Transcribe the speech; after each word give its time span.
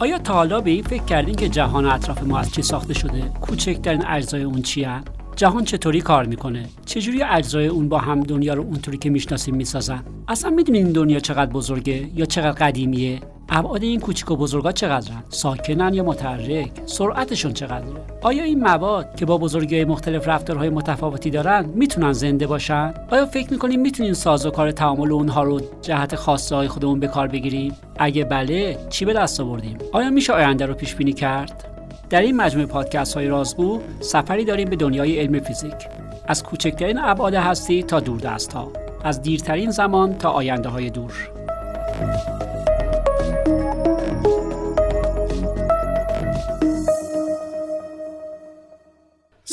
آیا 0.00 0.18
تا 0.18 0.34
حالا 0.34 0.60
به 0.60 0.70
این 0.70 0.82
فکر 0.82 1.04
کردین 1.04 1.34
که 1.34 1.48
جهان 1.48 1.86
اطراف 1.86 2.22
ما 2.22 2.38
از 2.38 2.52
چی 2.52 2.62
ساخته 2.62 2.94
شده؟ 2.94 3.20
کوچکترین 3.40 4.06
اجزای 4.06 4.42
اون 4.42 4.62
چی 4.62 4.86
جهان 5.36 5.64
چطوری 5.64 6.00
کار 6.00 6.24
می‌کنه؟ 6.24 6.66
چجوری 6.86 7.22
اجزای 7.22 7.66
اون 7.66 7.88
با 7.88 7.98
هم 7.98 8.20
دنیا 8.20 8.54
رو 8.54 8.62
اونطوری 8.62 8.98
که 8.98 9.10
می‌شناسیم 9.10 9.54
می‌سازن؟ 9.54 10.04
اصلا 10.28 10.50
می‌دونین 10.50 10.84
این 10.84 10.92
دنیا 10.92 11.20
چقدر 11.20 11.52
بزرگه 11.52 12.08
یا 12.14 12.24
چقدر 12.24 12.52
قدیمیه؟ 12.52 13.20
ابعاد 13.50 13.82
این 13.82 14.00
کوچیک 14.00 14.30
و 14.30 14.36
بزرگا 14.36 14.72
چقدرن؟ 14.72 15.22
ساکنن 15.28 15.94
یا 15.94 16.04
متحرک؟ 16.04 16.70
سرعتشون 16.86 17.52
چقدره؟ 17.52 18.00
آیا 18.22 18.44
این 18.44 18.60
مواد 18.60 19.16
که 19.16 19.26
با 19.26 19.38
بزرگی 19.38 19.74
های 19.74 19.84
مختلف 19.84 20.28
رفتارهای 20.28 20.68
متفاوتی 20.68 21.30
دارن 21.30 21.64
می‌تونن 21.74 22.12
زنده 22.12 22.46
باشن؟ 22.46 22.94
آیا 23.10 23.26
فکر 23.26 23.50
می‌کنیم 23.50 23.80
می‌تونیم 23.80 24.12
سازوکار 24.12 24.70
تعامل 24.70 25.12
اونها 25.12 25.42
رو 25.42 25.60
جهت 25.82 26.16
خاصه 26.16 26.56
های 26.56 26.68
خودمون 26.68 27.00
به 27.00 27.06
کار 27.06 27.28
بگیریم؟ 27.28 27.76
اگه 27.98 28.24
بله 28.24 28.78
چی 28.90 29.04
به 29.04 29.12
دست 29.12 29.40
آوردیم؟ 29.40 29.78
آیا 29.92 30.10
میشه 30.10 30.32
آینده 30.32 30.66
رو 30.66 30.74
پیش 30.74 30.94
بینی 30.94 31.12
کرد؟ 31.12 31.64
در 32.10 32.20
این 32.20 32.36
مجموعه 32.36 32.66
پادکست 32.66 33.14
های 33.14 33.28
رازگو 33.28 33.80
سفری 34.00 34.44
داریم 34.44 34.70
به 34.70 34.76
دنیای 34.76 35.20
علم 35.20 35.40
فیزیک. 35.40 35.74
از 36.26 36.42
کوچکترین 36.42 36.98
ابعاد 36.98 37.34
هستی 37.34 37.82
تا 37.82 38.00
دست 38.00 38.52
ها 38.52 38.72
از 39.04 39.22
دیرترین 39.22 39.70
زمان 39.70 40.14
تا 40.18 40.30
آینده 40.30 40.68
های 40.68 40.90
دور. 40.90 41.30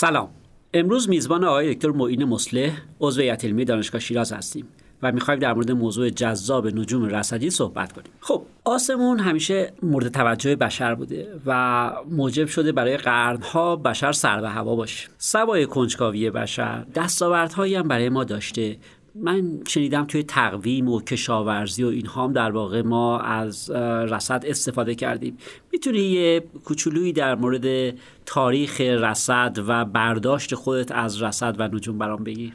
سلام. 0.05 0.29
امروز 0.73 1.09
میزبان 1.09 1.43
آقای 1.43 1.73
دکتر 1.73 1.89
معین 1.89 2.23
مصلح 2.23 2.81
عضو 2.99 3.21
هیئت 3.21 3.45
علمی 3.45 3.65
دانشگاه 3.65 4.01
شیراز 4.01 4.33
هستیم 4.33 4.67
و 5.03 5.11
می‌خوایم 5.11 5.39
در 5.39 5.53
مورد 5.53 5.71
موضوع 5.71 6.09
جذاب 6.09 6.67
نجوم 6.67 7.05
رصدی 7.05 7.49
صحبت 7.49 7.91
کنیم. 7.93 8.07
خب 8.19 8.45
آسمون 8.65 9.19
همیشه 9.19 9.73
مورد 9.83 10.07
توجه 10.07 10.55
بشر 10.55 10.95
بوده 10.95 11.27
و 11.45 11.91
موجب 12.11 12.45
شده 12.45 12.71
برای 12.71 12.97
قرنها 12.97 13.75
بشر 13.75 14.11
سر 14.11 14.41
به 14.41 14.49
هوا 14.49 14.75
باشه. 14.75 15.09
سوای 15.17 15.65
کنجکاوی 15.65 16.29
بشر 16.29 16.85
دستاوردهایی 16.95 17.75
هم 17.75 17.87
برای 17.87 18.09
ما 18.09 18.23
داشته 18.23 18.77
من 19.15 19.59
شنیدم 19.67 20.05
توی 20.05 20.23
تقویم 20.23 20.89
و 20.89 21.01
کشاورزی 21.01 21.83
و 21.83 21.87
این 21.87 22.07
هم 22.07 22.33
در 22.33 22.51
واقع 22.51 22.81
ما 22.81 23.19
از 23.19 23.71
رصد 24.11 24.43
استفاده 24.47 24.95
کردیم. 24.95 25.37
می‌تونی 25.71 25.99
یه 25.99 26.43
کوچولویی 26.65 27.13
در 27.13 27.35
مورد 27.35 27.95
تاریخ 28.25 28.81
رصد 28.81 29.57
و 29.67 29.85
برداشت 29.85 30.55
خودت 30.55 30.91
از 30.91 31.21
رصد 31.21 31.55
و 31.59 31.67
نجوم 31.67 31.97
برام 31.97 32.23
بگی. 32.23 32.53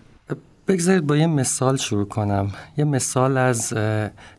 بگذارید 0.68 1.06
با 1.06 1.16
یه 1.16 1.26
مثال 1.26 1.76
شروع 1.76 2.04
کنم. 2.04 2.52
یه 2.76 2.84
مثال 2.84 3.36
از 3.36 3.74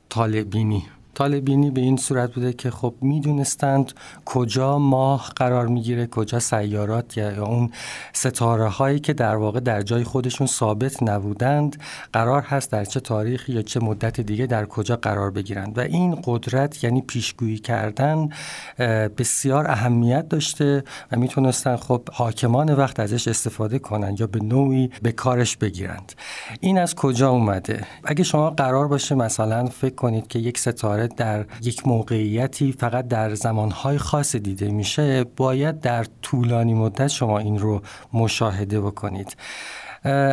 طالبینی. 0.10 0.84
طالبینی 1.14 1.72
به 1.72 1.82
این 1.82 1.98
صورت 1.98 2.34
بوده 2.34 2.54
که 2.54 2.72
خب 2.72 2.94
می‌دونستند 3.02 3.94
کجا 4.26 4.78
ماه 4.78 5.32
قرار 5.36 5.68
می‌گیره 5.68 6.08
کجا 6.08 6.40
سیارات 6.40 7.18
یا 7.18 7.46
اون 7.46 7.72
ستاره 8.14 8.68
هایی 8.68 9.00
که 9.00 9.14
در 9.14 9.36
واقع 9.36 9.60
در 9.60 9.82
جای 9.82 10.04
خودشون 10.04 10.48
ثابت 10.48 11.04
نبودند 11.04 11.82
قرار 12.14 12.42
هست 12.42 12.72
در 12.72 12.86
چه 12.86 13.00
تاریخی 13.00 13.54
یا 13.54 13.62
چه 13.62 13.80
مدت 13.80 14.22
دیگه 14.22 14.46
در 14.46 14.66
کجا 14.66 14.96
قرار 14.96 15.32
بگیرند. 15.32 15.78
و 15.78 15.82
این 15.82 16.22
قدرت 16.24 16.84
یعنی 16.84 17.02
پیشگویی 17.02 17.58
کردن 17.58 18.30
بسیار 19.18 19.72
اهمیت 19.72 20.30
داشته 20.30 20.84
و 21.12 21.18
می‌تونستن 21.18 21.76
خب 21.76 22.02
حاکمان 22.14 22.74
وقت 22.74 23.00
ازش 23.00 23.28
استفاده 23.28 23.80
کنند 23.80 24.20
یا 24.20 24.28
به 24.28 24.40
نوعی 24.40 24.90
به 25.02 25.12
کارش 25.12 25.58
بگیرند. 25.58 26.14
این 26.60 26.78
از 26.78 26.96
کجا 26.96 27.30
اومده؟ 27.30 27.84
اگه 28.04 28.24
شما 28.24 28.50
قرار 28.50 28.88
باشه 28.88 29.16
مثلا 29.16 29.66
فکر 29.66 29.96
کنید 29.96 30.28
که 30.28 30.40
یک 30.40 30.58
ستاره 30.60 31.01
در 31.08 31.46
یک 31.62 31.88
موقعیتی 31.88 32.72
فقط 32.72 33.08
در 33.08 33.34
زمانهای 33.36 33.98
خاص 33.98 34.36
دیده 34.36 34.72
میشه 34.72 35.24
باید 35.24 35.80
در 35.80 36.06
طولانی 36.22 36.74
مدت 36.74 37.08
شما 37.08 37.40
این 37.40 37.60
رو 37.60 37.82
مشاهده 38.14 38.82
بکنید. 38.82 39.36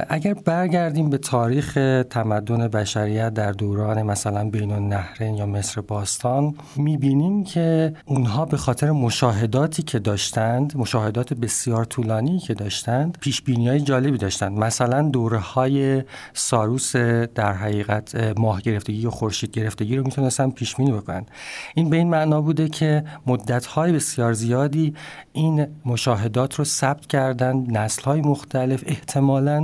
اگر 0.08 0.34
برگردیم 0.34 1.10
به 1.10 1.18
تاریخ 1.18 1.78
تمدن 2.10 2.68
بشریت 2.68 3.34
در 3.34 3.52
دوران 3.52 4.02
مثلا 4.02 4.50
بین 4.50 4.72
النهرین 4.72 5.34
یا 5.34 5.46
مصر 5.46 5.80
باستان 5.80 6.54
می‌بینیم 6.76 7.44
که 7.44 7.92
اونها 8.06 8.44
به 8.44 8.56
خاطر 8.56 8.90
مشاهداتی 8.90 9.82
که 9.82 9.98
داشتند 9.98 10.76
مشاهدات 10.76 11.34
بسیار 11.34 11.84
طولانی 11.84 12.38
که 12.38 12.54
داشتند 12.54 13.18
پیش 13.20 13.42
بینی 13.42 13.68
های 13.68 13.80
جالبی 13.80 14.18
داشتند. 14.18 14.58
مثلا 14.58 15.02
دوره 15.02 15.38
های 15.38 16.02
ساروس 16.32 16.96
در 17.34 17.52
حقیقت 17.52 18.14
ماه 18.38 18.60
گرفتگی 18.60 18.96
یا 18.96 19.10
خورشید 19.10 19.50
گرفتگی 19.50 19.96
رو 19.96 20.04
می‌تونستن 20.04 20.50
پیش 20.50 20.76
بینی 20.76 20.92
بکنند 20.92 21.30
این 21.74 21.90
به 21.90 21.96
این 21.96 22.08
معنا 22.08 22.40
بوده 22.40 22.68
که 22.68 23.04
مدت 23.26 23.66
های 23.66 23.92
بسیار 23.92 24.32
زیادی 24.32 24.94
این 25.32 25.66
مشاهدات 25.84 26.54
رو 26.54 26.64
ثبت 26.64 27.06
کردند 27.06 27.78
نسل 27.78 28.02
های 28.02 28.20
مختلف 28.20 28.84
احتمالاً 28.86 29.57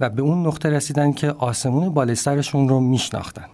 و 0.00 0.10
به 0.10 0.22
اون 0.22 0.46
نقطه 0.46 0.70
رسیدن 0.70 1.12
که 1.12 1.30
آسمون 1.30 1.94
بالای 1.94 2.16
رو 2.68 2.80
میشناختن. 2.80 3.44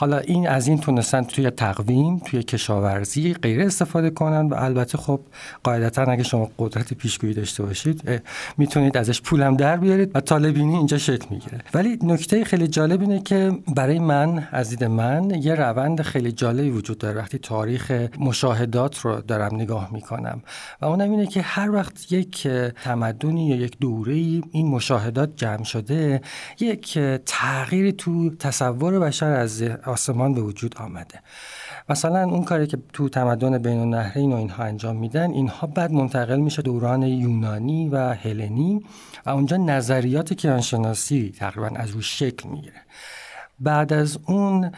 حالا 0.00 0.18
این 0.18 0.48
از 0.48 0.68
این 0.68 0.78
تونستن 0.78 1.22
توی 1.24 1.50
تقویم 1.50 2.18
توی 2.18 2.42
کشاورزی 2.42 3.34
غیر 3.34 3.62
استفاده 3.62 4.10
کنن 4.10 4.48
و 4.48 4.54
البته 4.58 4.98
خب 4.98 5.20
قاعدتا 5.62 6.02
اگه 6.02 6.22
شما 6.22 6.50
قدرت 6.58 6.94
پیشگویی 6.94 7.34
داشته 7.34 7.62
باشید 7.62 8.22
می‌تونید 8.58 8.96
ازش 8.96 9.22
پولم 9.22 9.56
در 9.56 9.76
بیارید 9.76 10.10
و 10.16 10.20
طالبینی 10.20 10.76
اینجا 10.76 10.98
شکل 10.98 11.26
می‌گیره. 11.30 11.58
ولی 11.74 11.98
نکته 12.02 12.44
خیلی 12.44 12.68
جالب 12.68 13.00
اینه 13.00 13.20
که 13.20 13.52
برای 13.76 13.98
من 13.98 14.48
از 14.52 14.70
دید 14.70 14.84
من 14.84 15.30
یه 15.30 15.54
روند 15.54 16.02
خیلی 16.02 16.32
جالبی 16.32 16.70
وجود 16.70 16.98
داره 16.98 17.18
وقتی 17.18 17.38
تاریخ 17.38 18.08
مشاهدات 18.18 18.98
رو 18.98 19.20
دارم 19.20 19.54
نگاه 19.54 19.88
می‌کنم 19.92 20.42
و 20.80 20.86
اونم 20.86 21.10
اینه 21.10 21.26
که 21.26 21.42
هر 21.42 21.70
وقت 21.70 22.12
یک 22.12 22.48
تمدنی 22.84 23.48
یا 23.48 23.56
یک 23.56 23.78
دوره 23.78 24.14
این 24.14 24.68
مشاهدات 24.68 25.36
جمع 25.36 25.64
شده 25.64 26.20
یک 26.60 26.98
تغییری 27.26 27.92
تو 27.92 28.30
تصور 28.30 28.98
بشر 28.98 29.32
از 29.32 29.62
آسمان 29.88 30.34
به 30.34 30.40
وجود 30.40 30.74
آمده. 30.78 31.22
مثلا 31.88 32.22
اون 32.22 32.44
کاری 32.44 32.66
که 32.66 32.78
تو 32.92 33.08
تمدن 33.08 33.58
بین 33.58 33.78
النهرین 33.78 34.32
و 34.32 34.36
اینها 34.36 34.64
انجام 34.64 34.96
میدن 34.96 35.30
اینها 35.30 35.66
بعد 35.66 35.92
منتقل 35.92 36.40
میشه 36.40 36.62
دوران 36.62 37.02
یونانی 37.02 37.88
و 37.88 37.96
هلنی 38.12 38.82
و 39.26 39.30
اونجا 39.30 39.56
نظریات 39.56 40.32
کیانشناسی 40.32 41.34
تقریبا 41.38 41.70
از 41.76 41.90
روی 41.90 42.02
شکل 42.02 42.48
می‌گیره. 42.48 42.82
بعد 43.60 43.92
از 43.92 44.18
اون 44.26 44.70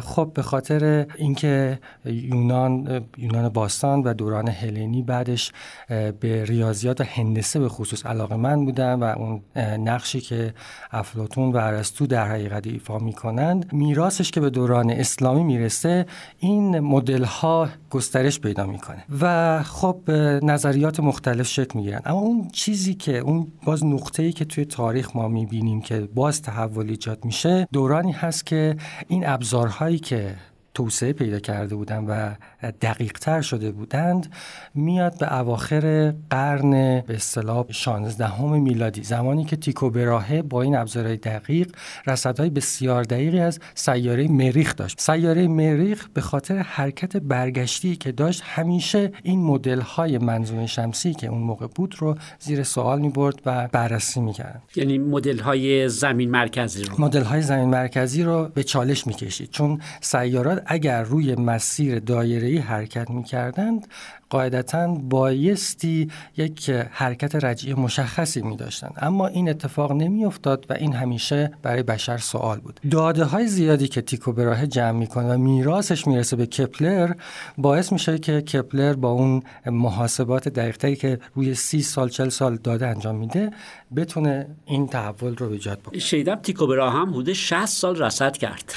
خب 0.00 0.30
به 0.34 0.42
خاطر 0.42 1.06
اینکه 1.18 1.78
یونان 2.04 3.04
یونان 3.18 3.48
باستان 3.48 4.02
و 4.02 4.14
دوران 4.14 4.48
هلنی 4.48 5.02
بعدش 5.02 5.52
به 5.88 6.44
ریاضیات 6.44 7.00
و 7.00 7.04
هندسه 7.04 7.60
به 7.60 7.68
خصوص 7.68 8.06
علاقه 8.06 8.36
من 8.36 8.64
بودن 8.64 8.94
و 8.94 9.04
اون 9.04 9.40
نقشی 9.78 10.20
که 10.20 10.54
افلاتون 10.90 11.52
و 11.52 11.56
ارسطو 11.56 12.06
در 12.06 12.28
حقیقت 12.28 12.66
ایفا 12.66 12.98
می‌کنند 12.98 13.72
میراثش 13.72 14.30
که 14.30 14.40
به 14.40 14.50
دوران 14.50 14.90
اسلامی 14.90 15.44
می‌رسه 15.44 16.06
این 16.38 16.80
مدل 16.80 17.24
ها 17.24 17.68
گسترش 17.90 18.40
پیدا 18.40 18.66
می‌کنه 18.66 19.04
و 19.20 19.62
خب 19.62 20.10
نظریات 20.42 21.00
مختلف 21.00 21.46
شکل 21.46 21.78
می‌گیرن. 21.78 22.00
اما 22.04 22.18
اون 22.18 22.48
چیزی 22.52 22.94
که 22.94 23.18
اون 23.18 23.52
باز 23.64 23.84
نقطه 23.84 24.22
ای 24.22 24.32
که 24.32 24.44
توی 24.44 24.64
تاریخ 24.64 25.16
ما 25.16 25.28
می‌بینیم 25.28 25.80
که 25.80 26.08
باز 26.14 26.42
تحول 26.42 26.88
ایجاد 26.88 27.24
میشه 27.24 27.68
دورانی 27.72 28.12
هست 28.18 28.46
که 28.46 28.76
این 29.08 29.28
ابزارهایی 29.28 29.98
که 29.98 30.34
توسعه 30.74 31.12
پیدا 31.12 31.38
کرده 31.38 31.74
بودند 31.74 32.06
و 32.08 32.34
دقیق 32.62 33.12
تر 33.12 33.40
شده 33.40 33.70
بودند 33.70 34.32
میاد 34.74 35.18
به 35.18 35.38
اواخر 35.38 36.14
قرن 36.30 36.70
به 37.00 37.14
اصطلاح 37.14 37.64
16 37.70 38.42
میلادی. 38.42 39.02
زمانی 39.02 39.44
که 39.44 39.56
تیکو 39.56 39.90
براهه 39.90 40.42
با 40.42 40.62
این 40.62 40.76
ابزارهای 40.76 41.16
دقیق 41.16 41.76
رصدهای 42.06 42.50
بسیار 42.50 43.02
دقیقی 43.02 43.40
از 43.40 43.60
سیاره 43.74 44.28
مریخ 44.28 44.76
داشت. 44.76 45.00
سیاره 45.00 45.48
مریخ 45.48 46.08
به 46.14 46.20
خاطر 46.20 46.58
حرکت 46.58 47.16
برگشتی 47.16 47.96
که 47.96 48.12
داشت 48.12 48.42
همیشه 48.44 49.12
این 49.22 49.42
مدل 49.42 49.80
های 49.80 50.18
منظومه 50.18 50.66
شمسی 50.66 51.14
که 51.14 51.26
اون 51.26 51.42
موقع 51.42 51.66
بود 51.66 51.94
رو 51.98 52.16
زیر 52.38 52.62
سوال 52.62 53.00
می 53.00 53.08
برد 53.08 53.42
و 53.46 53.68
بررسی 53.72 54.20
می‌کرد. 54.20 54.62
یعنی 54.76 54.98
مدل 54.98 55.38
های 55.38 55.88
زمین 55.88 56.30
مرکزی 56.30 56.84
رو. 56.84 57.00
مدل 57.00 57.22
های 57.22 57.42
زمین 57.42 57.68
مرکزی 57.68 58.22
رو 58.22 58.48
به 58.54 58.62
چالش 58.62 59.06
می‌کشید. 59.06 59.50
چون 59.50 59.80
سیارات 60.00 60.62
اگر 60.66 61.02
روی 61.02 61.34
مسیر 61.34 61.98
دایره‌ای 61.98 62.47
حرکت 62.56 63.10
می‌کردند 63.10 63.86
قاعدتا 64.30 64.86
بایستی 64.86 66.10
یک 66.36 66.70
حرکت 66.70 67.44
رجعی 67.44 67.74
مشخصی 67.74 68.42
می 68.42 68.56
داشتن. 68.56 68.90
اما 68.96 69.26
این 69.26 69.48
اتفاق 69.48 69.92
نمی 69.92 70.24
افتاد 70.24 70.66
و 70.70 70.72
این 70.72 70.92
همیشه 70.92 71.50
برای 71.62 71.82
بشر 71.82 72.18
سوال 72.18 72.60
بود. 72.60 72.80
داده 72.90 73.24
های 73.24 73.46
زیادی 73.46 73.88
که 73.88 74.00
تیکو 74.00 74.32
براه 74.32 74.66
جمع 74.66 74.98
می‌کنه 74.98 75.34
و 75.34 75.38
میراثش 75.38 76.06
می‌رسه 76.06 76.36
به 76.36 76.46
کپلر 76.46 77.12
باعث 77.58 77.92
میشه 77.92 78.18
که 78.18 78.40
کپلر 78.40 78.94
با 78.94 79.10
اون 79.10 79.42
محاسبات 79.66 80.48
دقیقتری 80.48 80.96
که 80.96 81.18
روی 81.34 81.54
سی 81.54 81.82
سال 81.82 82.08
چل 82.08 82.28
سال 82.28 82.56
داده 82.56 82.86
انجام 82.86 83.16
میده 83.16 83.50
بتونه 83.96 84.46
این 84.64 84.86
تحول 84.86 85.36
رو 85.36 85.50
ایجاد 85.50 85.78
بکنه. 85.78 85.98
شیدم 85.98 86.34
تیکو 86.34 86.66
براه 86.66 86.92
هم 86.92 87.10
حدود 87.10 87.32
60 87.32 87.66
سال 87.66 88.02
رصد 88.02 88.36
کرد. 88.36 88.72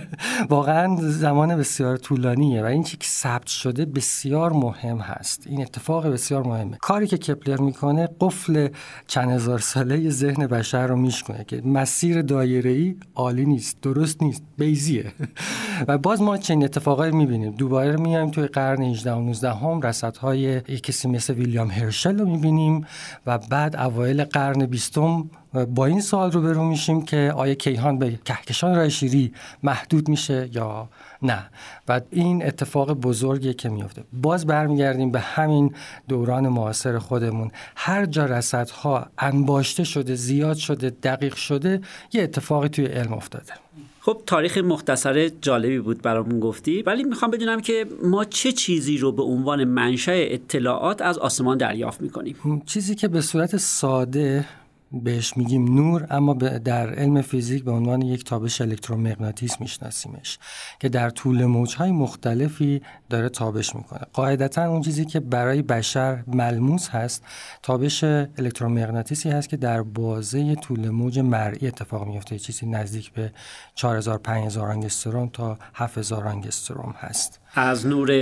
واقعا 0.50 0.96
زمان 1.00 1.56
بسیار 1.56 1.96
طولانیه 1.96 2.62
و 2.62 2.64
این 2.64 2.82
چی 2.82 2.96
که 2.96 3.06
ثبت 3.06 3.46
شده 3.46 3.84
بسیار 3.84 4.52
مهم 4.52 4.93
هست. 5.00 5.46
این 5.46 5.62
اتفاق 5.62 6.06
بسیار 6.06 6.42
مهمه. 6.42 6.76
کاری 6.76 7.06
که 7.06 7.18
کپلر 7.18 7.60
می‌کنه 7.60 8.08
قفل 8.20 8.68
چند 9.06 9.30
هزار 9.30 9.58
ساله 9.58 10.10
ذهن 10.10 10.46
بشر 10.46 10.86
رو 10.86 10.96
میشکنه 10.96 11.44
که 11.44 11.62
مسیر 11.64 12.22
دایره 12.22 12.70
ای 12.70 12.96
عالی 13.14 13.46
نیست 13.46 13.80
درست 13.82 14.22
نیست 14.22 14.42
بیزیه. 14.58 15.12
و 15.88 15.98
باز 15.98 16.22
ما 16.22 16.36
چنین 16.36 16.64
اتفاقایی 16.64 17.12
می‌بینیم. 17.12 17.52
دوباره 17.52 17.96
میایم 17.96 18.30
توی 18.30 18.46
قرن 18.46 18.82
18 18.82 19.12
و 19.12 19.20
19 19.20 19.52
هم 19.52 19.82
رصدهای 19.82 20.40
یک 20.40 20.82
کسی 20.82 21.08
مثل 21.08 21.34
ویلیام 21.34 21.70
هرشل 21.70 22.18
رو 22.18 22.26
می‌بینیم 22.26 22.86
و 23.26 23.38
بعد 23.38 23.76
اوایل 23.76 24.24
قرن 24.24 24.66
بیستم 24.66 25.30
با 25.74 25.86
این 25.86 26.00
سوال 26.00 26.32
رو 26.32 26.40
برو 26.42 26.64
میشیم 26.64 27.02
که 27.02 27.32
آیا 27.36 27.54
کیهان 27.54 27.98
به 27.98 28.18
کهکشان 28.24 28.76
راه 28.76 28.88
شیری 28.88 29.32
محدود 29.62 30.08
میشه 30.08 30.48
یا 30.52 30.88
نه. 31.24 31.50
و 31.88 32.00
این 32.10 32.46
اتفاق 32.46 32.92
بزرگیه 32.92 33.54
که 33.54 33.68
میفته. 33.68 34.04
باز 34.12 34.46
برمیگردیم 34.46 35.10
به 35.10 35.20
همین 35.20 35.74
دوران 36.08 36.48
معاصر 36.48 36.98
خودمون. 36.98 37.50
هر 37.76 38.06
جا 38.06 38.24
رصدها 38.24 39.06
انباشته 39.18 39.84
شده 39.84 40.14
زیاد 40.14 40.56
شده 40.56 40.90
دقیق 40.90 41.34
شده 41.34 41.80
یه 42.12 42.22
اتفاقی 42.22 42.68
توی 42.68 42.86
علم 42.86 43.12
افتاده. 43.12 43.52
خب 44.00 44.22
تاریخ 44.26 44.58
مختصر 44.58 45.28
جالبی 45.28 45.78
بود 45.78 46.02
برامون 46.02 46.40
گفتی 46.40 46.82
ولی 46.82 47.04
می‌خوام 47.04 47.30
بدونم 47.30 47.60
که 47.60 47.86
ما 48.02 48.24
چه 48.24 48.52
چیزی 48.52 48.98
رو 48.98 49.12
به 49.12 49.22
عنوان 49.22 49.64
منشأ 49.64 50.12
اطلاعات 50.14 51.02
از 51.02 51.18
آسمان 51.18 51.58
دریافت 51.58 52.00
می‌کنیم؟ 52.00 52.62
چیزی 52.66 52.94
که 52.94 53.08
به 53.08 53.20
صورت 53.20 53.56
ساده 53.56 54.44
بهش 54.92 55.36
میگیم 55.36 55.74
نور 55.74 56.06
اما 56.10 56.34
در 56.34 56.94
علم 56.94 57.22
فیزیک 57.22 57.64
به 57.64 57.70
عنوان 57.70 58.02
یک 58.02 58.24
تابش 58.24 58.60
الکترومغناطیس 58.60 59.60
میشناسیمش 59.60 60.38
که 60.80 60.88
در 60.88 61.10
طول 61.10 61.44
موجهای 61.44 61.90
مختلفی 61.92 62.82
داره 63.10 63.28
تابش 63.28 63.76
می‌کنه. 63.76 64.00
قاعدتا 64.12 64.64
اون 64.70 64.80
چیزی 64.80 65.04
که 65.04 65.20
برای 65.20 65.62
بشر 65.62 66.24
ملموس 66.26 66.88
هست 66.88 67.24
تابش 67.62 68.04
الکترومغناطیسی 68.04 69.30
هست 69.30 69.48
که 69.48 69.56
در 69.56 69.82
بازه 69.82 70.54
طول 70.54 70.90
موج 70.90 71.18
مرئی 71.18 71.66
اتفاق 71.66 72.06
میفته 72.06 72.38
چیزی 72.38 72.66
نزدیک 72.66 73.12
به 73.12 73.32
4000 73.74 74.18
5000 74.18 74.70
آنگستروم 74.70 75.28
تا 75.28 75.58
7000 75.74 76.28
آنگستروم 76.28 76.94
هست. 76.98 77.40
از 77.54 77.86
نور 77.86 78.12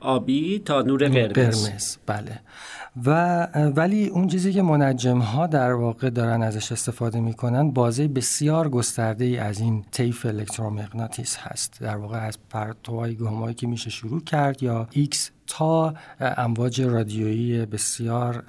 آبی 0.00 0.58
تا 0.58 0.82
نور 0.82 1.08
قرمز, 1.08 1.68
قرمز 1.68 1.96
بله. 2.06 2.40
و 3.04 3.42
ولی 3.76 4.08
اون 4.08 4.28
چیزی 4.28 4.52
که 4.52 4.62
منجم 4.62 5.18
ها 5.18 5.46
در 5.46 5.72
واقع 5.72 6.10
دارن 6.10 6.42
ازش 6.42 6.72
استفاده 6.72 7.20
می‌کنن 7.20 7.70
بازه 7.70 8.08
بسیار 8.08 8.68
گسترده 8.68 9.24
ای 9.24 9.38
از 9.38 9.60
این 9.60 9.84
طیف 9.90 10.26
الکترومغناطیس 10.26 11.36
هست. 11.36 11.80
در 11.80 11.96
واقع 11.96 12.18
از 12.26 12.38
پرتوهای 12.50 13.14
گامایی 13.14 13.54
که 13.54 13.66
میشه 13.66 13.90
شروع 13.90 14.24
کرد 14.24 14.62
یا 14.62 14.88
X 14.94 15.16
تا 15.46 15.94
امواج 16.20 16.82
رادیویی 16.82 17.66
بسیار 17.66 18.42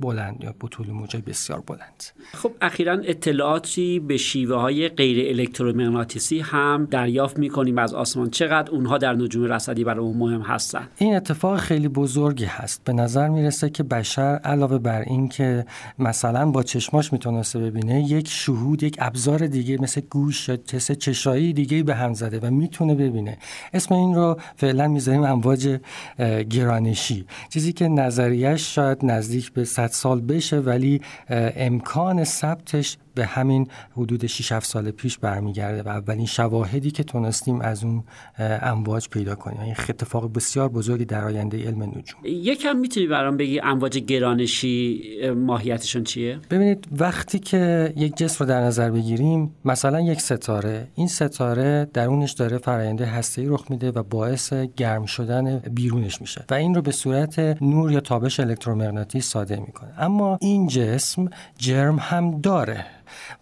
بلند 0.00 0.44
یا 0.44 0.54
بطول 0.60 0.90
موجای 0.90 1.22
بسیار 1.22 1.62
بلند. 1.66 2.04
خب 2.34 2.52
اخیرا 2.60 2.92
اطلاعاتی 2.92 4.00
به 4.00 4.16
شیوه 4.16 4.56
های 4.56 4.88
غیر 4.88 5.40
الکترومغناطیسی 5.40 6.40
هم 6.40 6.88
دریافت 6.90 7.38
می‌کنیم 7.38 7.78
از 7.78 7.94
آسمان. 7.94 8.30
چقدر 8.30 8.70
اونها 8.70 8.98
در 8.98 9.12
نجوم 9.12 9.44
رصدی 9.44 9.84
برای 9.84 10.04
اون 10.04 10.16
مهم 10.16 10.40
هستن؟ 10.40 10.88
این 10.96 11.16
اتفاق 11.16 11.56
خیلی 11.56 11.88
بزرگی 11.88 12.44
هست. 12.44 12.84
به 12.84 12.92
نظر 12.92 13.28
می‌رسه 13.28 13.70
که 13.70 13.82
بشر 13.82 14.40
علاوه 14.44 14.78
بر 14.78 15.00
این 15.00 15.28
که 15.28 15.66
مثلا 15.98 16.50
با 16.50 16.62
چشماش 16.62 17.12
می‌تونسته 17.12 17.58
ببینه 17.58 18.02
یک 18.02 18.28
شهود 18.28 18.82
یک 18.82 18.96
ابزار 18.98 19.46
دیگه 19.46 19.82
مثل 19.82 20.00
گوش 20.10 20.48
یا 20.48 20.56
تست 20.56 20.92
چشایی 20.92 21.52
دیگه 21.52 21.82
به 21.82 21.94
هم 21.94 22.14
زده 22.14 22.40
و 22.40 22.50
می‌تونه 22.50 22.94
ببینه. 22.94 23.38
اسم 23.74 23.94
این 23.94 24.14
رو 24.14 24.36
فعلا 24.56 24.88
می‌ذاریم 24.88 25.22
امواج 25.22 25.78
گرانشی 26.50 27.26
چیزی 27.48 27.72
که 27.72 27.88
نظریش 27.88 28.74
شاید 28.74 28.98
نزدیک 29.04 29.52
به 29.52 29.64
100 29.64 29.86
سال 29.86 30.20
بشه 30.20 30.56
ولی 30.56 31.00
امکان 31.56 32.24
ثبتش 32.24 32.98
به 33.14 33.26
همین 33.26 33.68
حدود 33.92 34.26
6 34.26 34.52
7 34.52 34.66
سال 34.66 34.90
پیش 34.90 35.18
برمیگرده 35.18 35.82
و 35.82 35.88
اولین 35.88 36.26
شواهدی 36.26 36.90
که 36.90 37.04
تونستیم 37.04 37.60
از 37.60 37.84
اون 37.84 38.04
امواج 38.38 39.08
پیدا 39.08 39.34
کنیم. 39.34 39.60
این 39.60 39.74
اتفاق 39.88 40.32
بسیار 40.32 40.68
بزرگی 40.68 41.04
در 41.04 41.24
آینده 41.24 41.66
علم 41.66 41.82
نجوم. 41.82 42.20
یکم 42.24 42.76
می‌تونی 42.76 43.06
برام 43.06 43.36
بگی 43.36 43.60
امواج 43.60 43.98
گرانشی 43.98 45.02
ماهیتشون 45.36 46.04
چیه؟ 46.04 46.38
ببینید 46.50 46.88
وقتی 46.98 47.38
که 47.38 47.92
یک 47.96 48.16
جسم 48.16 48.44
رو 48.44 48.50
در 48.50 48.60
نظر 48.60 48.90
بگیریم 48.90 49.54
مثلا 49.64 50.00
یک 50.00 50.20
ستاره. 50.20 50.88
این 50.94 51.08
ستاره 51.08 51.88
درونش 51.92 52.32
داره 52.32 52.58
فرآیند 52.58 53.00
هسته‌ای 53.00 53.48
رخ 53.48 53.64
میده 53.70 53.90
و 53.90 54.02
باعث 54.02 54.52
گرم 54.52 55.06
شدن 55.06 55.58
بیرونش 55.58 56.20
میشه 56.20 56.44
و 56.50 56.54
این 56.54 56.74
رو 56.74 56.82
به 56.82 56.92
صورت 56.92 57.38
نور 57.62 57.92
یا 57.92 58.00
تابش 58.00 58.40
الکترومغناطیس 58.40 59.30
ساده 59.30 59.56
می‌کنه. 59.56 59.90
اما 59.98 60.38
این 60.40 60.66
جسم 60.66 61.28
جرم 61.58 61.98
هم 62.00 62.40
داره. 62.40 62.86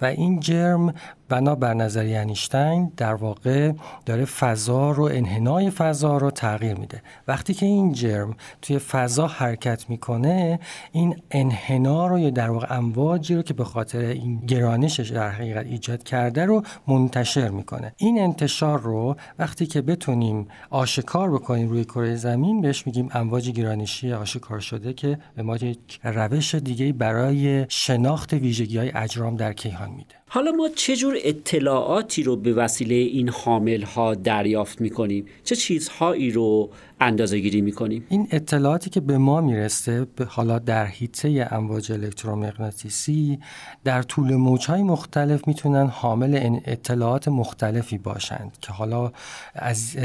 و 0.01 0.05
این 0.05 0.41
جرم 0.41 0.95
بنا 1.29 1.55
بر 1.55 1.75
نظریه 1.75 2.19
انیشتین 2.19 2.93
در 2.97 3.15
واقع 3.15 3.73
داره 4.07 4.25
فضا 4.25 4.91
رو 4.91 5.03
انحنای 5.03 5.71
فضا 5.71 6.17
رو 6.17 6.31
تغییر 6.31 6.75
میده. 6.75 7.03
وقتی 7.29 7.55
که 7.55 7.67
این 7.67 7.93
جرم 7.93 8.37
توی 8.63 8.79
فضا 8.79 9.27
حرکت 9.27 9.91
می‌کنه 9.91 10.61
این 10.93 11.17
انحنا 11.31 12.07
رو 12.07 12.19
یا 12.19 12.31
در 12.31 12.51
واقع 12.51 12.77
امواجی 12.77 13.35
رو 13.35 13.43
که 13.43 13.55
به 13.55 13.65
خاطر 13.65 13.99
این 13.99 14.41
گرانشش 14.41 15.11
در 15.11 15.29
حقیقت 15.31 15.67
ایجاد 15.67 16.03
کرده 16.03 16.45
رو 16.45 16.63
منتشر 16.87 17.49
می‌کنه. 17.49 17.93
این 17.97 18.19
انتشار 18.19 18.81
رو 18.81 19.17
وقتی 19.39 19.67
که 19.67 19.83
بتونیم 19.83 20.49
آشکار 20.71 21.31
بکنیم 21.31 21.69
روی 21.69 21.85
کره 21.85 22.15
زمین 22.17 22.61
بهش 22.61 22.87
میگیم 22.87 23.09
امواج 23.15 23.51
گرانشی 23.51 24.13
آشکار 24.13 24.61
شده 24.61 24.93
که 24.93 25.19
به 25.37 25.43
ما 25.43 25.57
یک 25.57 26.01
روش 26.05 26.55
دیگه 26.55 26.93
برای 26.93 27.67
شناخت 27.69 28.33
ویژگی 28.33 28.79
های 28.79 28.93
اجرام 28.95 29.37
در 29.37 29.53
کیهان 29.53 29.91
میده. 29.91 30.15
حالا 30.31 30.51
ما 30.51 30.69
چه 30.69 30.97
جور 30.97 31.15
اطلاعاتی 31.25 32.23
رو 32.23 32.37
به 32.37 32.53
وسیله 32.53 32.95
این 32.95 33.29
حامل 33.29 33.83
ها 33.83 34.15
دریافت 34.15 34.81
می‌کنیم؟ 34.81 35.27
چه 35.45 35.57
چیزهایی 35.57 36.31
رو 36.31 36.71
اندازه 37.01 37.39
گیری 37.39 37.61
می‌کنیم؟ 37.61 38.07
این 38.09 38.29
اطلاعاتی 38.31 38.91
که 38.91 39.01
به 39.01 39.19
ما 39.19 39.41
می‌رسه 39.41 40.07
حالا 40.29 40.59
در 40.59 40.87
حیطه 40.87 41.49
امواج 41.51 41.93
الکترومغناطیسی 41.93 43.39
در 43.85 44.03
طول 44.03 44.35
موجهای 44.35 44.83
مختلف 44.83 45.49
می‌تونن 45.49 45.87
حامل 45.87 46.61
اطلاعات 46.65 47.29
مختلفی 47.29 47.99
باشند 47.99 48.57
که 48.61 48.73
حالا 48.73 49.13
از 49.55 49.97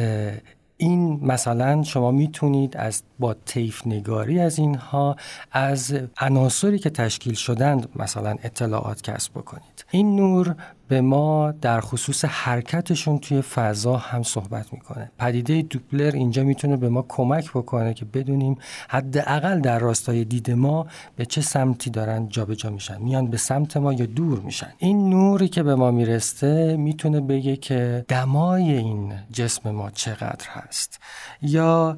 این 0.77 1.19
مثلا 1.21 1.83
شما 1.83 2.11
می‌تونید 2.11 2.77
از 2.77 3.03
با 3.23 3.35
طیف 3.45 3.87
نگاری 3.87 4.39
از 4.39 4.59
اینها 4.59 5.15
از 5.51 5.95
عناصری 6.17 6.79
که 6.79 6.89
تشکیل 6.89 7.33
شدند 7.33 7.89
مثلا 7.95 8.35
اطلاعات 8.43 9.01
کسب 9.01 9.31
بکنید. 9.31 9.85
این 9.91 10.15
نور 10.15 10.55
به 10.87 11.01
ما 11.01 11.51
در 11.51 11.81
خصوص 11.81 12.25
حرکتشون 12.25 13.19
توی 13.19 13.41
فضا 13.41 13.97
هم 13.97 14.23
صحبت 14.23 14.73
می‌کنه. 14.73 15.11
پدیده 15.19 15.61
دوپلر 15.61 16.11
اینجا 16.13 16.43
می‌تونه 16.43 16.77
به 16.77 16.89
ما 16.89 17.05
کمک 17.07 17.51
بکنه 17.51 17.93
که 17.93 18.05
بدونیم 18.05 18.57
حداقل 18.89 19.59
در 19.59 19.79
راستای 19.79 20.25
دید 20.25 20.51
ما 20.51 20.87
به 21.15 21.25
چه 21.25 21.41
سمتی 21.41 21.89
دارن 21.89 22.27
جابجا 22.29 22.53
جا 22.55 22.69
میشن 22.69 23.01
میان 23.01 23.27
به 23.27 23.37
سمت 23.37 23.77
ما 23.77 23.93
یا 23.93 24.05
دور 24.05 24.39
میشن. 24.39 24.73
این 24.77 25.09
نوری 25.09 25.47
که 25.47 25.63
به 25.63 25.75
ما 25.75 25.91
می‌رسه 25.91 26.77
می‌تونه 26.77 27.21
بگه 27.21 27.55
که 27.55 28.05
دمای 28.07 28.77
این 28.77 29.13
جسم 29.31 29.71
ما 29.71 29.91
چقدر 29.91 30.45
هست. 30.49 30.99
یا 31.41 31.97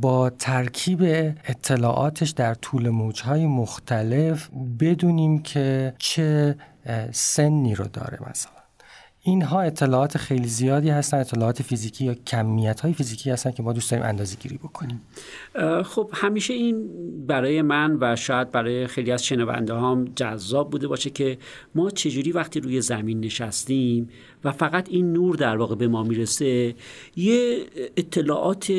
با 0.00 0.30
ترکیب 0.58 1.02
اطلاعاتش 1.44 2.30
در 2.30 2.54
طول 2.54 2.88
موجهای 2.88 3.46
مختلف 3.46 4.48
بدونیم 4.80 5.42
که 5.42 5.94
چه 5.98 6.56
سنی 7.12 7.74
رو 7.74 7.84
داره 7.84 8.18
مثلا. 8.30 8.57
اینها 9.28 9.60
اطلاعات 9.60 10.18
خیلی 10.18 10.48
زیادی 10.48 10.90
هستن 10.90 11.20
اطلاعات 11.20 11.62
فیزیکی 11.62 12.04
یا 12.04 12.14
کمیت 12.14 12.80
های 12.80 12.92
فیزیکی 12.92 13.30
هستن 13.30 13.50
که 13.50 13.62
ما 13.62 13.72
دوست 13.72 13.90
داریم 13.90 14.06
اندازه 14.06 14.36
گیری 14.36 14.56
بکنیم 14.56 15.00
خب 15.84 16.10
همیشه 16.12 16.54
این 16.54 16.88
برای 17.26 17.62
من 17.62 17.98
و 18.00 18.16
شاید 18.16 18.50
برای 18.50 18.86
خیلی 18.86 19.12
از 19.12 19.24
شنونده 19.24 19.74
هم 19.74 20.04
جذاب 20.16 20.70
بوده 20.70 20.88
باشه 20.88 21.10
که 21.10 21.38
ما 21.74 21.90
چجوری 21.90 22.32
وقتی 22.32 22.60
روی 22.60 22.80
زمین 22.80 23.20
نشستیم 23.20 24.08
و 24.44 24.52
فقط 24.52 24.88
این 24.88 25.12
نور 25.12 25.36
در 25.36 25.56
واقع 25.56 25.74
به 25.74 25.88
ما 25.88 26.02
می‌رسه 26.02 26.74
یه 27.16 27.66
اطلاعات 27.96 28.72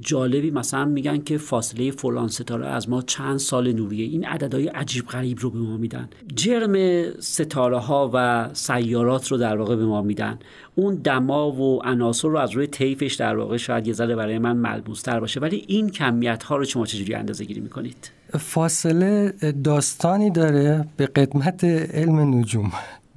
جالبی 0.00 0.50
مثلا 0.50 0.84
میگن 0.84 1.18
که 1.18 1.38
فاصله 1.38 1.90
فلان 1.90 2.28
ستاره 2.28 2.66
از 2.66 2.88
ما 2.88 3.02
چند 3.02 3.38
سال 3.38 3.72
نوریه. 3.72 4.06
این 4.06 4.24
عددهای 4.24 4.68
عجیب 4.68 5.06
غریب 5.06 5.38
رو 5.40 5.50
به 5.50 5.58
ما 5.58 5.76
میدن. 5.76 6.08
جرم 6.34 7.10
ستاره 7.20 7.78
ها 7.78 8.10
و 8.14 8.48
سیارات 8.52 9.28
رو 9.28 9.36
در 9.36 9.56
واقع 9.56 9.65
به 9.74 9.86
ما 9.86 10.02
میدن. 10.02 10.38
اون 10.74 10.94
دما 10.94 11.50
و 11.50 11.82
عناصر 11.84 12.28
رو 12.28 12.38
از 12.38 12.50
روی 12.50 12.66
طیفش 12.66 13.14
در 13.14 13.36
واقع 13.36 13.56
شاید 13.56 13.86
یه 13.86 13.92
ذره 13.92 14.16
برای 14.16 14.38
من 14.38 14.56
ملموستر 14.56 15.20
باشه 15.20 15.40
ولی 15.40 15.64
این 15.68 15.90
کمیت 15.90 16.42
ها 16.42 16.56
رو 16.56 16.64
شما 16.64 16.86
چجوری 16.86 17.14
اندازه 17.14 17.44
گیری 17.44 17.60
می‌کنید؟ 17.60 18.10
فاصله 18.38 19.32
داستانی 19.64 20.30
داره 20.30 20.84
به 20.96 21.06
قدمت 21.06 21.64
علم 21.64 22.38
نجوم. 22.38 22.72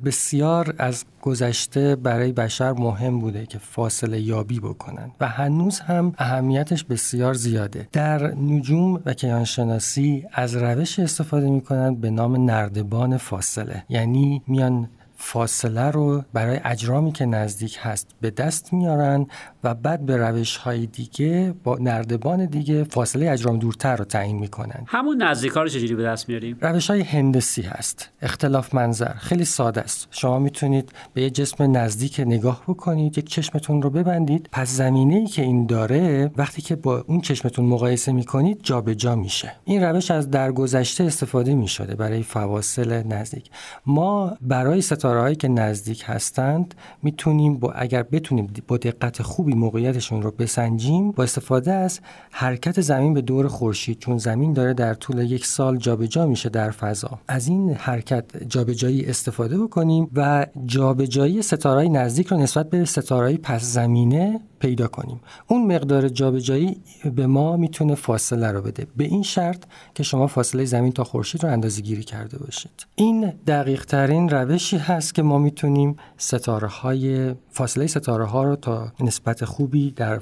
بسیار 0.06 0.75
از 0.77 1.06
گذشته 1.22 1.96
برای 1.96 2.32
بشر 2.32 2.72
مهم 2.72 3.20
بوده 3.20 3.46
که 3.46 3.58
فاصله 3.58 4.22
یابی 4.22 4.60
بکنن 4.60 5.12
و 5.20 5.27
هنوز 5.27 5.79
هم 5.79 6.13
اهمیتش 6.18 6.84
بسیار 6.84 7.34
زیاده. 7.34 7.88
در 7.91 8.36
نجوم 8.36 9.01
و 9.06 9.13
کیانشناسی 9.13 10.25
از 10.34 10.56
روش 10.56 11.00
استفاده 11.00 11.50
می‌کنن 11.50 11.96
به 11.96 12.10
نام 12.10 12.46
نردبان 12.46 13.18
فاصله 13.18 13.84
یعنی 13.89 14.41
میان 14.48 14.89
فاصله 15.21 15.91
رو 15.91 16.23
برای 16.33 16.59
اجرامی 16.65 17.11
که 17.11 17.25
نزدیک 17.25 17.77
هست 17.81 18.07
به 18.21 18.29
دست 18.31 18.73
میارن 18.73 19.27
و 19.63 19.73
بعد 19.73 20.05
به 20.05 20.17
روش 20.17 20.57
های 20.57 20.85
دیگه 20.85 21.53
با 21.63 21.77
نردبان 21.81 22.45
دیگه 22.45 22.83
فاصله 22.83 23.31
اجرام 23.31 23.59
دورتر 23.59 23.95
رو 23.95 24.05
تعیین 24.05 24.39
می‌کنن. 24.39 24.83
همون 24.88 25.23
نزدیک 25.23 25.51
ها 25.51 25.61
رو 25.61 25.69
چجوری 25.69 25.95
به 25.95 26.03
دست 26.03 26.29
میاریم؟ 26.29 26.57
روش 26.61 26.89
های 26.89 27.01
هندسی 27.01 27.61
هست. 27.61 28.09
اختلاف 28.21 28.75
منظر. 28.75 29.13
خیلی 29.13 29.45
ساده 29.45 29.81
است. 29.81 30.07
شما 30.11 30.39
می‌تونید 30.39 30.91
به 31.13 31.21
یه 31.21 31.29
جسم 31.29 31.77
نزدیک 31.77 32.19
نگاه 32.19 32.63
بکنید 32.67 33.17
یک 33.17 33.29
چشمتون 33.29 33.81
رو 33.81 33.89
ببندید. 33.89 34.49
پس 34.51 34.69
زمینه 34.69 35.15
ای 35.15 35.27
که 35.27 35.41
این 35.41 35.65
داره 35.65 36.31
وقتی 36.38 36.61
که 36.61 36.75
با 36.75 37.03
اون 37.07 37.21
چشمتون 37.21 37.65
مقایسه 37.65 38.11
می‌کنید 38.11 38.59
جابجا 38.63 39.15
میشه. 39.15 39.51
این 39.65 39.83
روش 39.83 40.11
از 40.11 40.31
درگذشته 40.31 41.03
استفاده 41.03 41.55
می‌شده 41.55 41.95
برای 41.95 42.23
فواصل 42.23 43.03
نزدیک. 43.03 43.49
ما 43.85 44.38
برای 44.41 44.81
ستاره 44.81 45.09
که 45.36 45.48
نزدیک 45.48 46.04
هستند 46.06 46.75
می‌تونیم 47.04 47.58
با 47.58 47.72
اگر 47.72 48.04
بتونیم 48.04 48.54
با 48.68 48.78
دقت 48.78 49.22
خوبی 49.22 49.54
موقعیتشون 49.54 50.22
رو 50.22 50.32
بسنجیم 50.32 51.12
با 51.12 51.24
استفاده 51.24 51.72
از 51.72 52.00
حرکت 52.32 52.82
زمین 52.82 53.13
به 53.13 53.22
دور 53.22 53.48
خورشید 53.48 54.00
چون 54.00 54.18
زمین 54.18 54.54
داره 54.54 54.74
در 54.74 54.94
طول 54.94 55.32
یک 55.32 55.46
سال 55.46 55.78
جابجا 55.78 56.25
میشه 56.25 56.50
در 56.50 56.72
فضا. 56.72 57.20
از 57.28 57.48
این 57.48 57.74
حرکت 57.74 58.44
جابجایی 58.48 59.06
استفاده 59.06 59.58
بکنیم 59.58 60.10
و 60.16 60.46
جابجایی 60.66 61.42
ستارهای 61.42 61.89
نزدیک 61.89 62.28
رو 62.28 62.38
نسبت 62.38 62.70
به 62.70 62.86
ستارهای 62.86 63.38
پس 63.38 63.63
زمینه 63.63 64.39
پیدا 64.60 64.88
کنیم. 64.88 65.20
اون 65.48 65.75
مقدار 65.75 66.10
جابجایی 66.10 66.78
به 67.16 67.28
ما 67.28 67.58
می‌تونه 67.58 67.96
فاصله 67.96 68.51
رو 68.51 68.62
بده. 68.62 68.88
به 68.98 69.04
این 69.04 69.24
شرط 69.24 69.63
که 69.96 70.04
شما 70.04 70.28
فاصله 70.28 70.66
زمین 70.66 70.92
تا 70.92 71.04
خورشید 71.04 71.44
رو 71.44 71.51
اندازه 71.51 71.82
گیری 71.82 72.04
کرده 72.04 72.38
باشید. 72.38 72.86
این 72.96 73.34
دقیق 73.48 73.86
ترین 73.86 74.30
روشی 74.30 74.78
هست 74.78 75.16
که 75.16 75.22
ما 75.22 75.38
می‌تونیم 75.38 75.98
ستاره 76.18 76.68
های 76.68 77.36
فاصله 77.50 77.88
ستاره 77.88 78.25
ها 78.25 78.44
رو 78.44 78.56
تا 78.56 78.92
نسبت 79.00 79.46
خوبی 79.46 79.92
در 79.92 80.20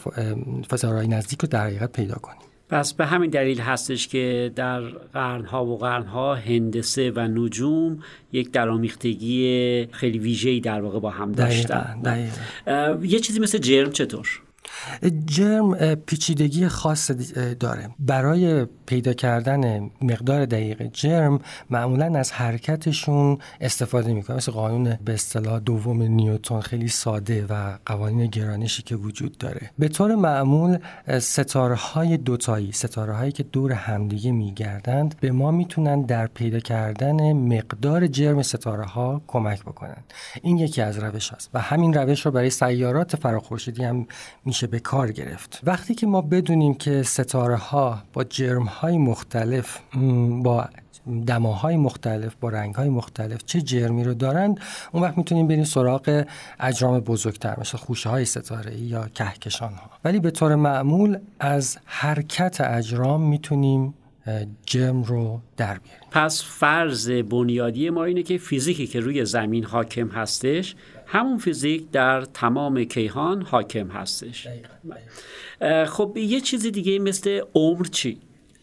فاصله 0.69 0.93
های 0.93 1.07
نزدیک 1.07 1.41
رو 1.41 1.47
در 1.47 1.65
حقیقت 1.65 1.91
پیدا 1.91 2.15
کنیم. 2.15 2.46
پس 2.69 2.93
به 2.93 3.05
همین 3.05 3.29
دلیل 3.29 3.59
هستش 3.59 4.07
که 4.07 4.51
در 4.55 4.81
قرنها 5.13 5.65
و 5.65 5.77
قرنها 5.77 6.35
هندسه 6.35 7.11
و 7.15 7.19
نجوم 7.19 7.99
یک 8.31 8.51
درامیختگی 8.51 9.87
خیلی 9.91 10.19
ویژه‌ای 10.19 10.59
در 10.59 10.81
واقع 10.81 10.99
با 10.99 11.09
هم 11.09 11.31
داشتن. 11.31 12.01
یه 13.01 13.19
چیزی 13.19 13.39
مثل 13.39 13.57
جرم 13.57 13.91
چطور؟ 13.91 14.41
جرم 15.25 15.95
پیچیدگی 15.95 16.67
خاص 16.67 17.11
داره. 17.59 17.89
برای 17.99 18.65
پیدا 18.85 19.13
کردن 19.13 19.89
مقدار 20.01 20.45
دقیق 20.45 20.83
جرم 20.93 21.39
معمولا 21.69 22.19
از 22.19 22.31
حرکتشون 22.31 23.37
استفاده 23.61 24.13
می‌کنه 24.13 24.37
مثل 24.37 24.51
قانون 24.51 24.97
به 25.05 25.13
اصطلاح 25.13 25.59
دوم 25.59 26.03
نیوتن 26.03 26.59
خیلی 26.59 26.87
ساده 26.87 27.45
و 27.49 27.77
قوانین 27.85 28.27
گرانشی 28.27 28.83
که 28.83 28.95
وجود 28.95 29.37
داره. 29.37 29.71
به 29.79 29.87
طور 29.87 30.15
معمول 30.15 30.77
ستاره 31.19 31.75
های 31.75 32.17
دوتایی 32.17 32.71
ستاره 32.71 33.13
هایی 33.13 33.31
که 33.31 33.43
دور 33.43 33.71
همدیگه 33.71 34.31
میگردند 34.31 35.15
به 35.19 35.31
ما 35.31 35.51
می‌تونن 35.51 36.01
در 36.01 36.27
پیدا 36.27 36.59
کردن 36.59 37.33
مقدار 37.33 38.07
جرم 38.07 38.41
ستاره 38.41 38.85
ها 38.85 39.21
کمک 39.27 39.61
بکنن. 39.61 40.03
این 40.41 40.57
یکی 40.57 40.81
از 40.81 40.99
روش 40.99 41.33
هست 41.33 41.49
و 41.53 41.59
همین 41.59 41.93
روش 41.93 42.25
رو 42.25 42.31
برای 42.31 42.49
سیارات 42.49 43.15
فراخورشیدی 43.15 43.83
هم 43.83 44.07
میشه 44.45 44.67
به 44.77 44.81
کار 44.81 45.11
گرفت. 45.11 45.59
وقتی 45.63 45.95
که 45.95 46.07
ما 46.07 46.21
بدونیم 46.21 46.73
که 46.73 47.03
ستاره 47.03 47.55
ها 47.55 48.01
با 48.13 48.23
جرم 48.23 48.63
های 48.63 48.97
مختلف 48.97 49.79
با 50.43 50.65
دماهای 51.27 51.77
مختلف 51.77 52.35
با 52.35 52.49
رنگ 52.49 52.75
های 52.75 52.89
مختلف 52.89 53.43
چه 53.45 53.61
جرمی 53.61 54.03
رو 54.03 54.13
دارند 54.13 54.59
اون 54.91 55.03
وقت 55.03 55.17
می‌تونیم 55.17 55.47
بریم 55.47 55.63
سراغ 55.63 56.25
اجرام 56.59 56.99
بزرگتر 56.99 57.59
مثل 57.59 57.77
خوشه 57.77 58.09
های 58.09 58.25
ستاره 58.25 58.77
یا 58.77 59.07
کهکشان 59.07 59.73
ها 59.73 59.89
ولی 60.03 60.19
به 60.19 60.31
طور 60.31 60.55
معمول 60.55 61.17
از 61.39 61.77
حرکت 61.85 62.61
اجرام 62.61 63.21
می‌تونیم 63.21 63.93
جرم 64.65 65.03
رو 65.03 65.41
در 65.57 65.79
بیاریم. 65.79 66.07
پس 66.11 66.43
فرض 66.43 67.09
بنیادی 67.11 67.89
ما 67.89 68.03
اینه 68.03 68.23
که 68.23 68.37
فیزیکی 68.37 68.87
که 68.87 68.99
روی 68.99 69.25
زمین 69.25 69.63
حاکم 69.63 70.07
هستش 70.07 70.75
همون 71.05 71.37
فیزیک 71.37 71.91
در 71.91 72.21
تمام 72.21 72.83
کیهان 72.83 73.41
حاکم 73.41 73.87
هستش. 73.87 74.47
خب 75.87 76.17
یه 76.17 76.41
چیزی 76.41 76.71
دیگه 76.71 76.99
مثل 76.99 77.41
عمر 77.55 77.85
چی؟ 77.85 78.17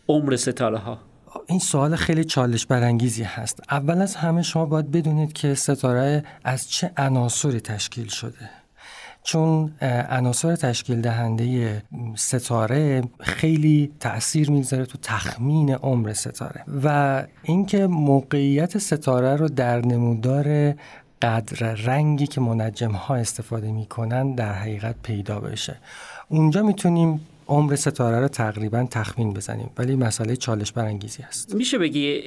عمر 0.08 0.36
ستاره 0.36 0.78
ها 0.78 0.98
این 1.46 1.58
سوال 1.58 1.96
خیلی 1.96 2.24
چالش 2.24 2.66
برانگیزی 2.66 3.22
هست. 3.22 3.60
اول 3.70 4.02
از 4.02 4.16
همه 4.16 4.42
شما 4.42 4.66
باید 4.66 4.90
بدونید 4.90 5.32
که 5.32 5.54
ستاره 5.54 6.24
از 6.44 6.70
چه 6.70 6.92
عناصری 6.96 7.60
تشکیل 7.60 8.08
شده. 8.08 8.50
چون 9.26 9.72
عناصر 10.10 10.56
تشکیل 10.56 11.00
دهنده 11.00 11.82
ستاره 12.14 13.02
خیلی 13.20 13.92
تاثیر 14.00 14.50
می‌گذاره 14.50 14.86
تو 14.86 14.98
تخمین 15.02 15.74
عمر 15.74 16.12
ستاره 16.12 16.64
و 16.84 17.22
اینکه 17.42 17.86
موقعیت 17.86 18.78
ستاره 18.78 19.36
رو 19.36 19.48
در 19.48 19.80
نمودار 19.80 20.74
قدر 21.22 21.74
رنگی 21.74 22.26
که 22.26 22.40
منجم 22.40 22.90
ها 22.92 23.14
استفاده 23.14 23.72
می‌کنن 23.72 24.34
در 24.34 24.52
حقیقت 24.52 24.96
پیدا 25.02 25.40
بشه. 25.40 25.76
اونجا 26.28 26.62
می‌تونیم 26.62 27.20
عمر 27.48 27.76
ستاره 27.76 28.20
رو 28.20 28.28
تقریبا 28.28 28.86
تخمین 28.90 29.32
بزنیم 29.34 29.70
ولی 29.78 29.96
مسئله 29.96 30.36
چالش 30.36 30.72
برانگیزی 30.72 31.22
است. 31.22 31.54
میشه 31.54 31.78
بگی 31.78 32.20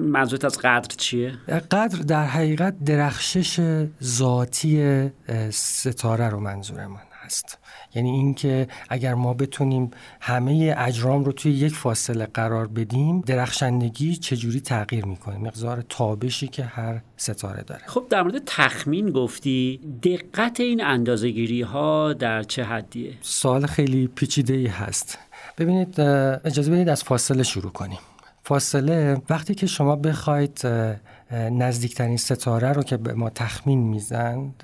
منظورت 0.00 0.44
از 0.44 0.58
قدر 0.58 0.94
چیه؟ 0.96 1.32
قدر 1.70 1.98
در 1.98 2.26
حقیقت 2.26 2.84
درخشش 2.84 3.60
ذاتی 4.02 5.10
ستاره 5.50 6.28
رو 6.28 6.40
منظور 6.40 6.86
من 6.86 7.00
هست. 7.24 7.58
یعنی 7.94 8.10
اینکه 8.10 8.68
اگر 8.88 9.14
ما 9.14 9.34
بتونیم 9.34 9.90
همه 10.20 10.74
اجرام 10.78 11.24
رو 11.24 11.32
توی 11.32 11.52
یک 11.52 11.74
فاصله 11.74 12.26
قرار 12.26 12.66
بدیم 12.66 13.20
درخشندگی 13.20 14.16
چجوری 14.16 14.60
تغییر 14.60 15.04
می‌کنه؟ 15.04 15.38
مقدار 15.38 15.84
تابشی 15.88 16.48
که 16.48 16.64
هر 16.64 17.00
ستاره 17.16 17.62
داره. 17.62 17.82
خب 17.86 18.06
در 18.10 18.22
مورد 18.22 18.42
تخمین 18.46 19.10
گفتی 19.10 19.80
دقت 20.02 20.60
این 20.60 20.84
اندازهگیری 20.84 21.62
ها 21.62 22.12
در 22.12 22.42
چه 22.42 22.64
حدیه؟ 22.64 23.12
سوال 23.20 23.66
خیلی 23.66 24.06
پیچیده 24.06 24.54
ای 24.54 24.66
هست. 24.66 25.18
ببینید 25.58 26.00
اجازه 26.00 26.72
بدید 26.72 26.88
از 26.88 27.04
فاصله 27.04 27.42
شروع 27.42 27.72
کنیم. 27.72 27.98
فاصله 28.42 29.22
وقتی 29.30 29.54
که 29.54 29.66
شما 29.66 29.96
بخواید 29.96 30.68
نزدیکترین 31.32 32.16
ستاره 32.16 32.72
رو 32.72 32.82
که 32.82 32.96
به 32.96 33.14
ما 33.14 33.30
تخمین 33.30 33.78
میزن 33.78 34.54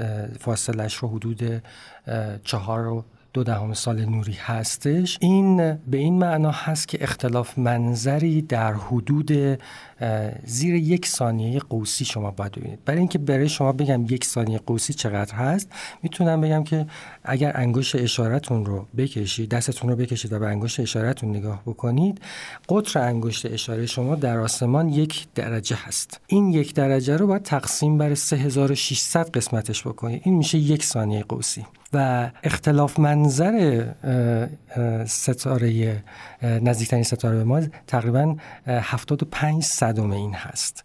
فاصلش 0.41 0.95
رو 0.95 1.09
حدود 1.09 1.63
چهار 2.45 2.87
و 2.87 3.05
دو 3.33 3.45
دهم 3.45 3.75
سال 3.75 4.05
نوری 4.05 4.33
هستش. 4.33 5.19
این 5.21 5.57
به 5.75 5.99
این 5.99 6.19
معنا 6.19 6.51
هست 6.51 6.89
که 6.89 7.03
اختلاف 7.03 7.59
منظری 7.59 8.43
در 8.43 8.73
حدود 8.73 9.59
زیر 10.45 10.75
یک 10.75 11.07
ثانیه 11.07 11.59
قوسی 11.59 12.05
شما 12.05 12.31
باید 12.31 12.53
ببینید. 12.53 12.85
برای 12.85 12.99
اینکه 12.99 13.19
برای 13.19 13.49
شما 13.49 13.73
بگم 13.73 14.05
یک 14.09 14.25
ثانیه 14.25 14.59
قوسی 14.59 14.95
چقدر 14.95 15.35
هست 15.35 15.69
می‌تونم 16.03 16.41
بگم 16.41 16.65
که 16.65 16.87
اگر 17.25 17.53
انگشت 17.55 17.97
اشارتون 17.97 18.67
رو 18.67 18.87
بکشید 18.97 19.49
دستتون 19.49 19.91
رو 19.91 19.97
بکشید 19.97 20.33
و 20.33 20.39
به 20.39 20.47
انگشت 20.47 20.81
اشارتون 20.81 21.31
نگاه 21.31 21.63
بکنید 21.67 22.21
قطر 22.69 22.99
انگشت 22.99 23.47
اشاره 23.47 23.87
شما 23.87 24.15
در 24.15 24.39
آسمان 24.39 24.89
یک 24.89 25.27
درجه 25.35 25.77
هست. 25.77 26.21
این 26.27 26.53
یک 26.53 26.75
درجه 26.75 27.17
رو 27.17 27.27
باید 27.27 27.43
تقسیم 27.43 27.99
بر 27.99 28.15
3600 28.15 29.31
قسمتش 29.31 29.87
بکنید. 29.87 30.23
این 30.25 30.35
میشه 30.35 30.59
یک 30.59 30.85
ثانیه 30.85 31.23
قوسی. 31.23 31.67
و 31.93 32.31
اختلاف 32.43 32.99
منظر 32.99 33.85
ستاره 35.07 36.03
نزدیکترین 36.43 37.03
ستاره 37.03 37.37
به 37.37 37.45
ما 37.45 37.61
تقریبا 37.87 38.37
75 38.67 39.65
صدم 39.65 40.11
این 40.11 40.35
هست. 40.35 40.85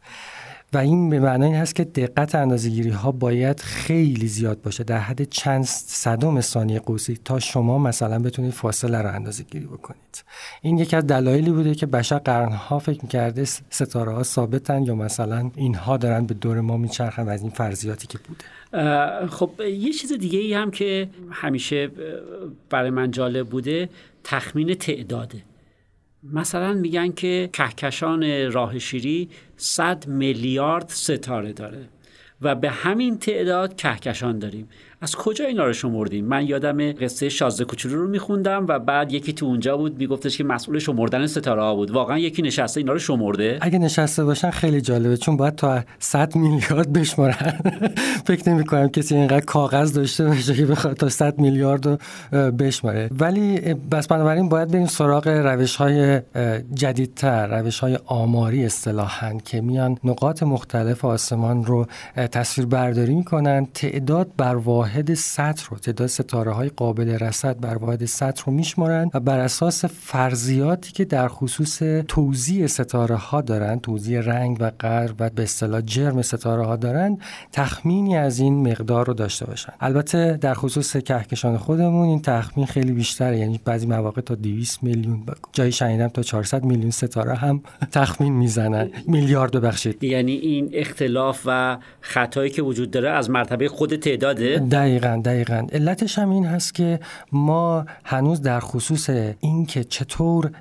و 0.75 0.77
این 0.77 1.10
به 1.10 1.20
معنای 1.20 1.50
این 1.50 1.58
هست 1.58 1.75
که 1.75 1.84
دقت 1.84 2.36
اندازه‌گیری 2.36 2.89
ها 2.89 3.12
باید 3.12 3.60
خیلی 3.60 4.27
زیاد 4.27 4.62
باشه. 4.62 4.84
در 4.84 4.98
حد 4.98 5.24
چند 5.24 5.63
صدم 5.63 6.41
ثانیه 6.41 6.79
قوسی 6.79 7.20
تا 7.25 7.39
شما 7.39 7.77
مثلا 7.77 8.20
بتونید 8.20 8.51
فاصله 8.51 9.01
رو 9.01 9.15
اندازه 9.15 9.44
گیری 9.44 9.65
بکنید. 9.65 10.24
این 10.62 10.77
یکی 10.77 10.96
از 10.96 11.08
دلایلی 11.08 11.51
بوده 11.51 11.75
که 11.75 11.86
بشر 11.86 12.17
قرنها 12.17 12.79
فکر 12.79 13.00
می‌کرده 13.01 13.46
ستاره 13.70 14.12
ها 14.12 14.24
ثابتن 14.24 14.84
یا 14.84 14.96
مثلا 14.96 15.51
اینها 15.55 15.98
دارن 15.98 16.25
به 16.25 16.34
دور 16.34 16.62
ما 16.62 16.77
میچرخن 16.77 17.24
و 17.24 17.29
از 17.29 17.41
این 17.41 17.51
فرضیاتی 17.51 18.08
که 18.08 18.17
بوده. 18.17 18.46
خب 19.27 19.51
یه 19.62 19.94
چیز 19.94 20.13
دیگه 20.13 20.39
ای 20.39 20.53
هم 20.53 20.72
که 20.72 21.10
همیشه 21.32 21.91
برای 22.70 22.89
من 22.89 23.12
جالب 23.12 23.48
بوده 23.50 23.89
تخمین 24.24 24.74
تعداده. 24.74 25.38
مثلا 26.34 26.74
میگن 26.74 27.12
که 27.12 27.50
کهکشان 27.53 28.51
راه 28.51 28.79
شیری 28.79 29.29
100 29.58 30.08
میلیارد 30.08 30.89
ستاره 30.89 31.53
داره 31.53 31.89
و 32.41 32.55
به 32.55 32.70
همین 32.70 33.17
تعداد 33.17 33.75
کهکشان 33.75 34.39
داریم. 34.39 34.67
از 35.06 35.16
کجا 35.16 35.46
اینا 35.46 35.66
رو 35.66 35.74
شمردیم 35.74 36.26
من 36.26 36.46
یادم 36.46 36.92
قصه 36.92 37.30
شازده 37.30 37.66
کوچولو 37.66 37.96
رو 37.96 38.08
میخوندم 38.08 38.66
و 38.70 38.80
بعد 38.80 39.14
یکی 39.14 39.34
تو 39.34 39.46
اونجا 39.46 39.78
بود 39.78 39.98
میگفتش 39.98 40.38
که 40.38 40.44
مسئول 40.44 40.80
شمردن 40.80 41.28
ستاره 41.28 41.62
ها 41.62 41.76
بود. 41.76 41.92
واقعا 41.92 42.20
یکی 42.20 42.42
نشسته 42.42 42.80
اینا 42.80 42.94
رو 42.94 43.00
شمرده؟ 43.00 43.58
اگه 43.62 43.80
نشسته 43.80 44.24
باشن 44.24 44.50
خیلی 44.50 44.82
جالبه 44.82 45.18
چون 45.18 45.38
باید 45.38 45.56
تا 45.56 45.84
100 46.00 46.36
میلیارد 46.36 46.94
بشمارن. 46.94 47.54
فکر 48.28 48.50
نمی 48.50 48.66
کنم 48.66 48.90
کسی 48.90 49.16
اینقدر 49.16 49.46
کاغذ 49.46 49.94
داشته 49.94 50.26
باشه 50.26 50.54
که 50.54 50.66
بخواد 50.66 50.98
تا 50.98 51.10
100 51.10 51.40
میلیارد 51.40 51.86
رو 51.88 51.98
بشماره. 52.52 53.10
ولی 53.20 53.74
بس 53.74 54.08
بنابراین 54.08 54.50
باید 54.50 54.72
بریم 54.72 54.86
سراغ 54.86 55.28
روش 55.28 55.76
های 55.76 56.22
جدیدتر 56.74 57.60
روش 57.60 57.80
های 57.80 58.00
آماری 58.06 58.66
اصطلاحا 58.66 59.38
که 59.46 59.62
میان 59.62 59.98
نقاط 60.04 60.44
مختلف 60.44 61.06
آسمان 61.06 61.66
رو 61.66 61.86
تصویر 62.16 62.68
برداری 62.68 63.16
می‌کنن. 63.16 63.68
تعداد 63.74 64.28
بر 64.38 64.56
واحد 64.56 64.95
سطح 65.04 65.66
رو 65.70 65.78
تعداد 65.78 66.08
ستاره 66.08 66.52
های 66.52 66.70
قابل 66.70 67.10
رصد 67.10 67.60
بر 67.60 67.78
واحد 67.78 68.06
سطح 68.06 68.44
رو 68.46 68.54
میشمارن 68.54 69.12
و 69.14 69.20
بر 69.20 69.40
اساس 69.40 69.86
فرضیاتی 69.86 70.92
که 70.92 71.06
در 71.06 71.28
خصوص 71.28 71.82
توزیع 72.08 72.68
ستاره 72.68 73.16
ها 73.16 73.42
دارن 73.42 73.80
توزیع 73.80 74.22
رنگ 74.22 74.58
و 74.60 74.72
قدر 74.80 75.14
و 75.20 75.30
به 75.30 75.44
اصطلاح 75.44 75.82
جرم 75.82 76.22
ستاره 76.22 76.66
ها 76.66 76.75
دارن 76.75 77.18
تخمینی 77.52 78.18
از 78.18 78.40
این 78.40 78.72
مقدار 78.72 79.08
رو 79.08 79.14
داشته 79.14 79.46
باشن. 79.46 79.74
البته 79.80 80.38
در 80.42 80.54
خصوص 80.54 80.98
کهکشان 80.98 81.58
خودمون 81.58 82.08
این 82.08 82.22
تخمین 82.22 82.66
خیلی 82.66 82.92
بیشتره 82.92 83.38
یعنی 83.38 83.60
بعضی 83.66 83.88
مواقع 83.88 84.22
تا 84.22 84.36
200 84.36 84.84
میلیون 84.84 85.24
جایی 85.54 85.72
شنیدم 85.72 86.08
تا 86.08 86.24
400 86.24 86.64
میلیون 86.64 86.92
ستاره 86.92 87.36
هم 87.36 87.62
تخمین 87.92 88.34
می‌زنن. 88.34 88.90
میلیارد 89.08 89.52
ببخشید. 89.52 90.04
یعنی 90.04 90.32
این 90.32 90.70
اختلاف 90.74 91.42
و 91.46 91.78
خطایی 92.02 92.50
که 92.50 92.62
وجود 92.62 92.92
داره 92.92 93.10
از 93.10 93.30
مرتبه 93.30 93.68
خود 93.68 93.96
تعداده؟ 93.96 94.60
دقیقا 94.75 95.22
دقیقا. 95.25 95.67
علتش 95.72 96.20
هم 96.20 96.29
این 96.29 96.46
هست 96.46 96.74
که 96.74 97.00
ما 97.32 97.86
هنوز 98.05 98.41
در 98.41 98.60
خصوص 98.60 99.10
اینکه 99.39 99.84
چطور 99.84 100.51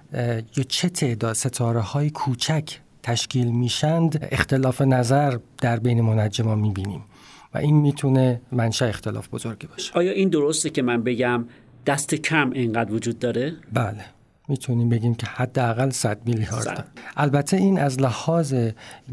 یا 0.56 0.64
چه 0.68 0.88
تعداد 0.88 1.32
ستاره 1.32 1.80
های 1.80 2.10
کوچک 2.10 2.78
تشکیل 3.02 3.50
میشند 3.50 4.28
اختلاف 4.32 4.82
نظر 4.82 5.38
در 5.60 5.78
بین 5.78 6.00
منجما 6.00 6.54
می‌بینیم. 6.54 7.02
و 7.54 7.58
این 7.58 7.76
می‌تونه 7.76 8.40
منشأ 8.52 8.86
اختلاف 8.86 9.28
بزرگی 9.28 9.66
باشه. 9.66 9.92
آیا 9.94 10.12
این 10.12 10.28
درسته 10.28 10.70
که 10.70 10.82
من 10.82 11.02
بگم 11.02 11.44
دست 11.86 12.14
کم 12.14 12.50
اینقدر 12.50 12.92
وجود 12.92 13.18
داره؟ 13.18 13.52
بله. 13.72 14.04
می‌تونیم 14.48 14.88
بگیم 14.88 15.14
که 15.14 15.26
حداقل 15.26 15.90
100 15.90 16.18
میلیارد. 16.26 16.88
البته 17.16 17.56
این 17.56 17.78
از 17.78 18.00
لحاظ 18.00 18.54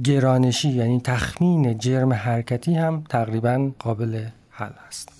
گرانشی 0.04 0.70
یعنی 0.70 1.02
تخمین 1.04 1.78
جرم 1.78 2.14
حرکتی 2.14 2.74
هم 2.74 3.04
تقریبا 3.10 3.72
قابل 3.80 4.26
حل 4.62 4.72
است. 4.88 5.12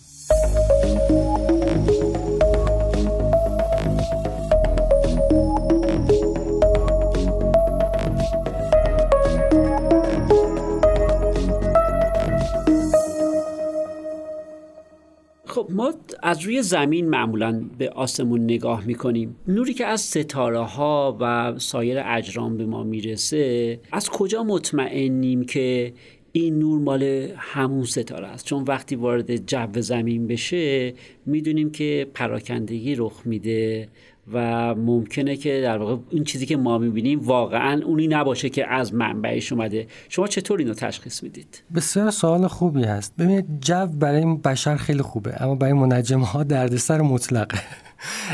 خب 15.46 15.68
ما 15.70 15.94
از 16.24 16.42
روی 16.42 16.62
زمین 16.62 17.10
معمولا 17.10 17.70
به 17.78 17.90
آسمون 17.90 18.44
نگاه 18.44 18.86
می‌کنیم. 18.86 19.36
نوری 19.48 19.74
که 19.74 19.86
از 19.86 20.02
ستاره 20.02 20.60
ها 20.60 21.18
و 21.20 21.54
سایر 21.60 22.02
اجرام 22.06 22.58
به 22.58 22.66
ما 22.66 22.84
می‌رسه 22.84 23.80
از 23.92 24.10
کجا 24.10 24.44
مطمئنیم 24.44 25.46
که 25.46 25.94
این 26.32 26.60
نور 26.60 26.80
مال 26.80 27.04
همون 27.38 27.84
ستاره 27.84 28.28
است. 28.28 28.46
چون 28.46 28.64
وقتی 28.64 28.96
وارد 28.96 29.46
جو 29.46 29.82
زمین 29.82 30.28
بشه 30.28 30.94
می‌دونیم 31.26 31.72
که 31.72 32.08
پراکندگی 32.14 32.96
رخ 32.96 33.22
میده 33.26 33.88
و 34.34 34.76
ممکنه 34.76 35.36
که 35.36 35.62
در 35.62 35.78
واقع 35.78 35.98
این 36.10 36.24
چیزی 36.24 36.46
که 36.46 36.58
ما 36.58 36.78
می‌بینیم 36.78 37.20
واقعا 37.20 37.82
اونی 37.86 38.08
نباشه 38.08 38.50
که 38.50 38.68
از 38.68 38.94
منبعش 38.94 39.52
اومده. 39.52 39.88
شما 40.10 40.28
چطور 40.28 40.60
اینو 40.60 40.74
تشخیص 40.74 41.24
می‌دید؟ 41.24 41.64
بسیار 41.76 42.12
سوال 42.12 42.48
خوبی 42.48 42.84
هست. 42.84 43.14
ببینید 43.20 43.46
جو 43.62 43.86
برای 43.86 44.26
بشر 44.26 44.76
خیلی 44.76 45.02
خوبه 45.02 45.42
اما 45.42 45.56
برای 45.56 45.74
منجم 45.74 46.20
ها 46.20 46.44
دردسر 46.44 47.02
مطلقه. 47.02 47.60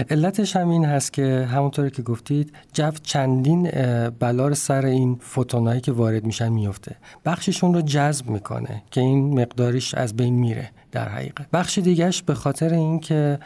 علتش 0.09 0.55
هم 0.55 0.69
این 0.69 0.85
هست 0.85 1.13
که 1.13 1.47
همونطوری 1.51 1.91
که 1.91 2.01
گفتید 2.01 2.53
جو 2.73 2.91
چندین 3.03 3.71
بلار 4.19 4.53
سر 4.53 4.85
این 4.85 5.17
فوتونایی 5.21 5.81
که 5.81 5.91
وارد 5.91 6.25
میشن 6.25 6.49
میفته. 6.49 6.95
بخششون 7.25 7.73
رو 7.73 7.81
جذب 7.81 8.29
می‌کنه 8.29 8.83
که 8.91 9.01
این 9.01 9.41
مقداریش 9.41 9.93
از 9.93 10.15
بین 10.15 10.33
میره 10.33 10.69
در 10.91 11.09
حقیقت. 11.09 11.51
بخش 11.53 11.77
دیگهش 11.77 12.21
به 12.21 12.33
خاطر 12.33 12.73
اینکه 12.73 13.39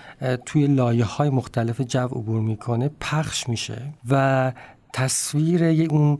توی 0.45 0.67
لایه 0.67 1.05
های 1.05 1.29
مختلف 1.29 1.81
جو 1.81 1.99
عبور 1.99 2.41
می‌کنه 2.41 2.89
پخش 2.99 3.49
میشه 3.49 3.81
و 4.09 4.51
تصویر 4.93 5.63
اون 5.89 6.17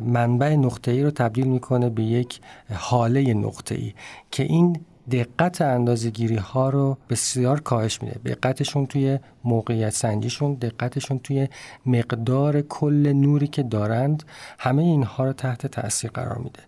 منبع 0.00 0.56
نقطه 0.56 0.90
ای 0.90 1.02
رو 1.02 1.10
تبدیل 1.10 1.46
می‌کنه 1.46 1.90
به 1.90 2.02
یک 2.02 2.40
حاله 2.74 3.34
نقطه 3.34 3.74
ای 3.74 3.92
که 4.30 4.42
این 4.42 4.80
دقت 5.10 5.62
اندازگیری 5.62 6.36
ها 6.36 6.70
رو 6.70 6.98
بسیار 7.10 7.60
کاهش 7.60 8.02
میده. 8.02 8.34
دقتشون 8.34 8.86
توی 8.86 9.18
موقعیت 9.44 9.90
سنجیشون 9.90 10.54
دقتشون 10.54 11.18
توی 11.18 11.48
مقدار 11.86 12.60
کل 12.60 13.12
نوری 13.12 13.46
که 13.46 13.62
دارند 13.62 14.22
همه 14.58 14.82
اینها 14.82 15.24
رو 15.24 15.32
تحت 15.32 15.66
تاثیر 15.66 16.10
قرار 16.10 16.38
میده. 16.38 16.60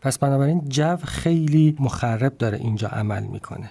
پس 0.00 0.18
بنابراین 0.18 0.68
جو 0.68 0.96
خیلی 0.96 1.76
مخرب 1.80 2.38
داره 2.38 2.58
اینجا 2.58 2.88
عمل 2.88 3.22
می‌کنه. 3.22 3.70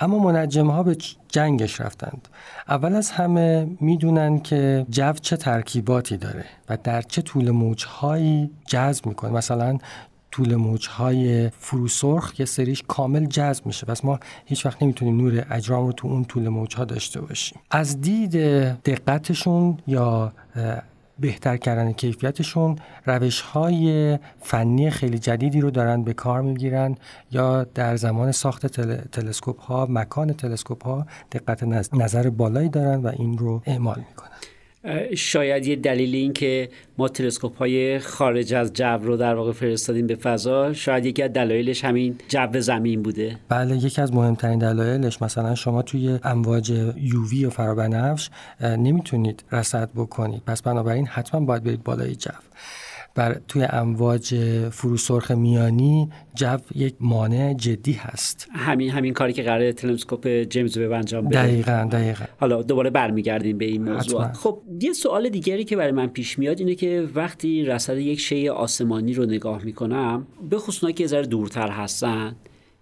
اما 0.00 0.18
منجم 0.18 0.70
ها 0.70 0.82
به 0.82 0.96
جنگش 1.28 1.80
رفتند. 1.80 2.28
اول 2.68 2.94
از 2.94 3.10
همه 3.10 3.76
می‌دونن 3.80 4.40
که 4.40 4.86
جو 4.90 5.12
چه 5.12 5.36
ترکیباتی 5.36 6.16
داره 6.16 6.44
و 6.68 6.76
در 6.76 7.02
چه 7.02 7.22
طول 7.22 7.50
موجهایی 7.50 8.50
جذب 8.66 9.06
می‌کنه. 9.06 9.30
مثلا 9.30 9.78
طول 10.34 10.56
موجهای 10.56 11.48
فروسرخ 11.48 12.40
یه 12.40 12.46
سریش 12.46 12.82
کامل 12.88 13.26
جذب 13.26 13.66
میشه. 13.66 13.86
پس 13.86 14.04
ما 14.04 14.20
هیچ 14.44 14.66
وقت 14.66 14.82
نمی‌تونیم 14.82 15.16
نور 15.16 15.46
اجرام 15.50 15.86
رو 15.86 15.92
تو 15.92 16.08
اون 16.08 16.24
طول 16.24 16.48
موجها 16.48 16.84
داشته 16.84 17.20
باشیم. 17.20 17.58
از 17.70 18.00
دید 18.00 18.32
دقتشون 18.82 19.78
یا 19.86 20.32
بهتر 21.18 21.56
کردن 21.56 21.92
کیفیتشون 21.92 22.76
روش 23.06 23.40
های 23.40 24.18
فنی 24.40 24.90
خیلی 24.90 25.18
جدیدی 25.18 25.60
رو 25.60 25.70
دارن 25.70 26.02
به 26.02 26.12
کار 26.12 26.42
می‌گیرن 26.42 26.96
یا 27.32 27.64
در 27.64 27.96
زمان 27.96 28.32
ساخت 28.32 28.66
تل... 28.66 28.96
تلسکوپ 28.96 29.60
ها 29.60 29.86
مکان 29.90 30.32
تلسکوپ 30.32 30.84
ها 30.84 31.06
دقت 31.32 31.62
نظر 31.94 32.30
بالایی 32.30 32.68
دارن 32.68 33.02
و 33.02 33.12
این 33.18 33.38
رو 33.38 33.62
اعمال 33.66 33.98
می‌کنن. 33.98 34.30
شاید 35.16 35.66
یه 35.66 35.76
دلیل 35.76 36.14
این 36.14 36.32
که 36.32 36.68
ما 36.98 37.08
تلسکوپ 37.08 37.58
های 37.58 37.98
خارج 37.98 38.54
از 38.54 38.72
جو 38.72 38.84
رو 38.84 39.16
در 39.16 39.34
واقع 39.34 39.52
فرستادیم 39.52 40.06
به 40.06 40.14
فضا 40.14 40.72
شاید 40.72 41.06
یکی 41.06 41.22
از 41.22 41.32
دلایلش 41.32 41.84
همین 41.84 42.16
جو 42.28 42.60
زمین 42.60 43.02
بوده. 43.02 43.36
بله 43.48 43.76
یکی 43.76 44.02
از 44.02 44.14
مهمترین 44.14 44.58
دلایلش 44.58 45.22
مثلا 45.22 45.54
شما 45.54 45.82
توی 45.82 46.18
امواج 46.24 46.70
یووی 46.96 47.44
و 47.44 47.50
فرابنفش 47.50 48.30
نمی‌تونید 48.60 49.44
رصد 49.52 49.90
بکنید. 49.96 50.42
پس 50.46 50.62
بنابراین 50.62 51.06
حتما 51.06 51.40
باید 51.40 51.64
برید 51.64 51.82
بالای 51.82 52.14
جو. 52.14 52.30
بر 53.14 53.40
توی 53.48 53.66
امواج 53.70 54.34
فروسرخ 54.70 55.30
میانی 55.30 56.08
جو 56.34 56.56
یک 56.74 56.94
مانع 57.00 57.54
جدی 57.54 57.92
هست. 57.92 58.48
همین 58.52 58.90
همین 58.90 59.12
کاری 59.12 59.32
که 59.32 59.42
قرار 59.42 59.72
تلسکوپ 59.72 60.28
جیمز 60.28 60.78
وب 60.78 60.92
انجام 60.92 61.28
بده. 61.28 61.42
دقیقاً 61.42 61.88
دقیقاً. 61.92 62.24
حالا 62.40 62.62
دوباره 62.62 62.90
برمیگردیم 62.90 63.58
به 63.58 63.64
این 63.64 63.92
موضوع. 63.92 64.32
خب 64.32 64.58
یه 64.80 64.92
سوال 64.92 65.28
دیگری 65.28 65.64
که 65.64 65.76
برای 65.76 65.92
من 65.92 66.06
پیش 66.06 66.38
میاد 66.38 66.60
اینه 66.60 66.74
که 66.74 67.08
وقتی 67.14 67.64
رصد 67.64 67.98
یک 67.98 68.20
شی 68.20 68.48
آسمانی 68.48 69.14
رو 69.14 69.26
نگاه 69.26 69.64
می‌کنم 69.64 70.26
به 70.50 70.58
خصوص 70.58 70.90
که 70.90 71.06
ذره 71.06 71.26
دورتر 71.26 71.70
هستن 71.70 72.36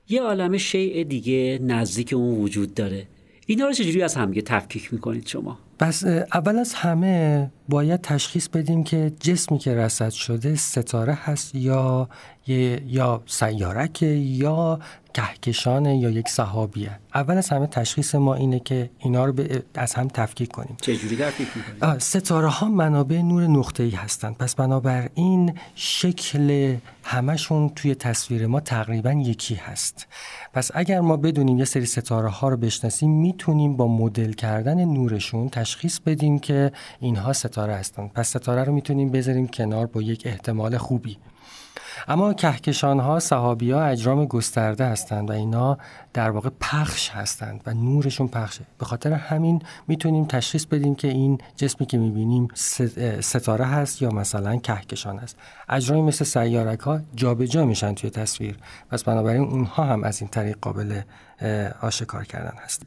یه 0.09 0.23
عالم 0.23 0.57
شیء 0.57 1.05
دیگه 1.05 1.59
نزدیک 1.63 2.13
اون 2.13 2.39
وجود 2.39 2.75
داره. 2.75 3.07
اینا 3.47 3.67
رو 3.67 3.73
چجوری 3.73 4.03
از 4.03 4.15
همدیگه 4.15 4.43
تفکیک 4.43 4.93
می‌کنید 4.93 5.27
شما؟ 5.27 5.59
پس 5.83 6.05
اول 6.33 6.59
از 6.59 6.75
همه 6.75 7.51
باید 7.69 8.01
تشخیص 8.01 8.49
بدیم 8.49 8.85
که 8.85 9.13
جسمی 9.21 9.59
که 9.59 9.75
رصد 9.75 10.11
شده 10.11 10.55
ستاره 10.55 11.15
هست 11.15 11.55
یا 11.55 12.09
یا 12.47 13.23
سیارک 13.27 14.03
یا 14.03 14.79
کهکشان 15.15 15.87
یا 15.87 16.11
یک 16.11 16.29
صحابیه. 16.29 16.99
اول 17.15 17.39
از 17.39 17.49
همه 17.49 17.67
تشخیص 17.67 18.15
ما 18.15 18.35
اینه 18.35 18.61
که 18.61 18.91
اینا 18.99 19.25
رو 19.25 19.35
از 19.75 19.95
هم 19.95 20.09
تفکیک 20.09 20.51
کنیم. 20.51 20.77
چجوری 20.81 21.17
تفکیک 21.17 21.49
می‌کنیم؟ 21.57 21.99
ستاره 21.99 22.49
ها 22.49 22.69
منابع 22.69 23.23
نور 23.23 23.47
نقطه 23.47 23.83
ای 23.83 23.91
هستند. 23.91 24.37
پس 24.37 24.55
بنابراین 24.55 25.59
شکل 25.75 26.77
همشون 27.05 27.69
توی 27.69 27.95
تصویر 27.95 28.47
ما 28.47 28.61
تقریبا 28.61 29.13
یکی 29.13 29.55
هست. 29.55 30.07
پس 30.53 30.71
اگر 30.75 31.01
ما 31.01 31.17
بدونیم 31.17 31.59
یه 31.59 31.65
سری 31.65 31.87
ستاره 31.87 32.29
ها 32.29 32.49
رو 32.49 32.57
بشناسیم 32.57 33.11
می‌تونیم 33.11 33.77
با 33.77 33.89
مدل 33.89 34.33
کردن 34.33 34.85
نورشون 34.85 35.49
تشخیص 35.49 35.99
بدیم 35.99 36.39
که 36.39 36.73
اینها 37.01 37.33
ستاره 37.33 37.75
هستند. 37.75 38.13
پس 38.13 38.29
ستاره 38.29 38.65
رو 38.65 38.73
می‌تونیم 38.73 39.11
بذاریم 39.11 39.49
کنار 39.49 39.87
با 39.87 40.03
یک 40.03 40.23
احتمال 40.27 40.79
خوبی. 40.79 41.19
اما 42.09 42.35
کهکشان 42.35 43.01
ها 43.01 43.21
صحابی 43.21 43.71
ها 43.71 43.85
اجرام 43.85 44.27
گسترده 44.27 44.87
هستند 44.87 45.31
و 45.31 45.33
اینا 45.33 45.79
در 46.13 46.31
واقع 46.31 46.51
پخش 46.61 47.11
هستند 47.11 47.61
و 47.67 47.75
نورشون 47.75 48.29
پخشه. 48.29 48.65
به 48.79 48.85
خاطر 48.85 49.13
همین 49.13 49.63
می‌تونیم 49.89 50.25
تشخیص 50.25 50.65
بدیم 50.65 50.95
که 50.95 51.09
این 51.09 51.39
جسمی 51.57 51.87
که 51.87 51.99
می‌بینیم 51.99 52.49
ستاره 53.21 53.65
هست 53.65 54.03
یا 54.03 54.11
مثلا 54.11 54.57
کهکشان 54.57 55.19
است 55.19 55.37
اجرام 55.69 56.05
مثل 56.05 56.25
سیارک 56.25 56.81
ها 56.81 57.01
جابجا 57.15 57.65
میشن 57.65 57.95
توی 57.95 58.11
تصویر. 58.11 58.57
پس 58.91 59.05
بنابراین 59.05 59.43
اونها 59.43 59.85
هم 59.85 60.05
از 60.05 60.21
این 60.21 60.31
طریق 60.31 60.57
قابل 60.61 61.01
آشکار 61.81 62.25
کردن 62.25 62.59
هست 62.65 62.83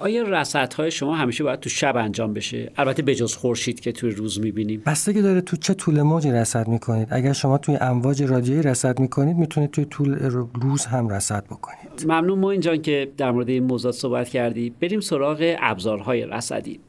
آیا 0.00 0.22
رصدهای 0.22 0.90
شما 0.90 1.14
همیشه 1.14 1.44
باید 1.44 1.60
تو 1.60 1.68
شب 1.68 1.96
انجام 1.96 2.34
بشه؟ 2.34 2.72
البته 2.76 3.02
بجز 3.02 3.34
خورشید 3.34 3.80
که 3.80 3.92
توی 3.92 4.10
روز 4.10 4.40
می‌بینیم. 4.40 4.82
بستگی 4.86 5.22
داره 5.22 5.40
تو 5.40 5.56
چه 5.56 5.74
طول 5.74 6.02
موجی 6.02 6.30
رصد 6.30 6.68
می‌کنید. 6.68 7.08
اگر 7.10 7.32
شما 7.32 7.58
توی 7.58 7.76
امواج 7.80 8.22
رادیویی 8.22 8.62
رصد 8.62 8.98
می‌کنید 8.98 9.36
می‌تونید 9.36 9.70
توی 9.70 9.84
طول 9.84 10.14
روز 10.62 10.86
هم 10.86 11.08
رصد 11.08 11.44
بکنید. 11.44 12.04
ممنون 12.04 12.38
ما 12.38 12.50
اینجا 12.50 12.76
که 12.76 13.12
در 13.16 13.30
مورد 13.30 13.48
این 13.48 13.64
موضوع 13.64 13.92
صحبت 13.92 14.28
کردی. 14.28 14.70
بریم 14.80 15.00
سراغ 15.00 15.56
ابزارهای 15.60 16.26
رصدی. 16.26 16.80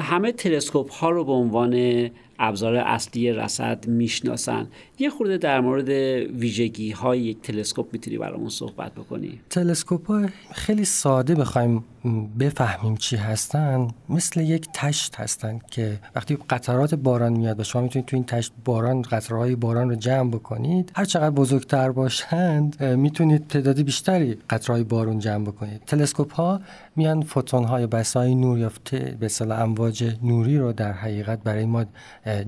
همه 0.00 0.32
تلسکوپ 0.32 0.92
ها 0.92 1.10
رو 1.10 1.24
به 1.24 1.32
عنوان 1.32 2.10
ابزار 2.38 2.76
اصلی 2.76 3.32
رصد 3.32 3.86
می‌شناسن. 3.86 4.66
یه 5.00 5.10
خورده 5.10 5.38
در 5.38 5.60
مورد 5.60 5.88
ویژگی 5.88 6.90
های 6.90 7.20
یک 7.20 7.42
تلسکوپ 7.42 7.92
می‌تونی 7.92 8.18
برامون 8.18 8.48
صحبت 8.48 8.92
بکنی؟ 8.94 9.40
تلسکوپ 9.50 10.06
ها 10.06 10.26
خیلی 10.52 10.84
ساده 10.84 11.34
بخوایم 11.34 11.84
بفهمیم 12.40 12.96
چی 12.96 13.16
هستن. 13.16 13.88
مثل 14.08 14.40
یک 14.40 14.68
تشت 14.74 15.16
هستن 15.16 15.58
که 15.70 15.98
وقتی 16.16 16.38
قطرات 16.50 16.94
باران 16.94 17.32
میاد 17.32 17.60
و 17.60 17.64
شما 17.64 17.82
می‌تونید 17.82 18.06
تو 18.06 18.16
این 18.16 18.24
تشت 18.24 18.52
باران 18.64 19.02
قطرهای 19.02 19.56
باران 19.56 19.90
رو 19.90 19.96
جمع 19.96 20.30
بکنید 20.30 20.92
هر 20.96 21.04
چقدر 21.04 21.30
بزرگتر 21.30 21.90
باشند 21.90 22.84
می‌تونید 22.84 23.48
تعداد 23.48 23.82
بیشتری 23.82 24.38
قطرهای 24.50 24.84
بارون 24.84 25.18
جمع 25.18 25.44
بکنید. 25.44 25.82
تلسکوپ 25.86 26.34
ها 26.34 26.60
میان 26.96 27.22
فوتون 27.22 27.64
های 27.64 27.86
بسای 27.86 28.34
نور 28.34 28.58
یا 28.58 28.72
به 29.20 29.30
امواج 29.50 30.14
نوری 30.22 30.58
رو 30.58 30.72
در 30.72 30.92
حقیقت 30.92 31.42
برای 31.42 31.64
ما 31.66 31.84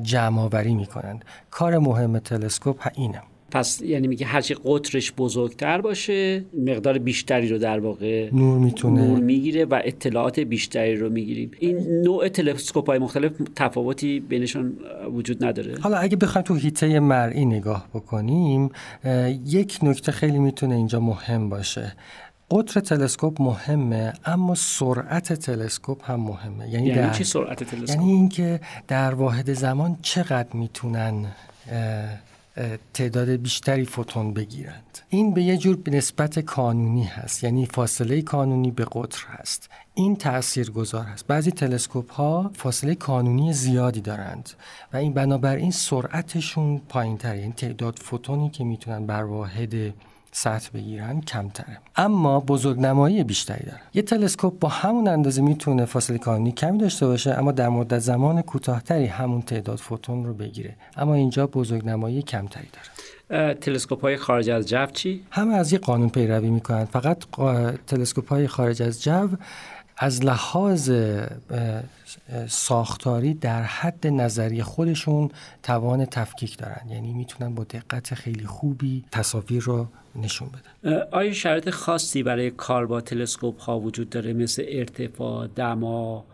جمع 0.03 0.41
آوری 0.41 0.75
می‌کنند. 0.75 1.25
کار 1.51 1.79
مهم 1.79 2.19
تلسکوپ 2.41 2.89
اینه. 2.95 3.23
پس 3.51 3.81
یعنی 3.83 4.09
میگه 4.09 4.27
هرچی 4.27 4.57
قطرش 4.65 5.13
بزرگتر 5.13 5.81
باشه 5.81 6.45
مقدار 6.67 6.99
بیشتری 6.99 7.49
رو 7.49 7.59
در 7.59 7.81
واقع 7.81 8.31
نور 8.33 8.59
می‌تونه 8.59 9.03
نور 9.03 9.21
می‌گیره 9.21 9.65
و 9.65 9.81
اطلاعات 9.85 10.41
بیشتری 10.41 10.97
رو 10.97 11.11
می‌گیریم. 11.11 11.51
این 11.59 12.03
نوع 12.03 12.29
تلسکوپ 12.29 12.87
های 12.87 12.99
مختلف 12.99 13.33
تفاوتی 13.57 14.21
بینشون 14.21 14.73
وجود 15.13 15.45
نداره. 15.45 15.75
حالا 15.81 15.97
اگه 15.97 16.17
بخوایم 16.17 16.45
تو 16.45 16.55
هیته 16.55 17.01
مرئی 17.01 17.45
نگاه 17.45 17.87
بکنیم 17.95 18.71
یک 19.47 19.79
نکته 19.83 20.13
خیلی 20.13 20.39
می‌تونه 20.39 20.75
اینجا 20.75 21.01
مهم 21.01 21.49
باشه. 21.49 21.93
قطر 22.51 22.81
تلسکوپ 22.81 23.43
مهمه 23.43 24.13
اما 24.25 24.55
سرعت 24.55 25.33
تلسکوپ 25.33 26.11
هم 26.11 26.21
مهمه. 26.21 26.69
یعنی, 26.71 26.87
یعنی 26.87 27.11
چی 27.11 27.25
سرعت 27.25 27.65
تلسکوپ؟ 27.65 27.89
یعنی 27.89 28.11
اینکه 28.11 28.61
در 28.89 29.15
واحد 29.15 29.53
زمان 29.53 29.99
چقدر 30.03 30.49
می‌تونن 30.55 31.27
تعداد 32.95 33.29
بیشتری 33.29 33.85
فوتون 33.85 34.35
بگیرند. 34.35 34.99
این 35.09 35.35
به 35.35 35.43
یه 35.43 35.57
جور 35.57 35.79
نسبت 35.87 36.39
کانونی 36.39 37.05
هست 37.05 37.45
یعنی 37.45 37.67
فاصله 37.67 38.23
کانونی 38.23 38.71
به 38.71 38.87
قطر 38.93 39.27
هست. 39.29 39.71
این 39.95 40.17
تأثیر 40.17 40.71
گذار 40.71 41.05
هست. 41.05 41.27
بعضی 41.27 41.51
تلسکوپ 41.51 42.13
ها 42.13 42.51
فاصله 42.55 42.95
کانونی 42.95 43.53
زیادی 43.53 44.01
دارند 44.01 44.51
و 44.93 44.97
این 44.97 45.13
بنابراین 45.13 45.71
سرعتشون 45.71 46.79
پایین 46.89 47.19
تر 47.19 47.37
یعنی 47.37 47.53
تعداد 47.53 47.99
فوتونی 47.99 48.51
که 48.51 48.65
می‌تونن 48.65 49.07
بر 49.07 49.25
واحد 49.25 49.75
سطح 50.33 50.71
بگیرن 50.75 51.21
کمتره. 51.21 51.79
اما 51.97 52.41
بزرگنمایی 52.41 53.25
بیشتری 53.25 53.65
داره. 53.65 53.81
یه 53.95 54.03
تلسکوپ 54.03 54.59
با 54.59 54.69
همون 54.69 55.09
اندازه 55.09 55.43
می‌تونه 55.43 55.85
فاصله 55.85 56.19
کانونی 56.19 56.53
کمی 56.53 56.79
داشته 56.79 57.07
باشه 57.07 57.31
اما 57.31 57.53
در 57.53 57.69
مدت 57.69 57.99
زمان 57.99 58.43
کوتاهتری 58.43 59.07
همون 59.07 59.43
تعداد 59.43 59.79
فوتون 59.79 60.27
رو 60.27 60.35
بگیره. 60.35 60.77
اما 60.97 61.15
اینجا 61.15 61.47
بزرگنمایی 61.47 62.23
کمتری 62.23 62.69
داره. 62.73 63.55
تلسکوپ 63.55 64.01
های 64.01 64.17
خارج 64.17 64.51
از 64.51 64.69
جو 64.69 64.87
چی؟ 64.87 65.23
همه 65.31 65.55
از 65.55 65.73
یه 65.73 65.79
قانون 65.79 66.09
پیروی 66.09 66.51
می‌کنن. 66.51 66.85
فقط 66.85 67.19
تلسکوپ 67.87 68.29
های 68.29 68.47
خارج 68.47 68.83
از 68.83 69.03
جو 69.03 69.29
از 69.97 70.25
لحاظ 70.25 70.93
ساختاری 72.49 73.35
در 73.35 73.63
حد 73.63 74.07
نظری 74.07 74.63
خودشون 74.63 75.31
توان 75.63 76.05
تفکیک 76.05 76.59
دارن. 76.59 76.89
یعنی 76.89 77.13
می‌تونن 77.13 77.55
با 77.55 77.65
دقت 77.65 78.15
خیلی 78.15 78.47
خوبی 78.47 79.05
تصاویر 79.11 79.63
رو 79.63 79.87
نشون 80.17 80.49
بدن 80.49 81.03
آیا 81.11 81.33
شرایط 81.33 81.71
خاصی 81.71 82.23
برای 82.23 82.51
کار 82.51 82.87
با 82.87 83.01
تلسکوپ 83.01 83.61
ها 83.61 83.81
وجود 83.81 84.11
داره؟ 84.11 84.33
مثل 84.33 84.65
ارتفاع 84.69 85.47
دما 85.47 86.25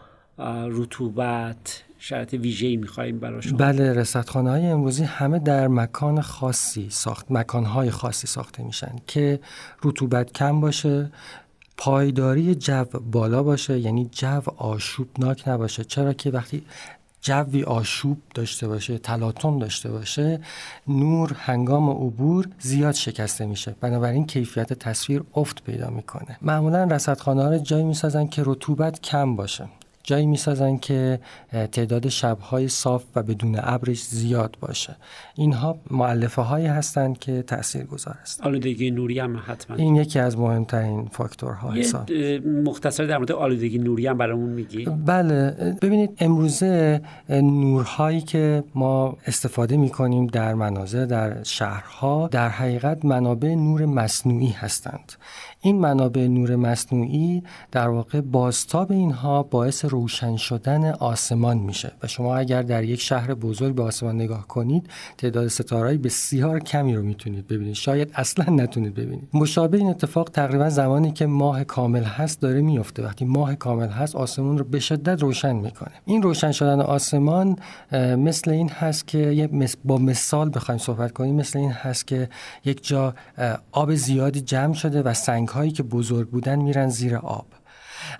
رطوبت 0.68 1.82
شرایط 1.98 2.34
ویژه‌ای 2.34 2.76
می‌خوایم 2.76 3.18
براشون 3.18 3.56
بله 3.56 3.92
رصدخانه 3.92 4.50
های 4.50 4.66
امروزی 4.66 5.04
همه 5.04 5.38
در 5.38 5.68
مکان 5.68 6.20
خاصی 6.20 6.86
ساخت 6.90 7.26
مکان 7.30 7.90
خاصی 7.90 8.26
ساخته 8.26 8.62
میشن 8.62 8.96
که 9.06 9.40
رطوبت 9.84 10.32
کم 10.32 10.60
باشه 10.60 11.10
پایداری 11.76 12.54
جو 12.54 12.84
بالا 12.84 13.42
باشه 13.42 13.78
یعنی 13.78 14.08
جو 14.12 14.40
آشوبناک 14.56 15.48
نباشه. 15.48 15.84
چرا 15.84 16.12
که 16.12 16.30
وقتی 16.30 16.62
جوی 17.26 17.64
آشوب 17.64 18.18
داشته 18.34 18.68
باشه 18.68 18.98
تلاطم 18.98 19.58
داشته 19.58 19.90
باشه 19.90 20.40
نور 20.88 21.32
هنگام 21.38 21.90
عبور 21.90 22.48
زیاد 22.58 22.94
شکسته 22.94 23.46
میشه. 23.46 23.76
بنابراین 23.80 24.26
کیفیت 24.26 24.72
تصویر 24.72 25.22
افت 25.34 25.64
پیدا 25.64 25.90
می‌کنه. 25.90 26.38
معمولا 26.42 26.84
رصدخانه 26.84 27.42
ها 27.42 27.48
رو 27.50 27.58
جایی 27.58 27.84
می‌سازن 27.84 28.26
که 28.26 28.42
رطوبت 28.46 29.00
کم 29.00 29.36
باشه. 29.36 29.68
جایی 30.06 30.26
می‌سازن 30.26 30.76
که 30.76 31.20
تعداد 31.72 32.08
شبهای 32.08 32.68
صاف 32.68 33.04
و 33.16 33.22
بدون 33.22 33.56
ابرش 33.62 34.04
زیاد 34.04 34.56
باشه. 34.60 34.96
اینها 35.34 35.78
معلفه 35.90 36.42
هایی 36.42 36.66
هستند 36.66 37.18
که 37.18 37.42
تأثیر 37.42 37.84
گذار 37.84 38.16
است 38.22 38.40
آلودگی 38.40 38.90
نوری 38.90 39.18
هم 39.18 39.42
حتما. 39.46 39.76
این 39.76 39.96
یکی 39.96 40.18
از 40.18 40.38
مهمترین 40.38 41.08
فاکتورها 41.12 41.70
هست 41.70 41.96
مختصر 42.64 43.04
در 43.04 43.18
مورد 43.18 43.32
آلودگی 43.32 43.78
نوری 43.78 44.06
هم 44.06 44.18
برامون 44.18 44.50
میگی. 44.50 44.84
بله 44.84 45.50
ببینید 45.82 46.10
امروزه 46.20 47.00
نورهایی 47.28 48.20
که 48.20 48.64
ما 48.74 49.16
استفاده 49.26 49.76
می‌کنیم 49.76 50.26
در 50.26 50.54
مناظر 50.54 51.04
در 51.04 51.42
شهرها 51.42 52.28
در 52.28 52.48
حقیقت 52.48 53.04
منابع 53.04 53.54
نور 53.54 53.86
مصنوعی 53.86 54.50
هستند. 54.50 55.12
این 55.66 55.78
منابع 55.78 56.26
نور 56.26 56.56
مصنوعی 56.56 57.42
در 57.72 57.88
واقع 57.88 58.20
بازتاب 58.20 58.92
اینها 58.92 59.42
باعث 59.42 59.84
روشن 59.84 60.36
شدن 60.36 60.90
آسمان 60.90 61.58
میشه. 61.58 61.92
و 62.02 62.06
شما 62.06 62.36
اگر 62.36 62.62
در 62.62 62.84
یک 62.84 63.00
شهر 63.00 63.34
بزرگ 63.34 63.74
به 63.74 63.82
آسمان 63.82 64.14
نگاه 64.14 64.46
کنید 64.46 64.90
تعداد 65.18 65.48
ستاره‌ای 65.48 65.98
بسیار 65.98 66.60
کمی 66.60 66.94
رو 66.94 67.02
می‌تونید 67.02 67.46
ببینید. 67.46 67.74
شاید 67.74 68.10
اصلا 68.14 68.54
نتونید 68.54 68.94
ببینید. 68.94 69.28
مشابه 69.34 69.78
این 69.78 69.86
اتفاق 69.86 70.28
تقریبا 70.28 70.68
زمانی 70.68 71.12
که 71.12 71.26
ماه 71.26 71.64
کامل 71.64 72.02
هست 72.02 72.40
داره 72.40 72.60
میفته 72.60 73.02
وقتی 73.02 73.24
ماه 73.24 73.54
کامل 73.54 73.88
هست 73.88 74.16
آسمان 74.16 74.58
رو 74.58 74.64
به 74.64 74.78
شدت 74.78 75.22
روشن 75.22 75.52
می‌کنه. 75.52 75.94
این 76.04 76.22
روشن 76.22 76.52
شدن 76.52 76.80
آسمان 76.80 77.56
مثل 77.92 78.50
این 78.50 78.68
هست 78.68 79.06
که 79.06 79.48
با 79.84 79.98
مثال 79.98 80.50
بخوایم 80.54 80.78
صحبت 80.78 81.12
کنیم. 81.12 81.34
مثل 81.34 81.58
این 81.58 81.72
هست 81.72 82.06
که 82.06 82.28
یک 82.64 82.86
جا 82.86 83.14
آب 83.72 83.94
زیادی 83.94 84.40
جمع 84.40 84.74
شده 84.74 85.02
و 85.02 85.14
سنگ 85.14 85.48
هایی 85.56 85.70
که 85.70 85.82
بزرگ 85.82 86.28
بودن 86.30 86.56
میرن 86.56 86.88
زیر 86.88 87.16
آب. 87.16 87.46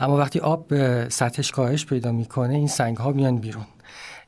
اما 0.01 0.17
وقتی 0.17 0.39
آب 0.39 0.69
به 0.69 1.07
سطحش 1.11 1.51
کاهش 1.51 1.87
پیدا 1.87 2.13
می‌کنه 2.13 2.55
این 2.55 2.69
سنگ 2.69 2.97
ها 2.97 3.13
میان 3.13 3.37
بیرون. 3.37 3.67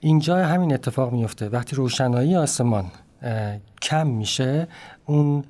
اینجا 0.00 0.46
همین 0.46 0.74
اتفاق 0.74 1.12
میفته 1.12 1.48
وقتی 1.48 1.76
روشنایی 1.76 2.36
آسمان 2.36 2.84
کم 3.82 4.06
میشه 4.06 4.68
اون 5.06 5.44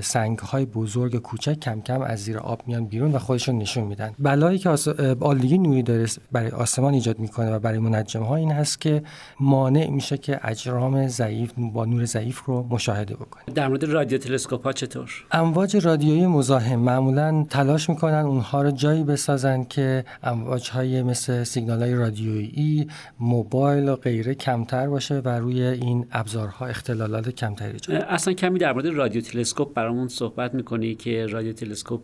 سنگ 0.00 0.38
های 0.38 0.64
بزرگ 0.64 1.16
کوچک 1.16 1.60
کم 1.60 1.80
کم 1.80 2.02
از 2.02 2.18
زیر 2.18 2.38
آب 2.38 2.62
میان 2.66 2.84
بیرون 2.84 3.12
و 3.12 3.18
خودشون 3.18 3.58
نشون 3.58 3.84
میدن. 3.84 4.14
بلایی 4.18 4.58
که 4.58 4.68
آس... 4.68 4.88
آلودگی 5.20 5.58
نوری 5.58 5.82
داره 5.82 6.06
برای 6.32 6.50
آسمان 6.50 6.94
ایجاد 6.94 7.18
می‌کنه 7.18 7.50
و 7.54 7.58
برای 7.58 7.78
منجم 7.78 8.22
ها 8.22 8.36
این 8.36 8.52
هست 8.52 8.80
که 8.80 9.02
مانع 9.40 9.90
میشه 9.90 10.18
که 10.18 10.40
اجرام 10.42 11.08
ضعیف 11.08 11.52
با 11.56 11.84
نور 11.84 12.04
ضعیف 12.04 12.44
رو 12.44 12.66
مشاهده 12.70 13.14
بکنه. 13.14 13.44
در 13.54 13.68
مورد 13.68 13.84
رادیو 13.84 14.18
تلسکوپ 14.18 14.64
ها 14.64 14.72
چطور؟ 14.72 15.10
امواج 15.32 15.76
رادیویی 15.76 16.26
مزاحم. 16.26 16.78
معمولا 16.78 17.46
تلاش 17.50 17.90
می‌کنن 17.90 18.14
اونها 18.14 18.62
رو 18.62 18.70
جایی 18.70 19.04
بسازن 19.04 19.64
که 19.64 20.04
امواج 20.22 20.70
های 20.70 21.02
مثل 21.02 21.44
سیگنال 21.44 21.82
های 21.82 21.94
رادیویی 21.94 22.88
موبایل 23.20 23.88
و 23.88 23.96
غیره 23.96 24.34
کمتر 24.34 24.88
باشه 24.88 25.14
و 25.14 25.28
روی 25.28 25.62
این 25.62 26.06
ابزارها 26.12 26.66
اختلالات 26.66 27.28
کمتری 27.28 27.72
ایجاد 27.72 28.02
اصلا 28.08 28.34
کمی 28.34 28.58
در 28.58 28.72
مورد 28.72 28.86
رادیو 28.86 29.20
تلسکوپ 29.20 29.63
برامون 29.72 30.08
صحبت 30.08 30.54
می‌کنی 30.54 30.94
که 30.94 31.26
رادیو 31.26 31.52
تلسکوپ 31.52 32.00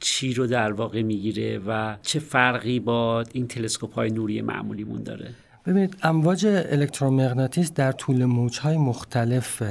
چی 0.00 0.34
رو 0.34 0.46
در 0.46 0.72
واقع 0.72 1.02
می‌گیره 1.02 1.60
و 1.66 1.96
چه 2.02 2.18
فرقی 2.18 2.80
با 2.80 3.24
این 3.32 3.46
تلسکوپ 3.46 3.94
های 3.94 4.10
نوری 4.10 4.42
معمولیمون 4.42 5.02
داره؟ 5.02 5.30
ببینید 5.66 5.96
امواج 6.02 6.46
الکترومغناطیس 6.46 7.72
در 7.72 7.92
طول 7.92 8.24
موجهای 8.24 8.76
مختلف 8.76 9.62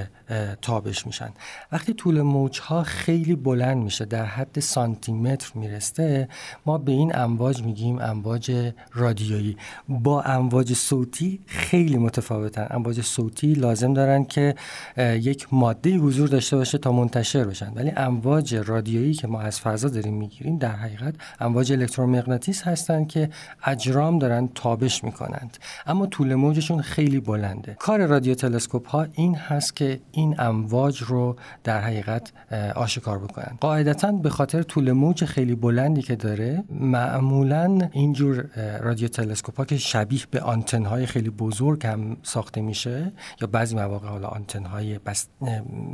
تابش 0.61 1.07
میشن. 1.07 1.29
وقتی 1.71 1.93
طول 1.93 2.21
موجها 2.21 2.83
خیلی 2.83 3.35
بلند 3.35 3.77
میشه 3.77 4.05
در 4.05 4.25
حد 4.25 4.59
سانتی 4.59 5.11
متر 5.13 5.51
می‌رسه 5.55 6.27
ما 6.65 6.77
به 6.77 6.91
این 6.91 7.15
امواج 7.15 7.63
میگیم 7.63 7.99
امواج 7.99 8.71
رادیویی. 8.93 9.57
با 9.89 10.21
امواج 10.21 10.73
صوتی 10.73 11.39
خیلی 11.45 11.97
متفاوتن. 11.97 12.67
امواج 12.69 13.01
صوتی 13.01 13.53
لازم 13.53 13.93
دارن 13.93 14.25
که 14.25 14.55
یک 14.97 15.47
ماده 15.51 15.97
حضور 15.97 16.27
داشته 16.29 16.57
باشه 16.57 16.77
تا 16.77 16.91
منتشر 16.91 17.43
بشن. 17.43 17.73
ولی 17.75 17.91
امواج 17.97 18.55
رادیویی 18.55 19.13
که 19.13 19.27
ما 19.27 19.41
از 19.41 19.59
فضا 19.59 19.89
داریم 19.89 20.13
می‌گیریم 20.13 20.57
در 20.57 20.71
حقیقت 20.71 21.15
امواج 21.39 21.71
الکترومغناطیس 21.71 22.63
هستند 22.63 23.07
که 23.07 23.29
اجرام 23.65 24.19
دارن 24.19 24.49
تابش 24.55 25.03
می‌کنند. 25.03 25.57
اما 25.85 26.05
طول 26.05 26.35
موجشون 26.35 26.81
خیلی 26.81 27.19
بلنده. 27.19 27.75
کار 27.79 28.05
رادیو 28.05 28.35
تلسکوپ 28.35 28.87
ها 28.89 29.07
این 29.13 29.35
هست 29.35 29.75
که 29.75 29.99
این 30.17 30.35
امواج 30.39 31.01
رو 31.01 31.35
در 31.63 31.81
حقیقت 31.81 32.31
آشکار 32.75 33.19
بکنن. 33.19 33.57
قاعدتا 33.59 34.11
به 34.11 34.29
خاطر 34.29 34.63
طول 34.63 34.91
موج 34.91 35.25
خیلی 35.25 35.55
بلندی 35.55 36.01
که 36.01 36.15
داره 36.15 36.63
معمولا 36.69 37.89
اینجور 37.91 38.45
رادیو 38.81 39.07
تلسکوپ 39.07 39.57
ها 39.57 39.65
که 39.65 39.77
شبیه 39.77 40.21
به 40.31 40.41
آنتن 40.41 40.85
های 40.85 41.05
خیلی 41.05 41.29
بزرگ 41.29 41.87
هم 41.87 42.17
ساخته 42.23 42.61
میشه 42.61 43.11
یا 43.41 43.47
بعضی 43.47 43.75
مواقع 43.75 44.07
حالا 44.07 44.27
آنتن 44.27 44.65
های 44.65 44.99
بس 44.99 45.27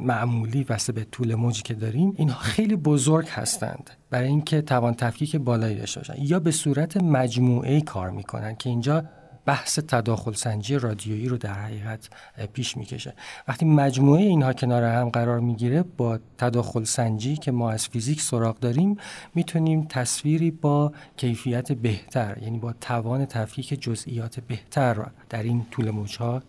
معمولی 0.04 0.64
واسه 0.64 0.94
به 0.94 1.04
طول 1.04 1.36
موجی 1.36 1.62
که 1.62 1.74
داریم 1.74 2.14
اینها 2.16 2.40
خیلی 2.40 2.76
بزرگ 2.76 3.28
هستند. 3.28 3.90
برای 4.10 4.28
اینکه 4.28 4.62
توان 4.62 4.94
تفکیک 4.94 5.36
بالایی 5.36 5.76
داشته 5.76 6.00
باشن. 6.00 6.16
یا 6.18 6.40
به 6.40 6.52
صورت 6.52 6.98
مجموعه 6.98 7.82
کار 7.82 8.10
می‌کنن 8.10 8.56
که 8.56 8.70
اینجا 8.70 9.04
بحث 9.46 9.80
تداخل 9.80 10.34
سنجی 10.34 10.80
رادیویی 10.80 11.28
رو 11.28 11.38
در 11.38 11.54
حقیقت 11.54 12.10
پیش 12.54 12.78
می‌کشه. 12.78 13.14
وقتی 13.48 13.66
مجموعه 13.66 14.22
اینها 14.22 14.54
کنار 14.54 14.84
هم 14.84 15.10
قرار 15.10 15.40
می‌گیره 15.40 15.84
با 15.98 16.20
تداخل 16.38 16.84
سنجی 16.84 17.38
که 17.38 17.52
ما 17.52 17.72
از 17.72 17.88
فیزیک 17.88 18.22
سراغ 18.22 18.60
داریم 18.60 18.98
می‌تونیم 19.36 19.86
تصویری 19.90 20.52
با 20.52 20.92
کیفیت 21.18 21.72
بهتر 21.72 22.38
یعنی 22.42 22.60
با 22.60 22.74
توان 22.82 23.26
تفکیک 23.26 23.82
جزئیات 23.82 24.40
بهتر 24.40 25.06
در 25.30 25.44
این 25.44 25.66
طول 25.72 25.90
موجات 25.90 26.44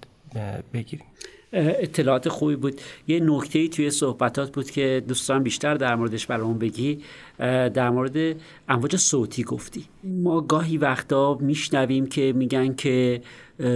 بگیریم. 0.72 1.06
اطلاعات 1.54 2.28
خوبی 2.28 2.56
بود. 2.56 2.80
یه 3.08 3.20
نکته 3.20 3.68
توی 3.68 3.90
صحبتات 3.90 4.52
بود 4.52 4.70
که 4.70 5.04
دوستان 5.08 5.42
بیشتر 5.42 5.74
در 5.74 5.96
موردش 5.96 6.26
برامون 6.26 6.58
بگی. 6.58 6.98
در 7.38 7.90
مورد 7.90 8.36
امواج 8.68 8.96
صوتی 8.96 9.42
گفتی. 9.42 9.84
ما 10.04 10.40
گاهی 10.40 10.78
وقتا 10.78 11.38
میشنویم 11.40 12.06
که 12.06 12.32
میگن 12.36 12.74
که 12.74 13.22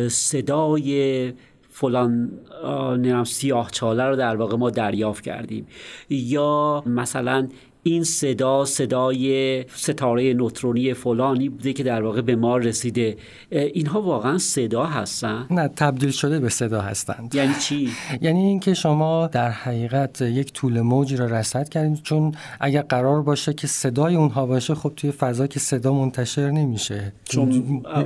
صدای 0.09 1.33
فلان 1.71 3.25
سیاه 3.25 3.71
چاله 3.71 4.05
رو 4.05 4.17
در 4.17 4.37
واقع 4.37 4.57
ما 4.57 4.71
دریافت 4.71 5.25
کردیم. 5.25 5.67
یا 6.11 6.83
مثلا 6.87 7.49
این 7.83 8.05
صدا 8.05 8.65
صدای 8.65 9.65
ستاره 9.69 10.35
نوترونی 10.35 10.95
فلانی 10.95 11.49
بوده 11.49 11.73
که 11.73 11.83
در 11.83 12.03
واقع 12.03 12.21
به 12.21 12.37
ما 12.37 12.57
رسیده. 12.57 13.17
اینها 13.51 14.03
واقعا 14.03 14.39
صدا 14.39 14.85
هستن؟ 14.85 15.47
نه 15.51 15.69
تبدیل 15.69 16.11
شده 16.11 16.41
به 16.41 16.49
صدا 16.49 16.81
هستند. 16.81 17.35
یعنی 17.35 17.55
چی؟ 17.55 17.91
یعنی 18.21 18.41
اینکه 18.41 18.75
شما 18.75 19.27
در 19.27 19.51
حقیقت 19.51 20.21
یک 20.21 20.53
طول 20.53 20.81
موجی 20.81 21.17
را 21.17 21.27
رصد 21.27 21.69
کردید 21.69 22.03
چون 22.03 22.33
اگر 22.61 22.83
قرار 22.83 23.23
باشه 23.23 23.55
که 23.55 23.67
صدای 23.67 24.17
اونها 24.17 24.47
باشه 24.47 24.75
خب 24.75 24.93
توی 24.97 25.11
فضا 25.11 25.47
که 25.47 25.61
صدا 25.61 25.93
منتشر 25.93 26.51
نمیشه. 26.51 27.13
چون 27.25 27.49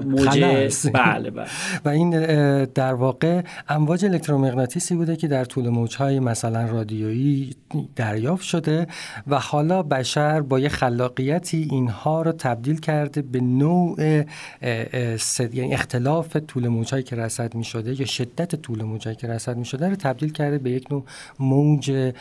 موج 0.05 0.45
بله 0.95 1.31
بله. 1.31 1.47
و 1.85 1.89
این 1.89 2.11
در 2.65 2.95
واقع 2.95 3.43
امواج 3.69 4.05
الکترومغناطیسی 4.05 4.95
بوده 4.95 5.17
که 5.17 5.29
در 5.29 5.45
طول 5.45 5.69
موجهای 5.69 6.21
مثلا 6.21 6.67
رادیویی 6.67 7.51
دریافت 7.97 8.45
شده 8.45 8.87
و 9.27 9.39
حالا 9.63 9.83
بشر 9.83 10.41
با 10.41 10.59
یه 10.59 10.69
خلاقیتی 10.69 11.69
اینها 11.71 12.23
رو 12.23 12.33
تبدیل 12.33 12.81
کرده 12.81 13.23
به 13.23 13.41
نوع 13.41 13.97
یعنی 15.53 15.75
اختلاف 15.75 16.37
طول 16.37 16.69
موجهایی 16.69 17.05
که 17.05 17.17
رصد 17.17 17.55
می 17.55 17.65
شده 17.65 18.01
یا 18.01 18.07
شدت 18.07 18.55
طول 18.55 18.83
موجهایی 18.83 19.17
که 19.17 19.29
رصد 19.29 19.57
می 19.57 19.65
شده 19.65 19.89
رو 19.89 19.97
تبدیل 19.97 20.33
کرده 20.33 20.59
به 20.59 20.71
یک 20.71 20.93
نوع 20.93 21.05
موج 21.39 22.13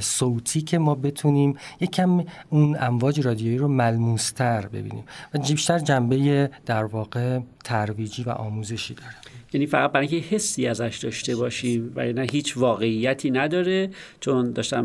صوتی 0.00 0.60
که 0.60 0.78
ما 0.78 0.94
بتونیم 0.94 1.56
یکم 1.80 2.24
اون 2.50 2.76
امواج 2.80 3.20
رادیویی 3.20 3.58
رو 3.58 3.68
ملموستر 3.68 4.66
ببینیم. 4.66 5.04
و 5.34 5.38
بیشتر 5.38 5.78
جنبه 5.78 6.50
در 6.66 6.84
واقع 6.84 7.40
ترویجی 7.64 8.22
و 8.22 8.30
آموزشی 8.30 8.94
داره. 8.94 9.14
یعنی 9.54 9.66
فقط 9.66 9.92
برای 9.92 10.06
اینکه 10.06 10.28
حسی 10.28 10.66
ازش 10.66 10.98
داشته 11.02 11.36
باشیم 11.36 11.92
و 11.96 12.12
نه 12.12 12.26
هیچ 12.30 12.56
واقعیتی 12.56 13.30
نداره. 13.30 13.90
چون 14.20 14.52
داشتم 14.52 14.84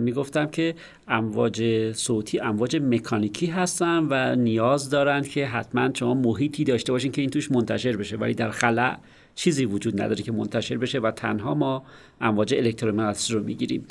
می‌گفتم 0.00 0.46
که 0.46 0.74
امواج 1.08 1.92
صوتی 1.92 2.40
امواج 2.40 2.76
مکانیکی 2.76 3.46
هستن 3.46 4.06
و 4.10 4.36
نیاز 4.36 4.90
دارن 4.90 5.22
که 5.22 5.46
حتما 5.46 5.90
شما 5.94 6.14
محیطی 6.14 6.64
داشته 6.64 6.92
باشین 6.92 7.12
که 7.12 7.20
این 7.20 7.30
توش 7.30 7.52
منتشر 7.52 7.96
بشه. 7.96 8.16
ولی 8.16 8.34
در 8.34 8.50
خلع 8.50 8.96
چیزی 9.36 9.64
وجود 9.64 10.02
نداره 10.02 10.22
که 10.22 10.32
منتشر 10.32 10.76
بشه 10.76 11.00
و 11.00 11.10
تنها 11.10 11.54
ما 11.54 11.82
امواج 12.20 12.54
الکترومغناطیسی 12.54 13.32
رو 13.32 13.42
می‌گیریم. 13.42 13.86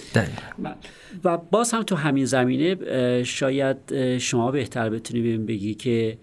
و 1.24 1.38
باز 1.38 1.72
هم 1.72 1.84
تو 1.84 1.96
همین 1.96 2.26
زمینه 2.26 3.24
شاید 3.24 4.18
شما 4.18 4.52
بهتر 4.52 4.90
بتونی 4.90 5.38
بگی 5.38 5.74
که 5.74 6.18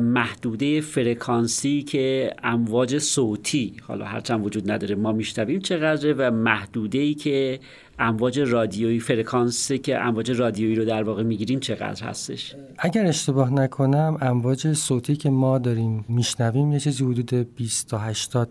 محدوده 0.00 0.80
فرکانسی 0.80 1.82
که 1.82 2.34
امواج 2.42 2.98
صوتی 2.98 3.74
حالا 3.82 4.04
هرچند 4.04 4.46
وجود 4.46 4.70
نداره 4.70 4.94
ما 4.94 5.12
میشنویم 5.12 5.60
چقدره 5.60 6.12
و 6.12 6.30
محدوده 6.30 6.98
ای 6.98 7.14
که 7.14 7.60
امواج 8.00 8.40
رادیویی 8.40 9.00
فرکانسی 9.00 9.78
که 9.78 9.98
امواج 9.98 10.30
رادیویی 10.30 10.74
رو 10.74 10.84
در 10.84 11.02
واقع 11.02 11.22
می‌گیریم 11.22 11.60
چقدر 11.60 12.04
هستش؟ 12.04 12.54
اگر 12.78 13.06
اشتباه 13.06 13.52
نکنم 13.52 14.18
امواج 14.20 14.72
صوتی 14.72 15.16
که 15.16 15.30
ما 15.30 15.58
داریم 15.58 16.04
میشنویم 16.08 16.72
یه 16.72 16.80
چیزی 16.80 17.04
حدود 17.04 17.54
20 17.56 17.88
تا 17.88 17.98
80 17.98 18.48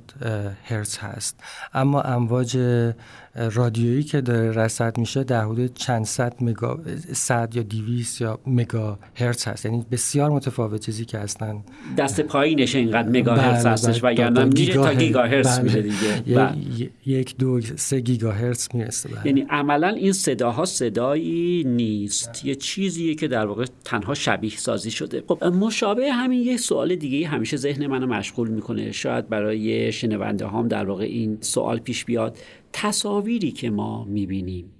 هرتز 0.63 0.97
هست. 0.97 1.39
اما 1.73 2.01
امواج 2.01 2.57
رادیویی 3.35 4.03
که 4.03 4.21
داره 4.21 4.51
رصد 4.51 4.97
میشه 4.97 5.23
در 5.23 5.45
حدود 5.45 5.73
چند 5.73 6.05
صد 6.05 6.33
مگا 6.41 6.79
صد 7.13 7.55
یا 7.55 7.63
200 7.63 8.21
یا 8.21 8.39
مگا 8.47 8.99
هرتز 9.15 9.45
هست. 9.47 9.65
یعنی 9.65 9.85
بسیار 9.91 10.29
متفاوت 10.29 10.81
چیزی 10.81 11.05
که 11.05 11.17
هستن. 11.17 11.63
دست 11.97 12.21
پایینش 12.21 12.75
اینقدر 12.75 13.09
مگا 13.09 13.35
هرتز 13.35 13.63
بله، 13.63 13.73
هستش 13.73 14.01
بله، 14.01 14.11
وگرنه 14.13 14.45
میره 14.45 14.73
تا 14.73 14.93
گیگا 14.93 15.23
هرتز 15.23 15.59
میره 15.59 15.81
دیگه. 15.81 16.89
یک 17.05 17.37
دو 17.37 17.61
سه 17.61 17.99
گیگا 17.99 18.31
هرتز 18.31 18.67
می‌رسه. 18.73 19.09
بله. 19.09 19.38
یعنی 19.39 19.51
عملا 19.51 19.87
این 19.87 20.13
صداها 20.13 20.65
صدایی 20.65 21.63
نیست. 21.63 22.45
یه 22.45 22.55
چیزیه 22.55 23.15
که 23.15 23.27
در 23.27 23.45
واقع 23.45 23.65
تنها 23.85 24.13
شبیه 24.13 24.57
سازی 24.57 24.91
شده. 24.91 25.23
خب 25.27 25.43
مشابه 25.43 26.11
همین 26.11 26.41
یه 26.41 26.57
سوال 26.57 26.95
دیگه 26.95 27.27
همیشه 27.27 27.57
ذهن 27.57 27.87
منو 27.87 28.07
مشغول 28.07 28.49
می‌کنه. 28.49 28.91
شاید 28.91 29.29
برای 29.29 29.91
شنونده 29.91 30.47
هم 30.47 30.67
در 30.67 30.85
واقع 30.85 31.03
این 31.03 31.37
سوال 31.41 31.79
پیش 31.79 32.05
بیاد. 32.05 32.37
تصاویری 32.73 33.51
که 33.51 33.69
ما 33.69 34.05
می‌بینیم. 34.05 34.71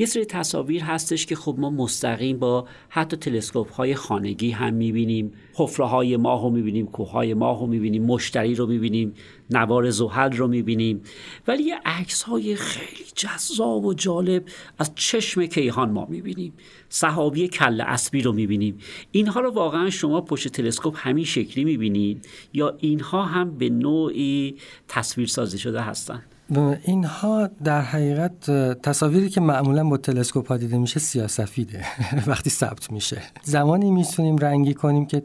یه 0.00 0.06
سری 0.06 0.24
تصاویر 0.24 0.82
هستش 0.82 1.26
که 1.26 1.36
خب 1.36 1.54
ما 1.58 1.70
مستقیم 1.70 2.38
با 2.38 2.68
حتی 2.88 3.16
تلسکوپ 3.16 3.72
های 3.72 3.94
خانگی 3.94 4.50
هم 4.50 4.74
می‌بینیم. 4.74 5.32
حفره 5.54 5.86
های 5.86 6.16
ماه 6.16 6.42
رو 6.42 6.50
می‌بینیم 6.50 6.86
کوه 6.86 7.10
های 7.10 7.34
ماه 7.34 7.60
رو 7.60 7.66
می‌بینیم 7.66 8.02
مشتری 8.02 8.54
رو 8.54 8.66
می‌بینیم 8.66 9.14
نوار 9.50 9.90
زحل 9.90 10.32
رو 10.32 10.48
می‌بینیم. 10.48 11.02
ولی 11.48 11.62
یه 11.62 11.80
عکس 11.84 12.22
های 12.22 12.56
خیلی 12.56 13.04
جذاب 13.14 13.84
و 13.84 13.94
جالب 13.94 14.44
از 14.78 14.92
چشم 14.94 15.46
کیهان 15.46 15.90
ما 15.90 16.06
می‌بینیم. 16.10 16.52
صحابی 16.88 17.48
کل 17.48 17.80
اسبی 17.80 18.22
رو 18.22 18.32
می‌بینیم. 18.32 18.78
اینها 19.12 19.40
رو 19.40 19.50
واقعا 19.50 19.90
شما 19.90 20.20
پشت 20.20 20.48
تلسکوپ 20.48 20.94
همین 20.98 21.24
شکلی 21.24 21.64
می‌بینید 21.64 22.28
یا 22.52 22.76
اینها 22.78 23.22
هم 23.22 23.58
به 23.58 23.68
نوعی 23.68 24.56
تصویر 24.88 25.26
سازی 25.26 25.58
شده 25.58 25.80
هستند. 25.80 26.39
اینها 26.58 27.46
در 27.64 27.80
حقیقت 27.80 28.50
تصاویری 28.82 29.28
که 29.28 29.40
معمولا 29.40 29.84
با 29.84 29.96
تلسکوپ 29.96 30.48
ها 30.48 30.56
دیده 30.56 30.78
میشه 30.78 31.00
سیاسفیده 31.00 31.84
وقتی 32.26 32.50
ثبت 32.50 32.92
میشه. 32.92 33.22
زمانی 33.42 33.90
می‌تونیم 33.90 34.36
رنگی 34.36 34.74
کنیم 34.74 35.06
که 35.06 35.22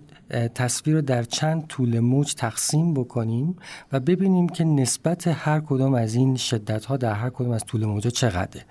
تصویر 0.55 0.95
رو 0.95 1.01
در 1.01 1.23
چند 1.23 1.67
طول 1.67 1.99
موج 1.99 2.33
تقسیم 2.33 2.93
بکنیم 2.93 3.55
و 3.91 3.99
ببینیم 3.99 4.49
که 4.49 4.63
نسبت 4.63 5.27
هر 5.27 5.59
کدام 5.59 5.93
از 5.93 6.15
این 6.15 6.35
شدت 6.35 6.85
ها 6.85 6.97
در 6.97 7.13
هر 7.13 7.29
کدام 7.29 7.51
از 7.51 7.65
طول 7.65 7.85
موجا 7.85 8.09
چقدره. 8.09 8.65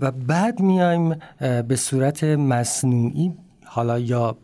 و 0.00 0.10
بعد 0.10 0.60
میایم 0.60 1.16
به 1.68 1.76
صورت 1.76 2.24
مصنوعی 2.24 3.32
حالا 3.64 3.98
یا 3.98 4.36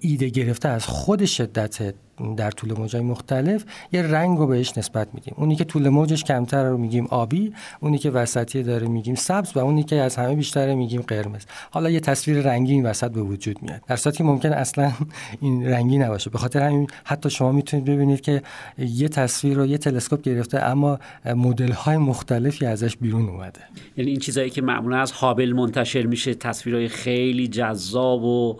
ایده 0.00 0.28
گرفته 0.28 0.68
از 0.68 0.86
خود 0.86 1.24
شدت 1.24 1.94
در 2.36 2.50
طول 2.50 2.72
موجای 2.78 3.02
مختلف 3.02 3.64
یه 3.92 4.02
رنگ 4.02 4.38
رو 4.38 4.46
بهش 4.46 4.78
نسبت 4.78 5.08
میدیم. 5.14 5.34
اونی 5.36 5.56
که 5.56 5.64
طول 5.64 5.88
موجش 5.88 6.24
کمتر 6.24 6.64
رو 6.64 6.78
میگیم 6.78 7.06
آبی 7.06 7.52
اونی 7.80 7.98
که 7.98 8.10
وسطی 8.10 8.62
داره 8.62 8.88
میگیم 8.88 9.14
سبز 9.14 9.56
و 9.56 9.58
اونی 9.58 9.82
که 9.82 9.96
از 9.96 10.16
همه 10.16 10.34
بیشتره 10.34 10.74
میگیم 10.74 11.00
قرمز. 11.00 11.44
حالا 11.70 11.90
یه 11.90 12.00
تصویر 12.00 12.40
رنگی 12.40 12.72
این 12.72 12.86
وسط 12.86 13.10
به 13.10 13.22
وجود 13.22 13.62
میاد. 13.62 13.80
در 13.86 13.96
صورتی 13.96 14.18
که 14.18 14.24
ممکن 14.24 14.52
اصلا 14.52 14.92
این 15.40 15.66
رنگی 15.66 15.98
نباشه. 15.98 16.30
به 16.30 16.38
خاطر 16.38 16.62
همین 16.62 16.86
حتی 17.04 17.30
شما 17.30 17.52
می‌تونید 17.52 17.84
ببینید 17.86 18.20
که 18.20 18.42
یه 18.78 19.08
تصویر 19.08 19.56
رو 19.56 19.66
یه 19.66 19.78
تلسکوپ 19.78 20.22
گرفته 20.22 20.62
اما 20.62 20.98
مدل 21.24 21.72
های 21.72 21.96
مختلفی 21.96 22.66
ازش 22.66 22.96
بیرون 22.96 23.28
اومده. 23.28 23.60
یعنی 23.96 24.10
این 24.10 24.20
چیزایی 24.20 24.50
که 24.50 24.62
معمولا 24.62 24.98
از 24.98 25.12
هابل 25.12 25.52
منتشر 25.52 26.06
میشه 26.06 26.34
تصویرهای 26.34 26.88
خیلی 26.88 27.48
جذاب 27.48 28.24
و 28.24 28.58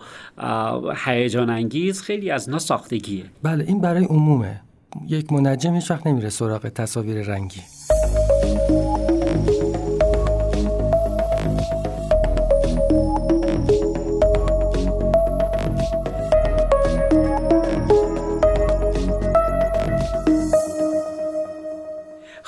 هیجان 1.05 1.49
انگیز 1.49 2.01
خیلی 2.01 2.31
از 2.31 2.47
اینا 2.47 2.59
ساختگیه 2.59 3.23
بله 3.45 3.63
این 3.67 3.81
برای 3.81 4.05
عمومه. 4.05 4.61
یک 5.07 5.33
منجم 5.33 5.73
هیچ 5.73 5.91
وقت 5.91 6.07
نمیره 6.07 6.29
سراغ 6.29 6.69
تصاویر 6.69 7.21
رنگی. 7.21 7.61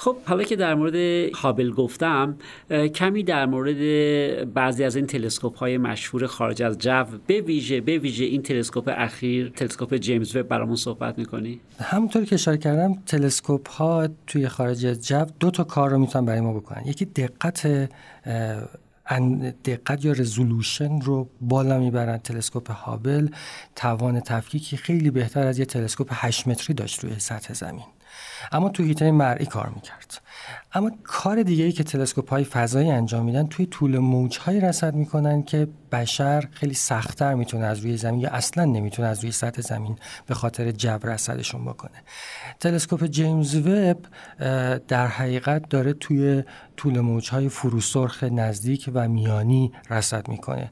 خب 0.08 0.18
حالا 0.26 0.44
که 0.44 0.56
در 0.56 0.76
مورد 0.76 0.96
هابل 1.36 1.72
گفتم 1.72 2.38
کمی 2.96 3.24
در 3.24 3.46
مورد 3.46 4.54
بعضی 4.54 4.84
از 4.84 4.96
این 4.96 5.08
تلسکوپ 5.08 5.58
های 5.58 5.78
مشهور 5.78 6.28
خارج 6.28 6.64
از 6.64 6.78
جو 6.78 7.04
به 7.28 7.42
ویژه 7.42 7.82
به 7.82 7.98
ویژه 7.98 8.26
این 8.26 8.42
تلسکوپ 8.42 8.94
اخیر 8.98 9.50
تلسکوپ 9.50 9.96
جیمز 9.96 10.36
وب 10.36 10.48
برامون 10.48 10.76
صحبت 10.76 11.18
می‌کنی؟ 11.18 11.60
همونطور 11.80 12.26
که 12.26 12.36
اشاره 12.36 12.58
کردم 12.58 12.94
تلسکوپ 13.06 13.70
ها 13.70 14.08
توی 14.28 14.48
خارج 14.48 14.86
از 14.86 15.08
جو 15.08 15.26
دو 15.40 15.52
تا 15.52 15.64
کار 15.64 15.90
رو 15.90 15.98
می‌تونن 15.98 16.26
برای 16.26 16.42
ما 16.42 16.54
بکنن. 16.54 16.84
یکی 16.86 17.06
دقت 17.06 17.90
دقت 19.66 20.06
یا 20.06 20.12
رزولوشن 20.12 21.02
رو 21.02 21.30
بالا 21.42 21.80
می‌برن 21.80 22.18
تلسکوپ 22.18 22.72
هابل. 22.72 23.28
توان 23.76 24.20
تفکیکی 24.20 24.78
خیلی 24.78 25.12
بهتر 25.12 25.48
از 25.48 25.60
یه 25.60 25.66
تلسکوپ 25.66 26.08
8 26.12 26.48
متری 26.48 26.74
داشت 26.74 27.04
روی 27.04 27.20
سطح 27.20 27.54
زمین. 27.54 27.86
اما 28.52 28.70
تو 28.70 28.84
هیته 28.84 29.12
مرئی 29.12 29.46
کار 29.46 29.70
می‌کرد. 29.76 30.22
اما 30.74 30.92
کار 31.04 31.44
دیگه 31.44 31.64
ای 31.64 31.72
که 31.72 31.84
تلسکوپ 31.84 32.30
های 32.30 32.44
فضایی 32.44 32.92
انجام 32.92 33.26
میدن 33.26 33.48
توی 33.48 33.66
طول 33.66 33.98
موج 33.98 34.38
های 34.38 34.60
رصد 34.60 34.96
می‌کنن 34.96 35.44
که 35.44 35.68
بشر 35.92 36.48
خیلی 36.52 36.74
سختتر 36.74 37.34
می‌تونه 37.34 37.66
از 37.66 37.80
روی 37.80 37.98
زمین 37.98 38.20
یا 38.20 38.30
اصلا 38.30 38.66
نمی‌تونه 38.66 39.08
از 39.08 39.22
روی 39.22 39.32
سطح 39.32 39.62
زمین 39.62 39.96
به 40.28 40.34
خاطر 40.34 40.72
جو 40.72 40.98
رصدشون 41.04 41.66
بکنه. 41.66 42.04
تلسکوپ 42.60 43.06
جیمز 43.06 43.56
وب 43.56 43.98
در 44.88 45.08
حقیقت 45.08 45.70
داره 45.70 45.94
توی 45.94 46.44
طول 46.78 47.00
موج 47.00 47.30
های 47.30 47.50
فروسرخ 47.50 48.24
نزدیک 48.24 48.90
و 48.94 49.08
میانی 49.08 49.72
رصد 49.90 50.28
می‌کنه. 50.28 50.72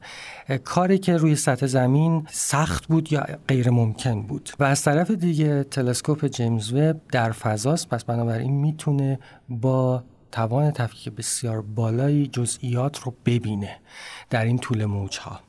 کاری 0.64 0.98
که 0.98 1.16
روی 1.16 1.36
سطح 1.36 1.66
زمین 1.66 2.26
سخت 2.30 2.86
بود 2.86 3.12
یا 3.12 3.26
غیر 3.48 3.70
ممکن 3.70 4.22
بود. 4.22 4.50
و 4.58 4.64
از 4.64 4.82
طرف 4.82 5.10
دیگه 5.10 5.64
تلسکوپ 5.64 6.26
جیمز 6.26 6.72
وب 6.72 7.00
در 7.12 7.32
فضاست. 7.32 7.88
پس 7.88 8.04
بنابراین 8.04 8.52
می‌تونه 8.52 9.18
با 9.48 10.04
توان 10.32 10.70
تفکیک 10.70 11.14
بسیار 11.14 11.62
بالایی 11.62 12.26
جزئیات 12.26 12.98
رو 12.98 13.14
ببینه 13.26 13.76
در 14.30 14.44
این 14.44 14.58
طول 14.58 14.84
موج 14.84 15.18
ها 15.18 15.40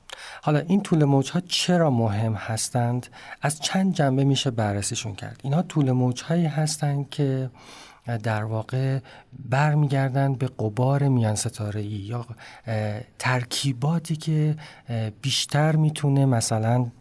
حالا 0.42 0.60
این 0.60 0.82
طول 0.82 1.04
موج 1.04 1.32
ها 1.32 1.40
چرا 1.40 1.90
مهم 1.90 2.34
هستند؟ 2.34 3.08
از 3.42 3.60
چند 3.60 3.94
جنبه 3.94 4.24
میشه 4.24 4.52
بررسیشون 4.52 5.16
کرد. 5.16 5.42
اینها 5.44 5.62
طول 5.62 5.92
موج 5.92 6.22
هایی 6.22 6.46
هستند 6.46 7.10
که 7.10 7.50
در 8.24 8.44
واقع 8.44 9.00
برمیگردند 9.50 10.38
به 10.38 10.48
قبار 10.60 11.08
میان 11.08 11.36
ستاره 11.36 11.82
ای 11.82 11.88
یا 11.88 12.26
ترکیباتی 13.20 14.16
که 14.16 14.56
بیشتر 15.22 15.76
می‌تونه 15.76 16.26
مثلا 16.26 16.92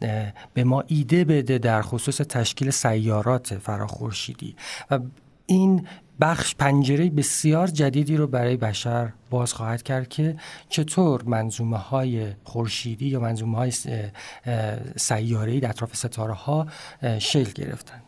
به 0.54 0.64
ما 0.64 0.84
ایده 0.86 1.24
بده 1.24 1.58
در 1.58 1.82
خصوص 1.82 2.16
تشکیل 2.16 2.70
سیارات 2.70 3.58
فراخورشیدی. 3.58 4.56
و 4.90 4.98
این 5.46 5.86
بخش 6.20 6.54
پنجره 6.54 7.10
بسیار 7.10 7.66
جدیدی 7.66 8.16
رو 8.16 8.26
برای 8.26 8.56
بشر 8.56 9.12
باز 9.30 9.52
خواهد 9.52 9.82
کرد 9.82 10.08
که 10.08 10.36
چطور 10.68 11.22
منظومه 11.22 11.76
های 11.76 12.32
خورشیدی 12.44 13.06
یا 13.06 13.20
منظومه 13.20 13.56
های 13.56 13.72
سیاره 14.96 15.60
در 15.60 15.68
اطراف 15.68 15.96
ستاره 15.96 16.34
ها 16.34 16.66
شکل 17.18 17.52
گرفتن. 17.52 18.02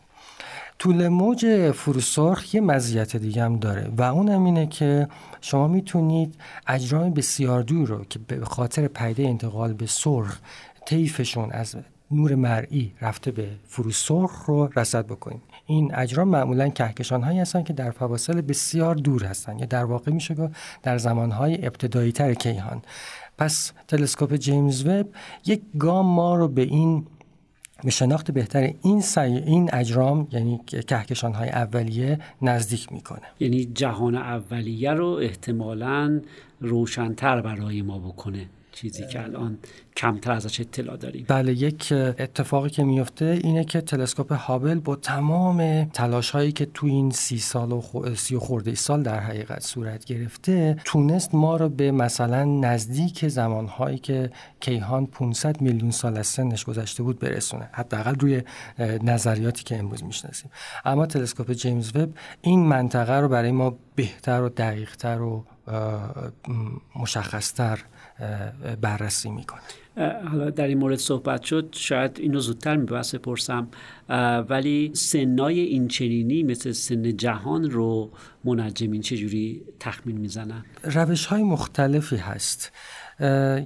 طول 0.79 1.07
موج 1.07 1.71
فروسرخ 1.71 2.55
یه 2.55 2.61
مزیت 2.61 3.15
دیگه 3.15 3.43
هم 3.43 3.59
داره 3.59 3.91
و 3.97 4.01
اون 4.01 4.29
اینه 4.29 4.67
که 4.67 5.07
شما 5.41 5.67
می‌تونید 5.67 6.35
اجرام 6.67 7.13
بسیار 7.13 7.61
دور 7.61 7.87
رو 7.87 8.03
که 8.03 8.19
به 8.19 8.45
خاطر 8.45 8.87
پیده 8.87 9.23
انتقال 9.23 9.73
به 9.73 9.85
سرخ 9.85 10.39
طیفشون 10.85 11.51
از 11.51 11.75
نور 12.11 12.35
مرئی 12.35 12.93
رفته 13.01 13.31
به 13.31 13.49
فروسرخ 13.67 14.45
رو 14.45 14.69
رصد 14.75 15.05
بکنید. 15.05 15.41
این 15.65 15.95
اجرام 15.95 16.27
معمولا 16.27 16.69
کهکشان 16.69 17.23
هایی 17.23 17.39
هستند 17.39 17.65
که 17.65 17.73
در 17.73 17.91
فواصل 17.91 18.41
بسیار 18.41 18.95
دور 18.95 19.23
هستند 19.23 19.59
یا 19.59 19.65
در 19.65 19.85
واقع 19.85 20.11
میشه 20.11 20.35
که 20.35 20.49
در 20.83 20.97
زمان 20.97 21.31
های 21.31 21.65
ابتدایی 21.65 22.11
تر 22.11 22.33
کیهان. 22.33 22.81
پس 23.37 23.71
تلسکوپ 23.87 24.35
جیمز 24.35 24.85
وب 24.85 25.07
یک 25.45 25.61
گام 25.79 26.05
ما 26.05 26.35
رو 26.35 26.47
به 26.47 26.61
این 26.61 27.05
به 27.83 27.91
شناخت 27.91 28.31
بهتر 28.31 28.73
این 28.81 29.01
سعی 29.01 29.37
این 29.37 29.69
اجرام 29.73 30.27
یعنی 30.31 30.61
کهکشان 30.87 31.33
های 31.33 31.49
اولیه 31.49 32.19
نزدیک 32.41 32.91
می‌کنه. 32.91 33.21
یعنی 33.39 33.65
جهان 33.65 34.15
اولیه 34.15 34.91
رو 34.91 35.07
احتمالا 35.07 36.21
روشنتر 36.61 37.41
برای 37.41 37.81
ما 37.81 37.99
بکنه. 37.99 38.45
چیزی 38.71 39.07
که 39.07 39.23
الان 39.23 39.57
کمتر 39.97 40.31
ازش 40.31 40.59
اطلاع 40.59 40.97
داریم. 40.97 41.25
بله 41.27 41.53
یک 41.53 41.87
اتفاقی 41.91 42.69
که 42.69 42.83
میفته 42.83 43.39
اینه 43.43 43.63
که 43.63 43.81
تلسکوپ 43.81 44.31
هابل 44.31 44.79
با 44.79 44.95
تمام 44.95 45.83
تلاش 45.83 46.31
هایی 46.31 46.51
که 46.51 46.65
تو 46.65 46.87
این 46.87 47.11
سی 47.11 47.37
سال 47.37 47.71
و 47.71 47.81
سی 48.15 48.35
و 48.35 48.39
خورده 48.39 48.75
سال 48.75 49.03
در 49.03 49.19
حقیقت 49.19 49.63
صورت 49.63 50.05
گرفته 50.05 50.77
تونست 50.85 51.35
ما 51.35 51.55
رو 51.55 51.69
به 51.69 51.91
مثلا 51.91 52.45
نزدیک 52.45 53.27
زمان 53.27 53.67
هایی 53.67 53.97
که 53.97 54.29
کیهان 54.59 55.05
500 55.05 55.61
میلیون 55.61 55.91
سال 55.91 56.17
از 56.17 56.27
سنش 56.27 56.65
گذشته 56.65 57.03
بود 57.03 57.19
برسونه. 57.19 57.69
حداقل 57.71 58.15
روی 58.15 58.41
نظریاتی 59.03 59.63
که 59.63 59.79
امروز 59.79 60.03
می‌شناسیم. 60.03 60.51
اما 60.85 61.05
تلسکوپ 61.05 61.51
جیمز 61.51 61.95
وب 61.95 62.09
این 62.41 62.59
منطقه 62.59 63.13
رو 63.13 63.27
برای 63.27 63.51
ما 63.51 63.77
بهتر 63.95 64.41
و 64.41 64.49
دقیقتر 64.49 65.21
و 65.21 65.45
مشخصتر 66.95 67.79
بررسی 68.81 69.29
می‌کنه. 69.29 69.59
حالا 70.31 70.49
در 70.49 70.67
این 70.67 70.77
مورد 70.77 70.97
صحبت 70.97 71.43
شد 71.43 71.69
شاید 71.71 72.19
اینو 72.19 72.39
زودتر 72.39 72.75
میبسته 72.75 73.17
پرسم 73.17 73.67
ولی 74.49 74.91
سنای 74.93 75.59
این 75.59 75.87
چنینی 75.87 76.43
مثل 76.43 76.71
سن 76.71 77.17
جهان 77.17 77.69
رو 77.71 78.11
منجمین 78.43 79.01
چجوری 79.01 79.61
تخمین 79.79 80.17
می‌زنن؟ 80.17 80.65
روش 80.83 81.25
های 81.25 81.43
مختلفی 81.43 82.15
هست. 82.15 82.71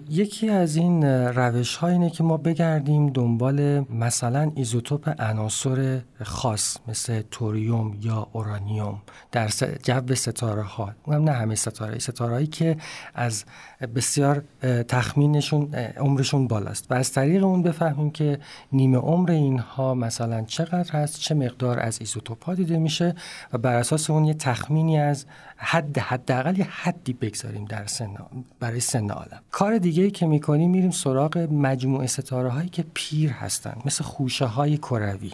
یکی 0.09 0.49
از 0.49 0.75
این 0.75 1.03
روش 1.03 1.83
اینه 1.83 2.09
که 2.09 2.23
ما 2.23 2.37
بگردیم 2.37 3.09
دنبال 3.09 3.79
مثلا 3.79 4.51
ایزوتوپ 4.55 5.21
عناصر 5.21 6.01
خاص 6.23 6.77
مثل 6.87 7.21
توریوم 7.31 7.97
یا 8.01 8.27
اورانیوم 8.31 9.01
در 9.31 9.47
جو 9.83 10.15
ستاره 10.15 10.61
ها 10.61 10.95
اونم 11.03 11.23
نه 11.23 11.31
همه 11.31 11.55
ستاره 11.55 11.99
ستاره 11.99 12.33
هایی 12.33 12.47
که 12.47 12.77
از 13.13 13.45
بسیار 13.85 14.43
تخمینشون 14.87 15.75
عمرشون 15.97 16.47
بالاست. 16.47 16.91
و 16.91 16.93
از 16.93 17.11
طریق 17.11 17.43
اون 17.43 17.63
بفهمیم 17.63 18.11
که 18.11 18.39
نیمه 18.71 18.97
عمر 18.97 19.31
اینها 19.31 19.93
مثلا 19.93 20.41
چقدر 20.41 20.91
هست 20.91 21.19
چه 21.19 21.35
مقدار 21.35 21.79
از 21.79 21.99
ایزوتوپ 21.99 22.45
ها 22.45 22.55
دیده 22.55 22.77
میشه 22.77 23.15
و 23.53 23.57
بر 23.57 23.75
اساس 23.75 24.09
اون 24.09 24.25
یه 24.25 24.33
تخمینی 24.33 24.99
از 24.99 25.25
حد 25.57 25.97
حداقل 25.97 26.57
یه 26.57 26.67
حدی 26.69 27.13
بگذاریم 27.13 27.65
در 27.65 27.85
سن 27.85 28.15
برای 28.59 28.79
سن 28.79 29.09
عالم. 29.09 29.41
کار 29.51 29.77
دیگه 29.77 30.03
ای 30.03 30.11
که 30.11 30.25
می‌کنیم 30.25 30.71
میریم 30.71 30.91
سراغ 30.91 31.37
مجموعه 31.37 32.07
ستاره 32.07 32.49
هایی 32.49 32.69
که 32.69 32.85
پیر 32.93 33.29
هستن 33.29 33.73
مثل 33.85 34.03
خوشه 34.03 34.45
های 34.45 34.77
کروی. 34.77 35.31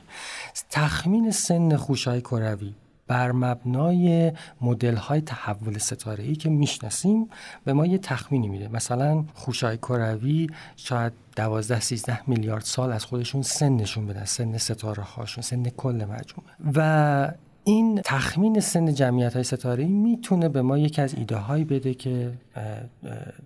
تخمین 0.69 1.31
سن 1.31 1.75
خوشه 1.75 2.09
های 2.09 2.21
کروی 2.21 2.73
بر 3.09 3.31
مبنای 3.31 4.31
مدل 4.61 4.95
های 4.95 5.21
تحول 5.21 5.77
ستاره 5.77 6.23
ای 6.23 6.35
که 6.35 6.49
می‌شناسیم 6.49 7.29
به 7.65 7.73
ما 7.73 7.85
یه 7.85 7.97
تخمینی 7.97 8.47
میده. 8.47 8.67
مثلا 8.67 9.23
خوشای 9.33 9.77
کروی 9.77 10.49
شاید 10.75 11.13
12 11.35 11.79
13 11.79 12.29
میلیارد 12.29 12.63
سال 12.63 12.91
از 12.91 13.05
خودشون 13.05 13.41
سنشون 13.41 14.07
بدن 14.07 14.25
سن 14.25 14.57
ستاره 14.57 15.03
هاشون 15.03 15.41
سن 15.41 15.63
کل 15.63 15.95
مجموعه. 15.95 16.49
و 16.75 17.31
این 17.63 18.01
تخمین 18.05 18.59
سن 18.59 18.93
جمعیت 18.93 19.33
های 19.33 19.43
ستاره 19.43 19.85
می‌تونه 19.85 20.49
به 20.49 20.61
ما 20.61 20.77
یکی 20.77 21.01
از 21.01 21.13
ایده 21.13 21.37
هایی 21.37 21.63
بده 21.63 21.93
که 21.93 22.31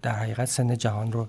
در 0.02 0.12
حقیقت 0.12 0.46
سن 0.46 0.78
جهان 0.78 1.12
رو 1.12 1.28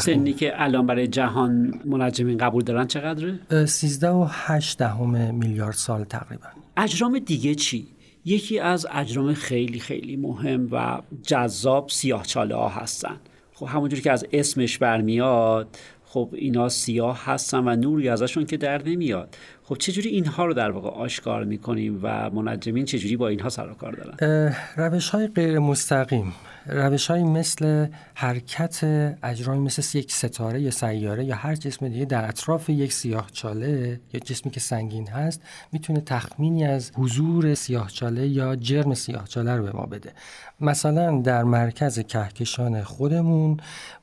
سنی 0.00 0.32
که 0.32 0.62
الان 0.62 0.86
برای 0.86 1.06
جهان 1.06 1.80
منجمین 1.84 2.38
قبول 2.38 2.64
دارن 2.64 2.86
چقدره؟ 2.86 3.66
13 3.66 4.08
و 4.08 4.26
8 4.30 4.78
دهم 4.78 5.34
میلیارد 5.34 5.74
سال 5.74 6.04
تقریبا. 6.04 6.46
اجرام 6.76 7.18
دیگه 7.18 7.54
چی؟ 7.54 7.86
یکی 8.24 8.58
از 8.58 8.86
اجرام 8.92 9.34
خیلی 9.34 9.80
خیلی 9.80 10.16
مهم 10.16 10.68
و 10.72 10.98
جذاب 11.22 11.88
سیاهچاله 11.88 12.54
ها 12.54 12.68
هستن. 12.68 13.16
خب 13.52 13.66
همونجوری 13.66 14.02
که 14.02 14.12
از 14.12 14.26
اسمش 14.32 14.78
برمیاد 14.78 15.76
خب 16.04 16.28
اینا 16.32 16.68
سیاه 16.68 17.24
هستن 17.24 17.68
و 17.68 17.76
نوری 17.76 18.08
ازشون 18.08 18.46
که 18.46 18.56
در 18.56 18.82
نمیاد. 18.82 19.36
خب 19.62 19.76
چجوری 19.78 20.08
اینها 20.08 20.46
رو 20.46 20.54
در 20.54 20.70
واقع 20.70 20.88
آشکار 20.88 21.44
می‌کنیم 21.44 22.00
و 22.02 22.30
منجمین 22.30 22.84
چجوری 22.84 23.16
با 23.16 23.28
اینها 23.28 23.48
سر 23.48 23.74
کار 23.74 23.92
دارن؟ 23.92 24.54
روش 24.76 25.08
های 25.08 25.26
غیر 25.26 25.58
مستقیم 25.58 26.32
روش 26.68 27.06
های 27.06 27.22
مثل 27.24 27.86
حرکت 28.14 28.84
اجرام 29.22 29.58
مثل 29.58 29.98
یک 29.98 30.12
ستاره 30.12 30.60
یا 30.60 30.70
سیاره 30.70 31.24
یا 31.24 31.34
هر 31.34 31.54
جسم 31.54 31.88
دیگه 31.88 32.04
در 32.04 32.28
اطراف 32.28 32.68
یک 32.68 32.92
سیاه 32.92 33.30
چاله 33.32 34.00
یا 34.12 34.20
جسمی 34.20 34.52
که 34.52 34.60
سنگین 34.60 35.08
هست 35.08 35.42
می‌تونه 35.72 36.00
تخمینی 36.00 36.66
از 36.66 36.90
حضور 36.94 37.54
سیاه 37.54 37.90
چاله 37.90 38.28
یا 38.28 38.56
جرم 38.56 38.94
سیاه 38.94 39.28
چاله 39.28 39.56
رو 39.56 39.62
به 39.62 39.72
ما 39.72 39.86
بده. 39.86 40.12
مثلا 40.60 41.20
در 41.20 41.44
مرکز 41.44 41.98
کهکشان 41.98 42.82
خودمون 42.82 43.56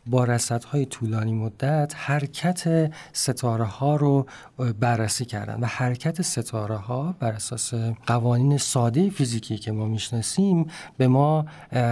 با 0.05 0.23
رصدهای 0.23 0.85
طولانی 0.85 1.33
مدت 1.33 1.93
حرکت 1.95 2.91
ستاره 3.13 3.63
ها 3.63 3.95
رو 3.95 4.25
بررسی 4.79 5.25
کردن 5.25 5.59
و 5.59 5.65
حرکت 5.65 6.21
ستاره 6.21 6.75
ها 6.75 7.15
بر 7.19 7.31
اساس 7.31 7.73
قوانین 8.07 8.57
ساده 8.57 9.09
فیزیکی 9.09 9.57
که 9.57 9.71
ما 9.71 9.85
می‌شناسیم 9.85 10.67
به 10.97 11.07
ما 11.07 11.45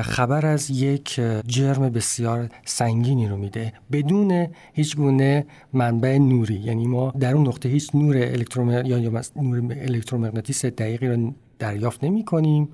خبر 0.03 0.45
از 0.45 0.69
یک 0.69 1.21
جرم 1.47 1.89
بسیار 1.89 2.49
سنگینی 2.65 3.27
رو 3.27 3.37
میده. 3.37 3.73
بدون 3.91 4.47
هیچ 4.73 4.95
گونه 4.95 5.45
منبع 5.73 6.17
نوری 6.17 6.55
یعنی 6.55 6.87
ما 6.87 7.13
در 7.19 7.33
اون 7.33 7.47
نقطه 7.47 7.69
هیچ 7.69 7.95
نور 7.95 8.17
الکتروم... 8.17 8.85
یا 8.85 8.97
نور 9.35 9.61
الکترومغناطیس 9.71 10.65
دقیقی 10.65 11.07
رو 11.07 11.33
دریافت 11.61 12.03
نمی 12.03 12.25
کنیم 12.25 12.69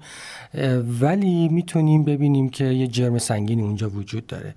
ولی 1.02 1.50
می‌تونیم 1.50 2.04
ببینیم 2.04 2.50
که 2.50 2.66
یه 2.66 2.88
جرم 2.88 3.18
سنگینی 3.18 3.62
اونجا 3.62 3.90
وجود 3.90 4.28
داره. 4.28 4.56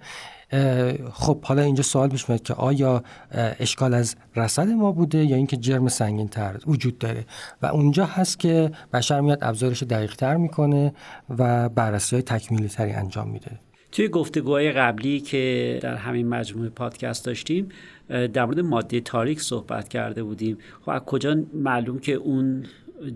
خب 1.13 1.45
حالا 1.45 1.63
اینجا 1.63 1.83
سوال 1.83 2.09
پیش 2.09 2.29
میاد 2.29 2.43
که 2.43 2.55
آیا 2.55 3.03
اشکال 3.33 3.95
از 3.95 4.17
رصد 4.37 4.69
ما 4.69 4.93
بوده 4.93 5.25
یا 5.25 5.37
اینکه 5.37 5.57
جرم 5.57 5.89
سنگین 5.89 6.29
تر 6.29 6.57
وجود 6.67 6.99
داره؟ 6.99 7.25
و 7.63 7.67
اونجا 7.67 8.05
هست 8.05 8.39
که 8.39 8.71
بشر 8.93 9.21
میاد 9.21 9.39
ابزارش 9.43 9.83
دقیق 9.83 10.17
تر 10.17 10.37
می‌کنه 10.37 10.95
و 11.39 11.69
بررسی 11.69 12.17
های 12.17 12.23
تکمیلی 12.23 12.69
تری 12.69 12.93
انجام 12.93 13.29
میده. 13.31 13.51
توی 13.93 14.09
گفتگوهای 14.09 14.73
قبلی 14.73 15.21
که 15.21 15.79
در 15.83 15.97
همین 15.97 16.29
مجموعه 16.29 16.69
پادکست 16.69 17.25
داشتیم 17.25 17.69
در 18.09 18.45
مورد 18.45 18.61
ماده 18.61 19.01
تاریک 19.01 19.41
صحبت 19.41 19.89
کرده 19.89 20.23
بودیم. 20.23 20.59
خب 20.83 20.91
از 20.91 21.01
کجا 21.01 21.37
معلوم 21.55 21.99
که 21.99 22.13
اون 22.13 22.65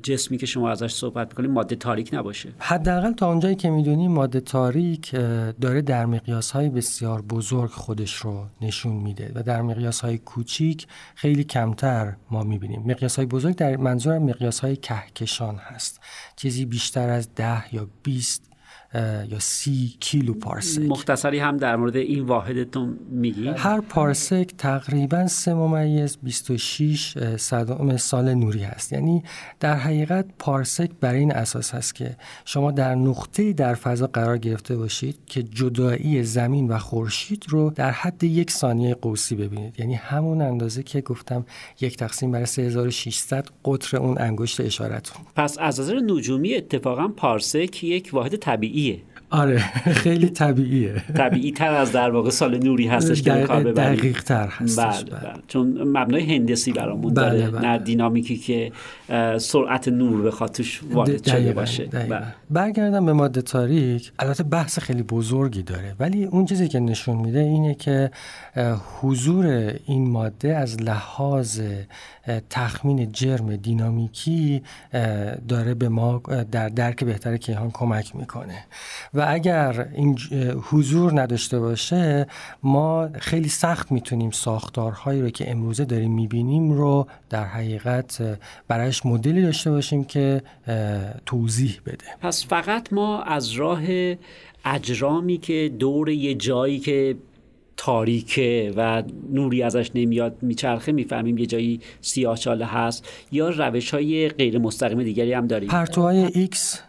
جسمی 0.03 0.39
که 0.39 0.47
شما 0.47 0.71
ازش 0.71 0.93
صحبت 0.93 1.29
می‌کنید 1.29 1.51
ماده 1.51 1.77
تاریک 1.77 2.11
نباشه. 2.13 2.53
حداقل 2.59 3.13
تا 3.13 3.29
اونجایی 3.29 3.55
که 3.55 3.71
می‌دونیم 3.71 4.11
ماده 4.11 4.41
تاریک 4.41 5.11
داره 5.61 5.83
در 5.83 6.07
مقیاس 6.07 6.51
های 6.51 6.69
بسیار 6.69 7.23
بزرگ 7.23 7.71
خودش 7.71 8.15
رو 8.15 8.47
نشون 8.61 8.93
میده 8.93 9.33
و 9.35 9.43
در 9.43 9.63
مقیاس 9.63 10.01
های 10.01 10.19
کوچیک 10.19 10.87
خیلی 11.15 11.45
کمتر 11.45 12.17
ما 12.31 12.43
می‌بینیم. 12.43 12.83
مقیاس 12.87 13.17
های 13.17 13.27
بزرگ 13.27 13.55
در 13.55 13.77
منظورم 13.77 14.23
مقیاس 14.23 14.61
های 14.61 14.77
کهکشان 14.77 15.57
هست. 15.57 16.01
چیزی 16.37 16.65
بیشتر 16.65 17.09
از 17.09 17.35
ده 17.35 17.75
یا 17.75 17.89
20 18.03 18.54
یا 19.31 19.39
سی 19.39 19.95
کیلو 20.01 20.35
پارسک. 20.35 20.83
مختصری 20.83 21.39
هم 21.39 21.57
در 21.57 21.77
مورد 21.77 21.97
این 21.97 22.25
واحدتون 22.25 22.99
میگی؟ 23.11 23.49
هر 23.49 23.81
پارسک 23.81 24.51
تقریبا 24.59 25.27
سه 25.27 25.55
ممیز 25.55 26.19
26 26.23 27.37
صدام 27.37 27.97
سال 27.97 28.35
نوری 28.35 28.63
هست. 28.63 28.93
یعنی 28.93 29.23
در 29.61 29.75
حقیقت 29.75 30.27
پارسک 30.39 30.91
برای 31.01 31.19
این 31.19 31.33
اساس 31.33 31.75
هست 31.75 31.95
که 31.95 32.17
شما 32.45 32.71
در 32.71 32.95
نقطه 32.95 33.53
در 33.53 33.75
فضا 33.75 34.07
قرار 34.07 34.39
گرفته 34.39 34.77
باشید 34.77 35.19
که 35.27 35.43
جدایی 35.43 36.23
زمین 36.23 36.69
و 36.69 36.79
خورشید 36.79 37.45
رو 37.49 37.71
در 37.71 37.91
حد 37.91 38.25
یک 38.25 38.51
ثانیه 38.51 38.95
قوسی 38.95 39.35
ببینید. 39.35 39.81
یعنی 39.81 39.95
همون 39.95 40.43
اندازه 40.43 40.83
که 40.83 41.01
گفتم 41.01 41.47
یک 41.81 41.97
تقسیم 41.97 42.31
بر 42.31 42.45
3600 42.45 43.47
قطر 43.65 43.97
اون 43.97 44.19
انگشت 44.21 44.61
اشارتون. 44.61 45.27
پس 45.37 45.59
از 45.59 45.81
نظر 45.81 46.01
نجومی 46.07 46.55
اتفاقا 46.55 47.09
پارسک 47.09 47.85
یک 47.85 48.11
واحد 48.13 48.37
طبیعی 48.37 48.84
pandemia. 48.85 49.14
آره 49.35 49.59
خیلی 49.93 50.29
طبیعیه. 50.29 51.03
طبیعی 51.17 51.53
تر 51.53 51.75
از 51.75 51.93
در 51.93 52.11
واقع 52.11 52.31
سال 52.31 52.59
نوری 52.59 52.87
هستش 52.87 53.23
که 53.23 53.31
کار 53.31 53.63
ببریم. 53.63 53.99
دقیق 53.99 54.23
تر 54.23 54.49
هستش 54.49 55.05
بله, 55.05 55.21
بله. 55.21 55.33
چون 55.49 55.83
مبنای 55.83 56.37
هندسی 56.37 56.73
برامون 56.73 57.15
بله 57.15 57.39
داره 57.39 57.51
بله. 57.51 57.69
نه 57.69 57.79
دینامیکی 57.79 58.37
که 58.37 58.73
سرعت 59.39 59.89
نور 59.89 60.23
بخواد 60.23 60.53
توش 60.53 60.81
وارد 60.91 61.27
شده 61.27 61.53
باشه. 61.53 61.85
بله. 61.87 62.23
برگردم 62.51 63.07
به 63.07 63.13
ماده 63.13 63.43
تاریک. 63.43 64.13
البته 64.19 64.43
بحث 64.43 64.79
خیلی 64.79 65.03
بزرگی 65.03 65.63
داره. 65.63 65.95
ولی 66.01 66.25
اون 66.25 66.47
چیزی 66.47 66.69
که 66.69 66.81
نشون 66.81 67.17
میده 67.17 67.41
اینه 67.41 67.75
که 67.75 68.11
حضور 69.01 69.73
این 69.87 70.11
ماده 70.11 70.57
از 70.57 70.81
لحاظ 70.81 71.61
تخمین 72.51 73.13
جرم 73.13 73.57
دینامیکی 73.57 74.63
داره 75.49 75.75
به 75.75 75.89
ما 75.89 76.23
در 76.53 76.69
درک 76.69 77.05
بهتر 77.05 77.37
کیهان 77.37 77.71
کمک 77.71 78.17
می‌کنه. 78.17 78.65
و 79.15 79.21
اگر 79.29 79.89
این 79.95 80.19
حضور 80.63 81.21
نداشته 81.21 81.59
باشه 81.59 82.27
ما 82.63 83.09
خیلی 83.09 83.49
سخت 83.49 83.93
می‌تونیم 83.93 84.31
ساختارهایی 84.31 85.23
رو 85.23 85.31
که 85.31 85.51
امروزه 85.51 85.85
داریم 85.85 86.13
می‌بینیم 86.13 86.73
رو 86.73 87.07
در 87.31 87.45
حقیقت 87.45 88.39
برایش 88.69 89.07
مدلی 89.07 89.43
داشته 89.43 89.71
باشیم 89.71 90.05
که 90.05 90.43
توضیح 91.27 91.81
بده. 91.87 92.05
پس 92.21 92.47
فقط 92.47 92.93
ما 92.93 93.23
از 93.23 93.51
راه 93.51 93.81
اجرامی 94.65 95.39
که 95.39 95.73
دور 95.79 96.09
یه 96.09 96.35
جایی 96.35 96.79
که 96.79 97.17
تاریکه 97.77 98.73
و 98.77 99.03
نوری 99.33 99.63
ازش 99.63 99.91
نمیاد 99.95 100.37
میچرخه 100.43 100.93
می‌فهمیم 100.93 101.39
یه 101.39 101.47
جایی 101.47 101.81
سیاهچاله 102.01 102.67
هست 102.67 103.09
یا 103.33 103.49
روش 103.49 103.91
های 103.91 104.29
غیر 104.29 104.59
مستقیم 104.59 105.03
دیگری 105.03 105.33
هم 105.33 105.47
داریم. 105.47 105.69
پرتوهای 105.69 106.19
ایکس 106.19 106.81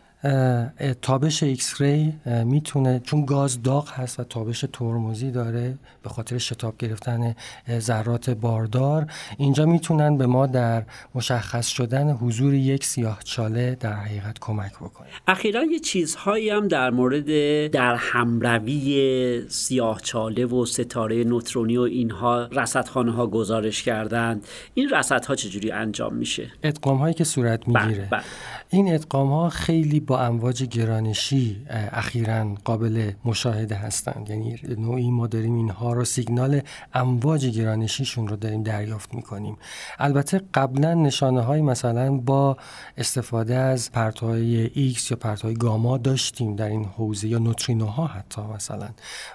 تابش 1.01 1.43
X-ray 1.43 2.14
می‌تونه 2.45 3.01
چون 3.03 3.26
گاز 3.26 3.63
داغ 3.63 3.89
هست 3.89 4.19
و 4.19 4.23
تابش 4.23 4.65
ترمزی 4.73 5.32
داره 5.32 5.78
به 6.03 6.09
خاطر 6.09 6.38
شتاب 6.38 6.78
گرفتن 6.78 7.36
ذرات 7.80 8.30
باردار 8.30 9.05
اینجا 9.38 9.65
می‌تونن 9.65 10.17
به 10.17 10.26
ما 10.26 10.47
در 10.47 10.84
مشخص 11.15 11.67
شدن 11.67 12.11
حضور 12.11 12.53
یک 12.53 12.86
سیاه 12.86 13.19
چاله 13.23 13.78
در 13.80 13.93
حقیقت 13.93 14.39
کمک 14.39 14.76
بکنه. 14.76 15.07
اخیرا 15.28 15.63
یه 15.63 15.80
چیزهایی 15.80 16.49
هم 16.49 16.67
در 16.67 16.89
مورد 16.89 17.26
در 17.67 17.95
همروی 17.95 19.41
سیاه 19.49 20.01
چاله 20.01 20.45
و 20.45 20.65
ستاره 20.65 21.23
نوترونی 21.23 21.78
و 21.78 21.82
اینها 21.82 22.43
رصدخانه 22.51 23.11
ها 23.11 23.28
گزارش 23.28 23.84
کردند. 23.84 24.45
این 24.73 24.89
رصدها 24.89 25.36
چجوری 25.36 25.71
انجام 25.71 26.15
میشه؟ 26.15 26.51
ادغام 26.63 26.97
هایی 26.97 27.13
که 27.13 27.23
صورت 27.23 27.65
بله، 27.67 27.86
می‌گیره. 27.86 28.07
بله. 28.11 28.21
این 28.69 28.93
ادغام 28.93 29.30
ها 29.30 29.49
خیلی 29.49 29.99
با 29.99 30.14
امواج 30.18 30.63
گرانشی 30.63 31.66
اخیرا 31.91 32.55
قابل 32.63 33.11
مشاهده 33.26 33.76
هستند. 33.76 34.30
یعنی 34.30 34.59
نوعی 34.78 35.11
ما 35.11 35.28
داریم 35.28 35.55
اینها 35.55 35.93
رو 35.93 36.05
سیگنال 36.05 36.61
امواج 36.93 37.45
گرانشیشون 37.45 38.28
رو 38.28 38.36
داریم 38.36 38.63
دریافت 38.63 39.13
می‌کنیم. 39.13 39.57
البته 39.99 40.41
قبلا 40.53 40.93
نشانه 40.93 41.41
های 41.41 41.61
مثلا 41.61 42.18
با 42.18 42.57
استفاده 42.97 43.55
از 43.55 43.91
پرتوهای 43.91 44.72
ایکس 44.74 45.11
یا 45.11 45.18
پرتوهای 45.18 45.55
گاما 45.55 45.97
داشتیم 45.97 46.55
در 46.55 46.68
این 46.68 46.86
حوزه 46.86 47.28
یا 47.28 47.38
نوترینوها 47.38 48.07
حتی 48.07 48.41
مثلا. 48.41 48.89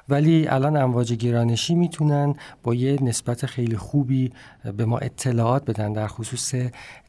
ولی 0.08 0.48
الان 0.48 0.76
امواج 0.76 1.12
گرانشی 1.12 1.74
می‌تونن 1.74 2.34
با 2.62 2.74
یه 2.74 3.02
نسبت 3.02 3.46
خیلی 3.46 3.76
خوبی 3.76 4.32
به 4.76 4.84
ما 4.84 4.98
اطلاعات 4.98 5.64
بدن 5.64 5.92
در 5.92 6.06
خصوص 6.06 6.54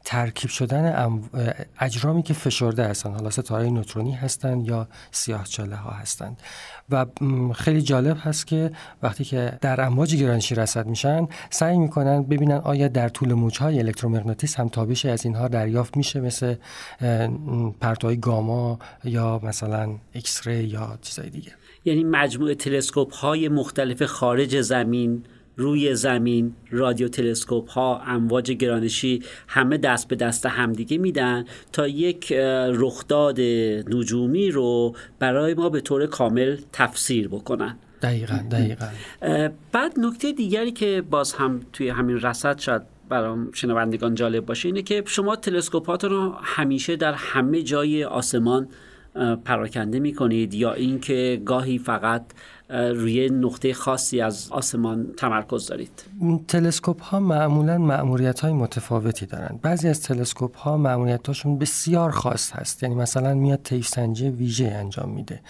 ترکیب 0.04 0.50
شدن 0.50 1.20
اجرامی 1.80 2.22
که 2.22 2.34
فشرده 2.34 2.84
هستن 2.84 3.10
حالا 3.10 3.30
ستاره 3.30 3.70
نوترونی 3.70 4.12
هستند 4.12 4.68
یا 4.68 4.88
سیاه 5.10 5.44
چاله 5.44 5.76
ها 5.76 5.90
هستند. 5.90 6.40
و 6.90 7.06
خیلی 7.54 7.82
جالب 7.82 8.16
هست 8.20 8.46
که 8.46 8.70
وقتی 9.02 9.24
که 9.24 9.58
در 9.60 9.80
امواج 9.80 10.16
گرانشی 10.16 10.54
رصد 10.54 10.86
میشن 10.86 11.28
سعی 11.50 11.78
می‌کنن 11.78 12.22
ببینن 12.22 12.56
آیا 12.56 12.88
در 12.88 13.08
طول 13.08 13.32
موجهای 13.32 13.78
الکترومغناطیس 13.78 14.60
هم 14.60 14.68
تابش 14.68 15.06
از 15.06 15.24
اینها 15.24 15.48
دریافت 15.48 15.96
میشه 15.96 16.20
مثل 16.20 16.54
پرتوهای 17.80 18.16
گاما 18.16 18.78
یا 19.04 19.40
مثلا 19.42 19.98
ایکس 20.12 20.46
یا 20.46 20.98
چیزای 21.02 21.30
دیگه. 21.30 21.52
یعنی 21.84 22.04
مجموعه 22.04 22.54
تلسکوپ 22.54 23.14
های 23.14 23.48
مختلف 23.48 24.02
خارج 24.02 24.60
زمین 24.60 25.24
روی 25.56 25.94
زمین 25.94 26.54
رادیو 26.70 27.08
تلسکوپ 27.08 27.70
ها 27.70 28.02
امواج 28.06 28.52
گرانشی 28.52 29.22
همه 29.48 29.78
دست 29.78 30.08
به 30.08 30.16
دست 30.16 30.46
همدیگه 30.46 30.98
میدن 30.98 31.44
تا 31.72 31.88
یک 31.88 32.32
رخداد 32.72 33.40
نجومی 33.90 34.50
رو 34.50 34.94
برای 35.18 35.54
ما 35.54 35.68
به 35.68 35.80
طور 35.80 36.06
کامل 36.06 36.56
تفسیر 36.72 37.28
بکنن. 37.28 37.76
دقیقا 38.02 38.38
دقیقا. 38.50 38.86
بعد 39.72 40.00
نکته 40.00 40.32
دیگری 40.32 40.72
که 40.72 41.02
باز 41.10 41.32
هم 41.32 41.60
توی 41.72 41.88
همین 41.88 42.20
رصد 42.20 42.58
شاید 42.58 42.82
برام 43.08 43.52
شنوندگان 43.52 44.14
جالب 44.14 44.46
باشه 44.46 44.68
اینه 44.68 44.82
که 44.82 45.02
شما 45.06 45.36
تلسکوپات 45.36 46.04
رو 46.04 46.34
همیشه 46.42 46.96
در 46.96 47.12
همه 47.12 47.62
جای 47.62 48.04
آسمان 48.04 48.68
پراکنده 49.44 50.00
می‌کنید 50.00 50.54
یا 50.54 50.72
اینکه 50.72 51.42
گاهی 51.44 51.78
فقط 51.78 52.22
روی 52.72 53.30
نقطه 53.30 53.74
خاصی 53.74 54.20
از 54.20 54.48
آسمان 54.50 55.06
تمرکز 55.16 55.66
دارید. 55.66 56.04
تلسکوپ 56.48 57.02
ها 57.02 57.20
معمولا 57.20 57.78
معمولیت 57.78 58.40
های 58.40 58.52
متفاوتی 58.52 59.26
دارند 59.26 59.60
بعضی 59.62 59.88
از 59.88 60.02
تلسکوپ 60.02 60.56
ها 60.56 60.76
معمولیت 60.76 61.26
هاشون 61.26 61.58
بسیار 61.58 62.10
خاص 62.10 62.52
هست. 62.52 62.82
یعنی 62.82 62.94
مثلا 62.94 63.34
میاد 63.34 63.60
طیف 63.62 63.88
سنجی 63.88 64.28
ویژه 64.28 64.66
انجام 64.66 65.10
میده. 65.10 65.40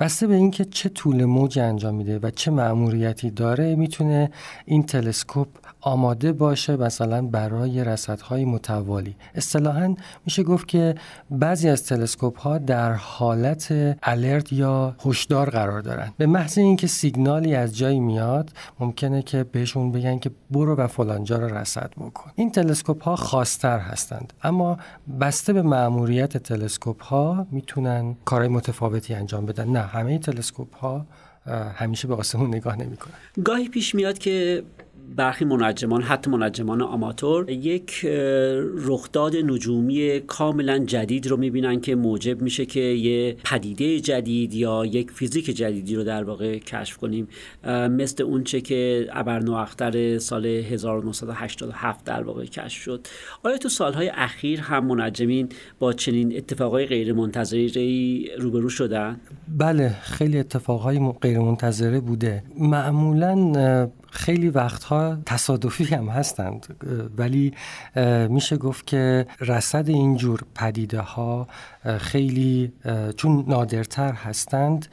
بسته 0.00 0.26
به 0.26 0.34
اینکه 0.34 0.64
چه 0.64 0.88
طول 0.88 1.24
موج 1.24 1.58
انجام 1.58 1.94
میده 1.94 2.18
و 2.18 2.30
چه 2.30 2.50
معمولیتی 2.50 3.30
داره 3.30 3.74
می‌تونه 3.74 4.30
این 4.64 4.82
تلسکوپ 4.82 5.48
آماده 5.88 6.32
باشه 6.32 6.76
مثلا 6.76 7.22
برای 7.22 7.84
رصدهای 7.84 8.44
متوالی. 8.44 9.16
اصطلاحا 9.34 9.94
میشه 10.24 10.42
گفت 10.42 10.68
که 10.68 10.94
بعضی 11.30 11.68
از 11.68 11.84
تلسکوپ 11.84 12.38
ها 12.40 12.58
در 12.58 12.92
حالت 12.92 13.96
الرت 14.02 14.52
یا 14.52 14.96
هشدار 15.04 15.50
قرار 15.50 15.80
دارن. 15.80 16.12
به 16.16 16.26
محض 16.26 16.58
اینکه 16.58 16.86
سیگنالی 16.86 17.54
از 17.54 17.76
جایی 17.76 18.00
میاد 18.00 18.50
ممکنه 18.80 19.22
که 19.22 19.44
بهشون 19.44 19.92
بگن 19.92 20.18
که 20.18 20.30
برو 20.50 20.74
و 20.76 20.86
فلانجا 20.86 21.36
رو 21.36 21.54
رصد 21.54 21.90
بکن. 21.98 22.30
این 22.34 22.50
تلسکوپ 22.50 23.02
ها 23.02 23.16
خاصتر 23.16 23.78
هستند 23.78 24.32
اما 24.42 24.78
بسته 25.20 25.52
به 25.52 25.62
مأموریت 25.62 26.36
تلسکوپ 26.36 27.02
ها 27.02 27.46
می‌تونن 27.50 28.16
کارهای 28.24 28.48
متفاوتی 28.48 29.14
انجام 29.14 29.46
بدن. 29.46 29.68
نه 29.68 29.80
همه 29.80 30.18
تلسکوپ 30.18 30.76
ها 30.76 31.06
همیشه 31.74 32.08
به 32.08 32.14
آسمون 32.14 32.48
نگاه 32.48 32.76
نمی‌کنن. 32.76 33.14
گاهی 33.44 33.68
پیش 33.68 33.94
میاد 33.94 34.18
که 34.18 34.62
برخی 35.16 35.44
منجمان 35.44 36.02
حتی 36.02 36.30
منجمان 36.30 36.82
آماتور 36.82 37.50
یک 37.50 38.06
رخداد 38.76 39.36
نجومی 39.36 40.20
کاملا 40.20 40.78
جدید 40.78 41.26
رو 41.26 41.36
می‌بینن 41.36 41.80
که 41.80 41.94
موجب 41.94 42.42
میشه 42.42 42.66
که 42.66 42.80
یه 42.80 43.36
پدیده 43.44 44.00
جدید 44.00 44.54
یا 44.54 44.86
یک 44.86 45.10
فیزیک 45.10 45.44
جدیدی 45.44 45.94
رو 45.94 46.04
در 46.04 46.24
واقع 46.24 46.58
کشف 46.58 46.96
کنیم. 46.96 47.28
مثل 47.90 48.22
اونچه 48.22 48.60
که 48.60 49.08
ابرنواختر 49.12 50.18
سال 50.18 50.46
1987 50.46 52.04
در 52.04 52.22
واقع 52.22 52.44
کشف 52.44 52.82
شد. 52.82 53.06
آیا 53.42 53.58
تو 53.58 53.68
سالهای 53.68 54.10
اخیر 54.14 54.60
هم 54.60 54.86
منجمین 54.86 55.48
با 55.78 55.92
چنین 55.92 56.36
اتفاقای 56.36 56.86
غیر 56.86 57.12
منتظری 57.12 58.30
روبرو 58.38 58.68
شدن؟ 58.68 59.20
بله 59.58 59.88
خیلی 60.02 60.38
اتفاقهای 60.38 61.12
غیر 61.20 61.38
منتظره 61.38 62.00
بوده. 62.00 62.42
معمولا 62.58 63.88
خیلی 64.10 64.48
وقتها 64.48 65.18
تصادفی 65.26 65.84
هم 65.84 66.08
هستند 66.08 66.76
ولی 67.18 67.54
میشه 68.28 68.56
گفت 68.56 68.86
که 68.86 69.26
رصد 69.40 69.88
اینجور 69.88 70.40
پدیده 70.54 71.00
ها 71.00 71.48
خیلی 71.98 72.72
چون 73.16 73.44
نادرتر 73.48 74.12
هستند 74.12 74.86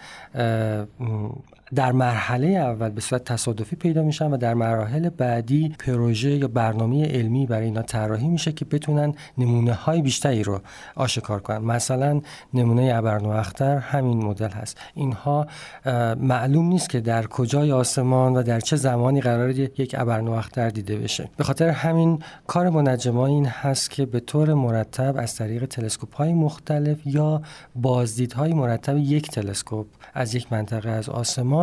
در 1.76 1.92
مرحله 1.92 2.48
اول 2.48 2.90
به 2.90 3.02
صورت 3.02 3.24
تصادفی 3.24 3.76
پیدا 3.76 4.04
میشن 4.04 4.32
و 4.32 4.38
در 4.38 4.54
مراحل 4.54 5.10
بعدی 5.10 5.76
پروژه 5.80 6.30
یا 6.30 6.48
برنامه 6.48 7.06
علمی 7.06 7.46
برای 7.46 7.66
اینا 7.66 7.82
طراحی 7.82 8.28
میشه 8.28 8.52
که 8.52 8.66
بتونن 8.66 9.14
نمونه 9.38 9.74
های 9.74 10.02
بیشتری 10.02 10.44
رو 10.44 10.62
آشکار 10.96 11.40
کنن. 11.40 11.58
مثلا 11.58 12.22
نمونه 12.54 12.92
ابرنواختر 12.96 13.78
همین 13.78 14.26
مدل 14.26 14.50
هست. 14.50 14.78
اینها 14.94 15.48
معلوم 16.20 16.66
نیست 16.66 16.90
که 16.90 17.00
در 17.00 17.28
کجای 17.28 17.72
آسمان 17.72 18.36
و 18.36 18.44
در 18.44 18.60
چه 18.60 18.76
زمانی 18.76 19.22
قرار 19.22 19.50
یک 19.50 19.96
ابرنواختر 19.98 20.70
دیده 20.70 20.98
بشه. 20.98 21.30
به 21.38 21.44
خاطر 21.44 21.70
همین 21.70 22.20
کار 22.48 22.70
منجما 22.70 23.26
این 23.26 23.46
هست 23.46 23.90
که 23.90 24.06
به 24.06 24.20
طور 24.20 24.54
مرتب 24.54 25.16
از 25.18 25.36
طریق 25.36 25.66
تلسکوپ 25.66 26.16
های 26.16 26.34
مختلف 26.34 26.98
یا 27.06 27.42
بازدیدهای 27.76 28.54
مرتب 28.54 28.98
یک 28.98 29.32
تلسکوپ 29.32 29.88
از 30.14 30.36
یک 30.36 30.54
منطقه 30.54 30.90
از 30.90 31.10
آسمان 31.10 31.55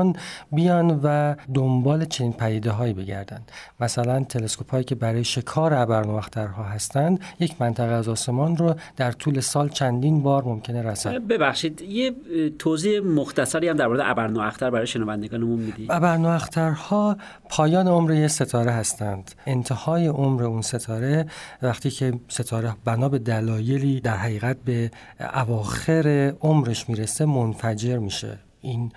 بیان 0.53 1.01
و 1.03 1.35
دنبال 1.55 2.05
چنین 2.05 2.33
پدیده 2.33 2.71
هایی 2.71 2.93
بگردند. 2.93 3.53
مثلا 3.81 4.25
تلسکوپ 4.25 4.71
هایی 4.71 4.85
که 4.85 4.95
برای 4.95 5.25
شکار 5.25 5.75
ابرنواخترها 5.75 6.63
هستند 6.63 7.21
یک 7.41 7.55
منطقه 7.61 7.93
از 7.93 8.09
آسمان 8.09 8.57
رو 8.57 8.75
در 8.97 9.13
طول 9.13 9.41
سال 9.41 9.69
چندین 9.69 10.23
بار 10.23 10.45
ممکنه 10.45 10.83
رسد. 10.83 11.19
ببخشید 11.19 11.81
یه 11.81 12.13
توضیح 12.59 13.01
مختصری 13.01 13.69
هم 13.69 13.77
در 13.77 13.87
مورد 13.87 14.01
ابرنواختر 14.05 14.71
برای 14.71 14.87
شنوندگانمون 14.87 15.59
می‌دید 15.59 15.93
ابرنواخترها 15.93 17.17
پایان 17.49 17.89
عمر 17.89 18.13
یه 18.13 18.29
ستاره 18.29 18.71
هستند. 18.71 19.31
انتهای 19.47 20.07
عمر 20.07 20.45
اون 20.45 20.63
ستاره 20.63 21.27
وقتی 21.63 21.91
که 21.91 22.13
ستاره 22.29 22.75
بنا 22.85 23.09
به 23.09 23.19
دلایلی 23.19 24.01
در 24.01 24.17
حقیقت 24.17 24.57
به 24.65 24.91
اواخر 25.35 26.33
عمرش 26.41 26.89
می‌رسه 26.89 27.25
منفجر 27.25 27.99
میشه. 27.99 28.39
این 28.63 28.93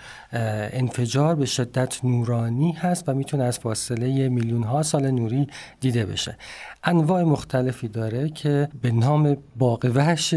انفجار 0.73 1.35
به 1.35 1.45
شدت 1.45 1.99
نورانی 2.05 2.71
هست 2.71 3.09
و 3.09 3.13
می‌تونه 3.13 3.43
از 3.43 3.59
فاصله 3.59 4.29
میلیون 4.29 4.63
ها 4.63 4.83
سال 4.83 5.11
نوری 5.11 5.47
دیده 5.79 6.05
بشه. 6.05 6.37
انواع 6.83 7.23
مختلفی 7.23 7.87
داره 7.87 8.29
که 8.29 8.69
به 8.81 8.91
نام 8.91 9.37
باغ 9.57 9.91
وحش 9.95 10.35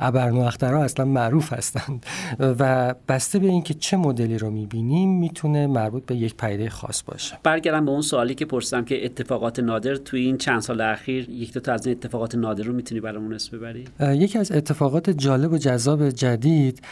ابرنواخترها 0.00 0.84
اصلا 0.84 1.04
معروف 1.04 1.52
هستند. 1.52 2.06
و 2.38 2.94
بسته 3.08 3.38
به 3.38 3.46
اینکه 3.46 3.74
چه 3.74 3.96
مدلی 3.96 4.38
رو 4.38 4.50
می‌بینیم 4.50 5.18
می‌تونه 5.18 5.66
مربوط 5.66 6.06
به 6.06 6.16
یک 6.16 6.36
پیده 6.36 6.70
خاص 6.70 7.02
باشه. 7.02 7.38
برگردم 7.42 7.84
به 7.84 7.90
اون 7.90 8.02
سوالی 8.02 8.34
که 8.34 8.44
پرسیدم 8.44 8.84
که 8.84 9.04
اتفاقات 9.04 9.58
نادر 9.58 9.94
توی 9.96 10.20
این 10.20 10.38
چند 10.38 10.60
سال 10.60 10.80
اخیر 10.80 11.30
یک 11.30 11.52
دو 11.52 11.60
تا 11.60 11.72
از 11.72 11.86
این 11.86 11.96
اتفاقات 11.96 12.34
نادر 12.34 12.64
رو 12.64 12.72
می‌تونی 12.72 13.00
برامون 13.00 13.34
اسم 13.34 13.58
ببری؟ 13.58 13.84
یکی 14.00 14.38
از 14.38 14.52
اتفاقات 14.52 15.10
جالب 15.10 15.52
و 15.52 15.58
جذاب 15.58 16.10
جدید 16.10 16.82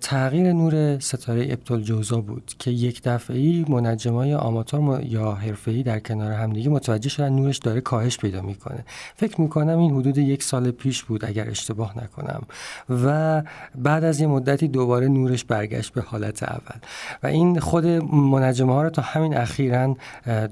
تغییر 0.00 0.52
نور 0.52 0.98
ستاره 0.98 1.31
ابطال 1.38 1.82
جوزا 1.82 2.20
بود 2.20 2.52
که 2.58 2.70
یک 2.70 3.02
دفعه 3.04 3.70
منجمای 3.70 4.34
آماتور 4.34 5.04
یا 5.04 5.32
حرفه‌ای 5.32 5.82
در 5.82 5.98
کنار 5.98 6.32
همدیگه 6.32 6.70
متوجه 6.70 7.08
شدن 7.08 7.32
نورش 7.32 7.58
داره 7.58 7.80
کاهش 7.80 8.18
پیدا 8.18 8.42
می‌کنه. 8.42 8.84
فکر 9.16 9.40
می‌کنم 9.40 9.78
این 9.78 9.94
حدود 9.94 10.18
یک 10.18 10.42
سال 10.42 10.70
پیش 10.70 11.02
بود 11.02 11.24
اگر 11.24 11.48
اشتباه 11.50 11.98
نکنم. 12.04 12.42
و 12.88 13.42
بعد 13.74 14.04
از 14.04 14.20
یه 14.20 14.26
مدتی 14.26 14.68
دوباره 14.68 15.08
نورش 15.08 15.44
برگشت 15.44 15.92
به 15.92 16.00
حالت 16.00 16.42
اول. 16.42 16.80
و 17.22 17.26
این 17.26 17.60
خود 17.60 17.86
منجمه 18.12 18.72
ها 18.72 18.82
رو 18.82 18.90
تا 18.90 19.02
همین 19.02 19.36
اخیرا 19.36 19.96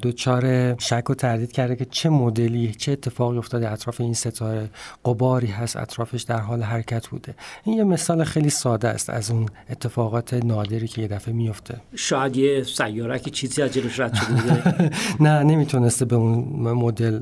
دوچار 0.03 0.75
شک 0.79 1.11
و 1.11 1.15
تردید 1.15 1.53
کرده 1.53 1.77
که 1.77 1.85
چه 1.85 2.09
مدلی 2.09 2.75
چه 2.75 2.93
اتفاقی 2.93 3.39
افتاده 3.39 3.71
اطراف 3.71 4.01
این 4.01 4.15
ستاره 4.15 4.71
قباری 5.05 5.47
هست 5.47 5.77
اطرافش 5.77 6.23
در 6.23 6.39
حال 6.39 6.63
حرکت 6.63 7.07
بوده. 7.09 7.35
این 7.65 7.79
یه 7.79 7.85
مثال 7.85 8.25
خیلی 8.25 8.51
ساده 8.51 8.89
است 8.89 9.11
از 9.11 9.31
اون 9.31 9.47
اتفاقات 9.71 10.35
نادری 10.71 10.89
که 10.89 11.03
یه 11.03 11.09
دفعه 11.09 11.35
میفته 11.35 11.81
شاید 11.95 12.37
یه 12.37 12.63
سیاره 12.63 13.19
که 13.19 13.31
چیزی 13.31 13.63
از 13.63 13.75
جلوش 13.75 14.01
رد 14.01 14.15
شده 14.15 14.91
نه 15.27 15.43
نمی‌تونسته 15.43 16.05
به 16.05 16.17
اون 16.17 16.39
مدل 16.73 17.21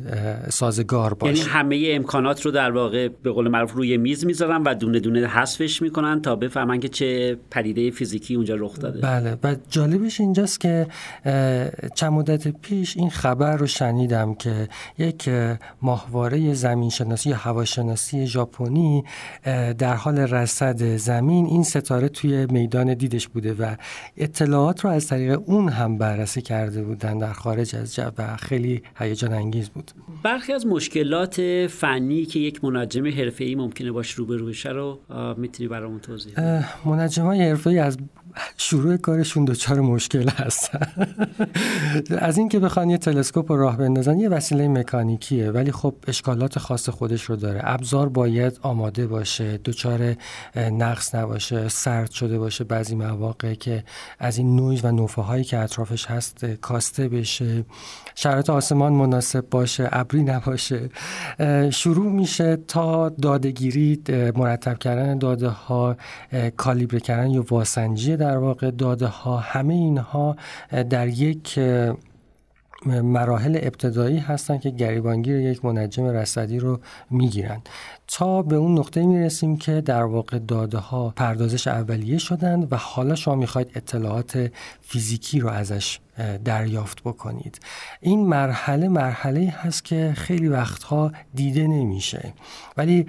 سازگار 0.50 1.14
باشه. 1.14 1.36
یعنی 1.38 1.50
همه 1.50 1.88
امکانات 1.90 2.46
رو 2.46 2.50
در 2.50 2.70
واقع 2.70 3.08
به 3.08 3.30
قول 3.30 3.48
معروف 3.48 3.72
روی 3.72 3.96
میز 3.96 4.26
می‌ذارن 4.26 4.62
و 4.62 4.74
دونه 4.74 5.00
دونه 5.00 5.26
حذفش 5.26 5.82
می‌کنن 5.82 6.22
تا 6.22 6.36
بفهمن 6.36 6.80
که 6.80 6.88
چه 6.88 7.36
پدیده 7.50 7.90
فیزیکی 7.90 8.34
اونجا 8.34 8.54
رخ 8.54 8.78
داده. 8.78 9.00
بله 9.00 9.38
و 9.44 9.56
جالبش 9.70 10.20
اینجاست 10.20 10.60
که 10.60 10.86
چند 11.94 12.12
مدت 12.12 12.48
پیش 12.48 12.96
این 12.96 13.10
خبر 13.10 13.56
رو 13.56 13.66
شنیدم 13.66 14.34
که 14.34 14.68
یک 14.98 15.30
ماهواره 15.82 16.54
زمین 16.54 16.90
شناسی 16.90 17.30
یا 17.30 17.36
هواشناسی 17.36 18.26
ژاپنی 18.26 19.04
در 19.78 19.94
حال 19.94 20.18
رصد 20.18 20.96
زمین 20.96 21.46
این 21.46 21.62
ستاره 21.62 22.08
توی 22.08 22.46
میدان 22.46 22.94
دیدش 22.94 23.28
بوده 23.38 23.54
و 23.54 23.76
اطلاعات 24.16 24.84
رو 24.84 24.90
از 24.90 25.06
طریق 25.06 25.40
اون 25.46 25.68
هم 25.68 25.98
بررسی 25.98 26.42
کرده 26.42 26.82
بودن 26.82 27.18
در 27.18 27.32
خارج 27.32 27.76
از 27.76 27.94
جو 27.94 28.10
و 28.18 28.36
خیلی 28.36 28.82
هیجان 28.98 29.32
انگیز 29.32 29.68
بود. 29.68 29.90
برخی 30.22 30.52
از 30.52 30.66
مشکلات 30.66 31.66
فنی 31.66 32.24
که 32.24 32.38
یک 32.38 32.64
منجم 32.64 33.06
حرفه‌ای 33.06 33.54
ممکنه 33.54 33.92
باش 33.92 34.10
روبرو 34.10 34.46
بشه 34.46 34.68
رو 34.68 35.00
می‌تونی 35.36 35.68
برامون 35.68 36.00
توضیح 36.00 36.34
منجم 36.84 37.22
های 37.22 37.42
حرفه‌ای 37.42 37.78
از 37.78 37.98
شروع 38.56 38.96
کارشون 38.96 39.44
دچار 39.44 39.80
مشکل 39.80 40.28
هستن. 40.28 40.80
از 42.18 42.38
اینکه 42.38 42.58
بخوان 42.58 42.90
یه 42.90 42.98
تلسکوپ 42.98 43.52
رو 43.52 43.58
راه 43.58 43.76
بندازن 43.76 44.18
یه 44.18 44.28
وسیله 44.28 44.68
مکانیکیه 44.68 45.50
ولی 45.50 45.72
خب 45.72 45.94
اشکالات 46.08 46.58
خاص 46.58 46.88
خودش 46.88 47.22
رو 47.22 47.36
داره. 47.36 47.60
ابزار 47.64 48.08
باید 48.08 48.58
آماده 48.62 49.06
باشه 49.06 49.58
دچار 49.64 50.14
نقص 50.56 51.14
نباشه 51.14 51.68
سرد 51.68 52.10
شده 52.10 52.38
باشه 52.38 52.64
بعضی 52.64 52.94
مواقع 52.94 53.54
که 53.54 53.84
از 54.18 54.38
این 54.38 54.56
نویز 54.56 54.84
و 54.84 54.92
نوفه 54.92 55.22
هایی 55.22 55.44
که 55.44 55.58
اطرافش 55.58 56.06
هست 56.06 56.44
کاسته 56.44 57.08
بشه. 57.08 57.64
شرایط 58.14 58.50
آسمان 58.50 58.92
مناسب 58.92 59.44
باشه 59.50 59.88
ابری 59.92 60.22
نباشه. 60.22 60.88
شروع 61.70 62.12
میشه 62.12 62.56
تا 62.56 63.08
دادگیری 63.08 64.02
مرتب 64.36 64.78
کردن 64.78 65.18
داده 65.18 65.48
ها 65.48 65.96
کالیبر 66.56 66.98
کردن 66.98 67.30
یا 67.30 67.44
واسنجی 67.50 68.16
در 68.16 68.27
در 68.28 68.38
واقع 68.38 68.70
داده 68.70 69.06
ها 69.06 69.36
همه 69.36 69.74
اینها 69.74 70.36
در 70.90 71.08
یک 71.08 71.58
مراحل 72.86 73.58
ابتدایی 73.62 74.18
هستند 74.18 74.60
که 74.60 74.70
گریبانگیر 74.70 75.36
یک 75.36 75.64
منجم 75.64 76.04
رصدی 76.04 76.58
رو 76.58 76.80
می‌گیرند. 77.10 77.68
تا 78.08 78.42
به 78.42 78.56
اون 78.56 78.78
نقطه 78.78 79.06
می‌رسیم 79.06 79.56
که 79.56 79.80
در 79.80 80.02
واقع 80.02 80.38
داده 80.38 80.78
ها 80.78 81.12
پردازش 81.16 81.68
اولیه 81.68 82.18
شدند 82.18 82.72
و 82.72 82.76
حالا 82.76 83.14
شما 83.14 83.34
می‌خواید 83.34 83.70
اطلاعات 83.74 84.50
فیزیکی 84.80 85.40
رو 85.40 85.48
ازش 85.48 86.00
دریافت 86.44 87.02
بکنید. 87.02 87.60
این 88.00 88.26
مرحله 88.26 88.88
مرحله 88.88 89.54
هست 89.56 89.84
که 89.84 90.12
خیلی 90.16 90.48
وقتها 90.48 91.12
دیده 91.34 91.66
نمیشه. 91.66 92.34
ولی 92.76 93.06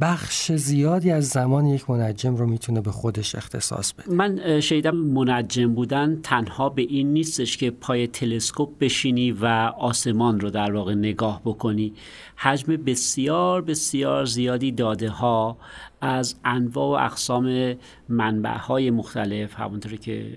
بخش 0.00 0.52
زیادی 0.52 1.10
از 1.10 1.28
زمان 1.28 1.66
یک 1.66 1.90
منجم 1.90 2.36
رو 2.36 2.46
می‌تونه 2.46 2.80
به 2.80 2.90
خودش 2.90 3.34
اختصاص 3.34 3.92
بده. 3.92 4.12
من 4.12 4.60
شیدم 4.60 4.96
منجم 4.96 5.74
بودن 5.74 6.20
تنها 6.22 6.68
به 6.68 6.82
این 6.82 7.12
نیستش 7.12 7.56
که 7.56 7.70
پای 7.70 8.06
تلسکوپ 8.06 8.68
بشینی 8.80 9.32
و 9.32 9.46
آسمان 9.78 10.40
رو 10.40 10.50
در 10.50 10.72
واقع 10.72 10.94
نگاه 10.94 11.40
بکنی. 11.44 11.92
حجم 12.36 12.76
بسیار 12.76 13.62
بسیار 13.62 14.24
زیادی 14.24 14.72
داده 14.72 15.10
ها 15.10 15.58
از 16.00 16.34
انواع 16.44 17.00
و 17.00 17.04
اقسام 17.04 17.74
منبع 18.08 18.56
های 18.56 18.90
مختلف 18.90 19.54
همونطوری 19.54 19.98
که 19.98 20.36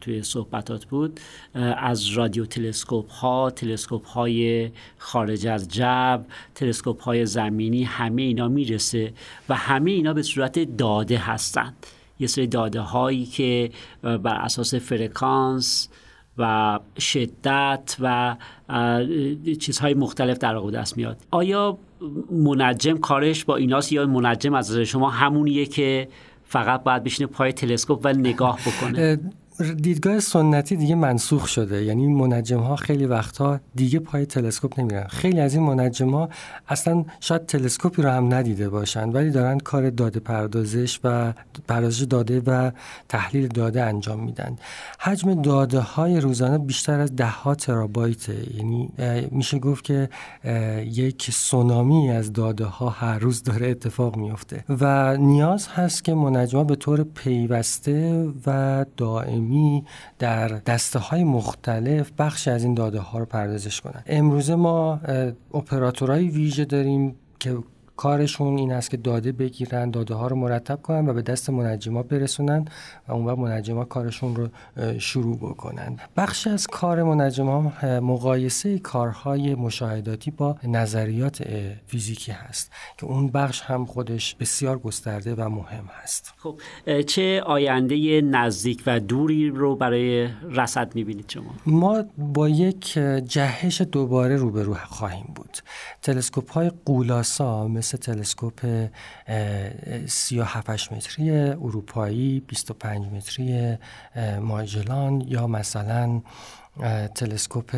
توی 0.00 0.22
صحبتات 0.22 0.84
بود 0.84 1.20
از 1.76 2.08
رادیو 2.08 2.44
تلسکوپ 2.44 3.10
ها 3.10 3.50
تلسکوپ 3.50 4.06
های 4.06 4.70
خارج 4.98 5.46
از 5.46 5.68
جو 5.68 6.18
تلسکوپ 6.54 7.02
های 7.02 7.26
زمینی 7.26 7.84
همه 7.84 8.22
اینا 8.22 8.48
می‌رسه 8.48 9.12
و 9.48 9.54
همه 9.54 9.90
اینا 9.90 10.12
به 10.12 10.22
صورت 10.22 10.76
داده 10.76 11.18
هستند. 11.18 11.86
یه 12.18 12.26
سری 12.26 12.46
داده 12.46 12.80
هایی 12.80 13.26
که 13.26 13.70
بر 14.02 14.34
اساس 14.34 14.74
فرکانس 14.74 15.88
و 16.38 16.78
شدت 16.98 17.96
و 18.00 18.36
چیزهای 19.60 19.94
مختلف 19.94 20.38
در 20.38 20.54
واقع 20.54 20.70
دست 20.70 20.96
میاد. 20.96 21.16
آیا 21.30 21.78
منجم 22.30 22.98
کارش 22.98 23.44
با 23.44 23.56
ایناست 23.56 23.92
یا 23.92 24.06
منجم 24.06 24.54
از 24.54 24.76
شما 24.76 25.10
همونیه 25.10 25.66
که 25.66 26.08
فقط 26.44 26.82
باید 26.82 27.04
بشینه 27.04 27.26
پای 27.26 27.52
تلسکوپ 27.52 28.00
و 28.04 28.12
نگاه 28.12 28.58
بکنه؟ 28.66 29.20
دیدگاه 29.62 30.20
سنتی 30.20 30.76
دیگه 30.76 30.94
منسوخ 30.94 31.48
شده. 31.48 31.84
یعنی 31.84 32.06
منجم 32.06 32.60
ها 32.60 32.76
خیلی 32.76 33.06
وقتها 33.06 33.60
دیگه 33.74 33.98
پای 33.98 34.26
تلسکوپ 34.26 34.80
نمیرن. 34.80 35.06
خیلی 35.06 35.40
از 35.40 35.54
این 35.54 35.62
منجم 35.62 36.10
ها 36.10 36.28
اصلا 36.68 37.04
شاید 37.20 37.46
تلسکوپی 37.46 38.02
رو 38.02 38.08
هم 38.08 38.34
ندیده 38.34 38.68
باشن 38.68 39.08
ولی 39.08 39.30
دارن 39.30 39.58
کار 39.58 39.90
داده 39.90 40.20
پردازش 40.20 41.00
و 41.04 41.32
پردازش 41.68 42.02
داده 42.02 42.42
و 42.46 42.70
تحلیل 43.08 43.48
داده 43.48 43.82
انجام 43.82 44.24
میدن. 44.24 44.56
حجم 45.00 45.42
داده 45.42 45.80
های 45.80 46.20
روزانه 46.20 46.58
بیشتر 46.58 47.00
از 47.00 47.16
ده 47.16 47.26
ها 47.26 47.54
ترابایت 47.54 48.28
یعنی 48.28 48.90
میشه 49.30 49.58
گفت 49.58 49.84
که 49.84 50.08
یک 50.84 51.30
سونامی 51.32 52.10
از 52.10 52.32
داده 52.32 52.64
ها 52.64 52.88
هر 52.88 53.18
روز 53.18 53.42
داره 53.42 53.70
اتفاق 53.70 54.16
میفته 54.16 54.64
و 54.68 55.16
نیاز 55.16 55.68
هست 55.68 56.04
که 56.04 56.14
منجم 56.14 56.64
به 56.64 56.76
طور 56.76 57.02
پیوسته 57.02 58.28
و 58.46 58.84
دائمی 58.96 59.49
در 60.18 60.48
دسته 60.48 60.98
های 60.98 61.24
مختلف 61.24 62.10
بخش 62.18 62.48
از 62.48 62.64
این 62.64 62.74
داده 62.74 62.98
ها 63.00 63.18
رو 63.18 63.24
پردازش 63.24 63.80
کنن. 63.80 64.02
امروزه 64.06 64.54
ما 64.54 65.00
اپراتورهای 65.54 66.28
ویژه 66.28 66.64
داریم 66.64 67.16
که 67.38 67.58
کارشون 68.00 68.58
این 68.58 68.72
است 68.72 68.90
که 68.90 68.96
داده 68.96 69.32
بگیرن 69.32 69.90
داده 69.90 70.14
ها 70.14 70.26
رو 70.26 70.36
مرتب 70.36 70.82
کنن 70.82 71.08
و 71.08 71.12
به 71.12 71.22
دست 71.22 71.50
منجما 71.50 72.02
برسونن 72.02 72.64
و 73.08 73.12
اون 73.12 73.26
وقت 73.26 73.38
منجما 73.38 73.84
کارشون 73.84 74.36
رو 74.36 74.48
شروع 74.98 75.36
بکنن. 75.36 75.96
بخش 76.16 76.46
از 76.46 76.66
کار 76.66 77.02
منجما 77.02 77.72
مقایسه 77.82 78.78
کارهای 78.78 79.54
مشاهداتی 79.54 80.30
با 80.30 80.56
نظریات 80.64 81.44
فیزیکی 81.86 82.32
هست 82.32 82.72
که 82.98 83.06
اون 83.06 83.28
بخش 83.28 83.60
هم 83.60 83.84
خودش 83.86 84.34
بسیار 84.34 84.78
گسترده 84.78 85.34
و 85.34 85.48
مهم 85.48 85.84
هست. 86.02 86.34
خب 86.36 86.60
چه 87.06 87.42
آینده 87.46 88.20
نزدیک 88.20 88.82
و 88.86 89.00
دوری 89.00 89.48
رو 89.48 89.76
برای 89.76 90.28
رصد 90.50 90.94
می‌بینید 90.94 91.30
شما؟ 91.30 91.54
ما 91.66 92.04
با 92.18 92.48
یک 92.48 92.98
جهش 93.26 93.80
دوباره 93.80 94.36
روبرو 94.36 94.74
خواهیم 94.74 95.32
بود. 95.34 95.58
تلسکوپ 96.02 96.52
های 96.52 96.70
قولاسا 96.84 97.68
مثل 97.68 97.89
مثل 97.90 97.98
تلسکوپ 97.98 98.60
37 100.06 100.92
متری 100.92 101.30
اروپایی 101.30 102.40
25 102.40 103.00
متری 103.12 103.76
ماجلان 104.40 105.20
یا 105.26 105.46
مثلا 105.46 106.20
تلسکوپ 107.14 107.76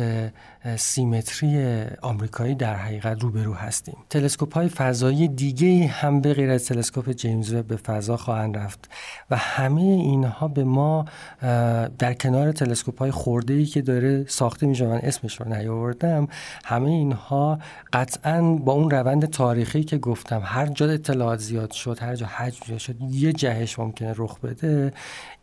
سیمتری 0.77 1.83
آمریکایی 2.01 2.55
در 2.55 2.75
حقیقت 2.75 3.21
روبرو 3.21 3.53
هستیم. 3.53 3.97
تلسکوپ 4.09 4.53
های 4.53 4.69
فضایی 4.69 5.27
دیگه 5.27 5.87
هم 5.87 6.21
به 6.21 6.33
غیر 6.33 6.49
از 6.49 6.65
تلسکوپ 6.65 7.11
جیمز 7.11 7.53
وب 7.53 7.67
به 7.67 7.75
فضا 7.75 8.17
خواهند 8.17 8.57
رفت 8.57 8.89
و 9.31 9.37
همه 9.37 9.81
اینها 9.81 10.47
به 10.47 10.63
ما 10.63 11.05
در 11.99 12.13
کنار 12.13 12.51
تلسکوپ 12.51 12.99
های 12.99 13.11
خورده 13.11 13.53
ای 13.53 13.65
که 13.65 13.81
داره 13.81 14.25
ساخته 14.27 14.65
میشه 14.65 14.87
من 14.87 14.99
اسمش 15.03 15.41
رو 15.41 15.53
نیاوردم 15.53 16.27
همه 16.65 16.89
اینها 16.89 17.59
قطعا 17.93 18.41
با 18.41 18.73
اون 18.73 18.91
روند 18.91 19.25
تاریخی 19.25 19.83
که 19.83 19.97
گفتم 19.97 20.41
هر 20.45 20.65
جا 20.65 20.89
اطلاعات 20.89 21.39
زیاد 21.39 21.71
شد 21.71 21.97
هر 22.01 22.15
جا 22.15 22.25
حجم 22.25 22.65
زیاد 22.65 22.79
شد 22.79 22.95
یه 23.01 23.33
جهش 23.33 23.79
ممکنه 23.79 24.13
رخ 24.17 24.39
بده. 24.39 24.93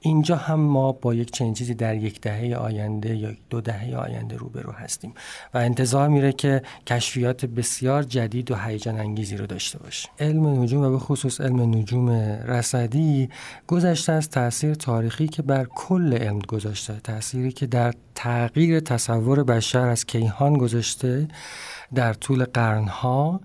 اینجا 0.01 0.37
هم 0.37 0.61
ما 0.61 0.93
با 0.93 1.15
یک 1.15 1.31
چنین 1.31 1.55
چیزی 1.55 1.75
در 1.75 1.97
یک 1.97 2.21
دهه 2.21 2.57
آینده 2.57 3.17
یا 3.17 3.31
دو 3.51 3.61
دهه 3.61 3.97
آینده 3.97 4.37
روبرو 4.37 4.73
هستیم. 4.73 5.10
و 5.55 5.59
انتظار 5.59 6.09
میره 6.09 6.33
که 6.33 6.63
کشفیات 6.87 7.45
بسیار 7.47 8.03
جدید 8.03 8.51
و 8.51 8.57
هیجان 8.57 9.01
انگیزی 9.01 9.37
رو 9.37 9.47
داشته 9.47 9.79
باشیم 9.79 10.11
علم 10.21 10.63
نجوم 10.63 10.83
و 10.83 10.91
به 10.91 10.99
خصوص 10.99 11.41
علم 11.41 11.61
نجوم 11.61 12.11
رصدی 12.47 13.29
گذشته 13.67 14.13
از 14.13 14.31
تاثیر 14.31 14.75
تاریخی 14.75 15.29
که 15.29 15.43
بر 15.43 15.65
کل 15.65 16.15
علم 16.15 16.39
گذاشته 16.39 17.01
تأثیری 17.05 17.53
که 17.53 17.67
در 17.67 17.95
تغییر 18.15 18.81
تصور 18.81 19.45
بشر 19.45 19.89
از 19.89 20.07
کیهان 20.07 20.59
گذاشته 20.59 21.29
در 21.95 22.13
طول 22.13 22.45
قرنها 22.45 23.41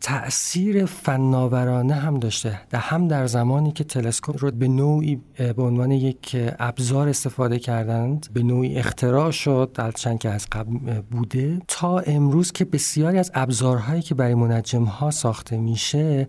تأثیر 0.00 0.84
فناورانه 0.84 1.94
هم 1.94 2.18
داشته 2.18 2.60
در 2.70 2.78
هم 2.78 3.08
در 3.08 3.26
زمانی 3.26 3.72
که 3.72 3.84
تلسکوپ 3.84 4.44
رو 4.44 4.50
به 4.50 4.68
نوعی 4.68 5.20
به 5.36 5.62
عنوان 5.62 5.90
یک 5.90 6.36
ابزار 6.58 7.08
استفاده 7.08 7.58
کردند 7.58 8.26
به 8.32 8.42
نوعی 8.42 8.78
اختراع 8.78 9.30
شد 9.30 9.76
هرچند 9.78 10.18
که 10.18 10.28
از 10.28 10.46
قبل 10.52 11.00
بوده. 11.10 11.58
تا 11.68 11.98
امروز 11.98 12.52
که 12.52 12.64
بسیاری 12.64 13.18
از 13.18 13.30
ابزارهایی 13.34 14.02
که 14.02 14.14
برای 14.14 14.34
منجم 14.34 14.84
ها 14.84 15.10
ساخته 15.10 15.56
میشه 15.56 16.28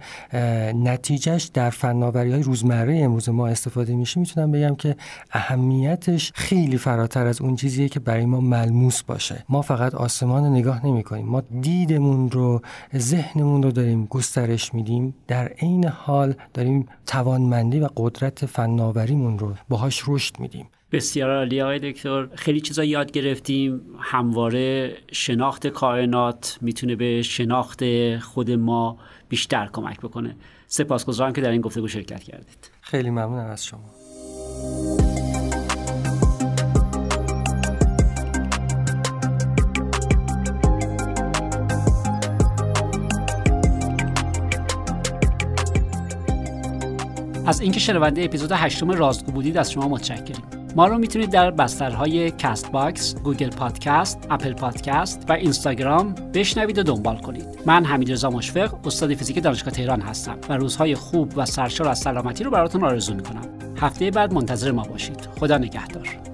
نتیجهش 0.74 1.44
در 1.44 1.70
فناوری 1.70 2.32
های 2.32 2.44
روزمره 2.44 3.00
امروز 3.00 3.30
ما 3.30 3.48
استفاده 3.48 3.96
میشه 3.96 4.20
می‌تونم 4.20 4.52
بگم 4.52 4.76
که 4.76 4.96
اهمیتش 5.32 6.32
خیلی 6.36 6.78
فراتر 6.78 7.26
از 7.26 7.42
اون 7.42 7.56
چیزیه 7.56 7.90
که 7.90 8.00
برای 8.00 8.26
ما 8.26 8.42
ملموس 8.42 9.04
باشه. 9.04 9.46
ما 9.50 9.62
فقط 9.62 9.96
آسمان 9.96 10.44
رو 10.44 10.50
نگاه 10.50 10.86
نمی 10.86 11.04
کنیم 11.22 11.32
ما 11.32 11.42
دیدمون 11.62 12.32
رو 12.32 12.62
ذهنمون 12.98 13.64
رو 13.64 13.72
داریم 13.72 14.06
گسترش 14.06 14.74
میدیم. 14.74 15.16
در 15.28 15.48
عین 15.48 15.88
حال 15.88 16.34
داریم 16.54 16.88
توانمندی 17.06 17.80
و 17.80 17.90
قدرت 17.98 18.46
فناوریمون 18.46 19.40
رو 19.40 19.54
باهاش 19.70 20.04
رشد 20.08 20.40
میدیم. 20.40 20.70
بسیار 20.92 21.38
عالی 21.38 21.62
آقای 21.62 21.80
دکتر. 21.92 22.28
خیلی 22.36 22.62
چیزا 22.62 22.84
یاد 22.84 23.12
گرفتیم. 23.12 23.82
همواره 24.00 24.98
شناخت 25.12 25.68
کائنات 25.68 26.58
می‌تونه 26.62 26.96
به 26.96 27.22
شناخت 27.22 27.84
خود 28.18 28.52
ما 28.52 28.98
بیشتر 29.30 29.70
کمک 29.74 30.00
بکنه. 30.00 30.36
سپاسگزارم 30.68 31.34
که 31.34 31.42
در 31.42 31.52
این 31.52 31.62
گفتگو 31.62 31.88
شرکت 31.88 32.24
کردید. 32.24 32.72
خیلی 32.82 33.10
ممنونم 33.10 33.50
از 33.50 33.66
شما. 33.66 33.80
از 47.46 47.62
اینکه 47.62 47.80
شنونده 47.80 48.24
اپیزود 48.24 48.52
هشتم 48.52 48.92
رازگو 48.92 49.32
بودید 49.32 49.58
از 49.58 49.72
شما 49.72 49.88
متشکریم 49.88 50.44
ما 50.76 50.88
رو 50.88 50.98
می‌تونید 50.98 51.30
در 51.30 51.52
بسترهای 51.52 52.32
Castbox، 52.32 53.16
Google 53.16 53.50
Podcast، 53.50 54.28
Apple 54.30 54.54
Podcast 54.54 55.26
و 55.30 55.34
اینستاگرام 55.34 56.16
بشنوید 56.34 56.78
و 56.78 56.84
دنبال 56.84 57.18
کنید. 57.18 57.48
من 57.66 57.86
حمید 57.86 58.12
رضا 58.12 58.30
مشفق، 58.30 58.88
استاد 58.88 59.14
فیزیک 59.14 59.44
دانشگاه 59.44 59.74
تهران 59.74 60.02
هستم 60.02 60.38
و 60.50 60.58
روزهای 60.58 60.96
خوب 60.96 61.34
و 61.36 61.46
سرشار 61.46 61.88
از 61.88 62.00
سلامتی 62.00 62.44
رو 62.44 62.52
براتون 62.52 62.84
آرزو 62.84 63.14
می‌کنم. 63.14 63.42
هفته 63.78 64.12
بعد 64.12 64.34
منتظر 64.34 64.72
ما 64.72 64.84
باشید. 64.84 65.28
خدا 65.40 65.58
نگهدار. 65.58 66.31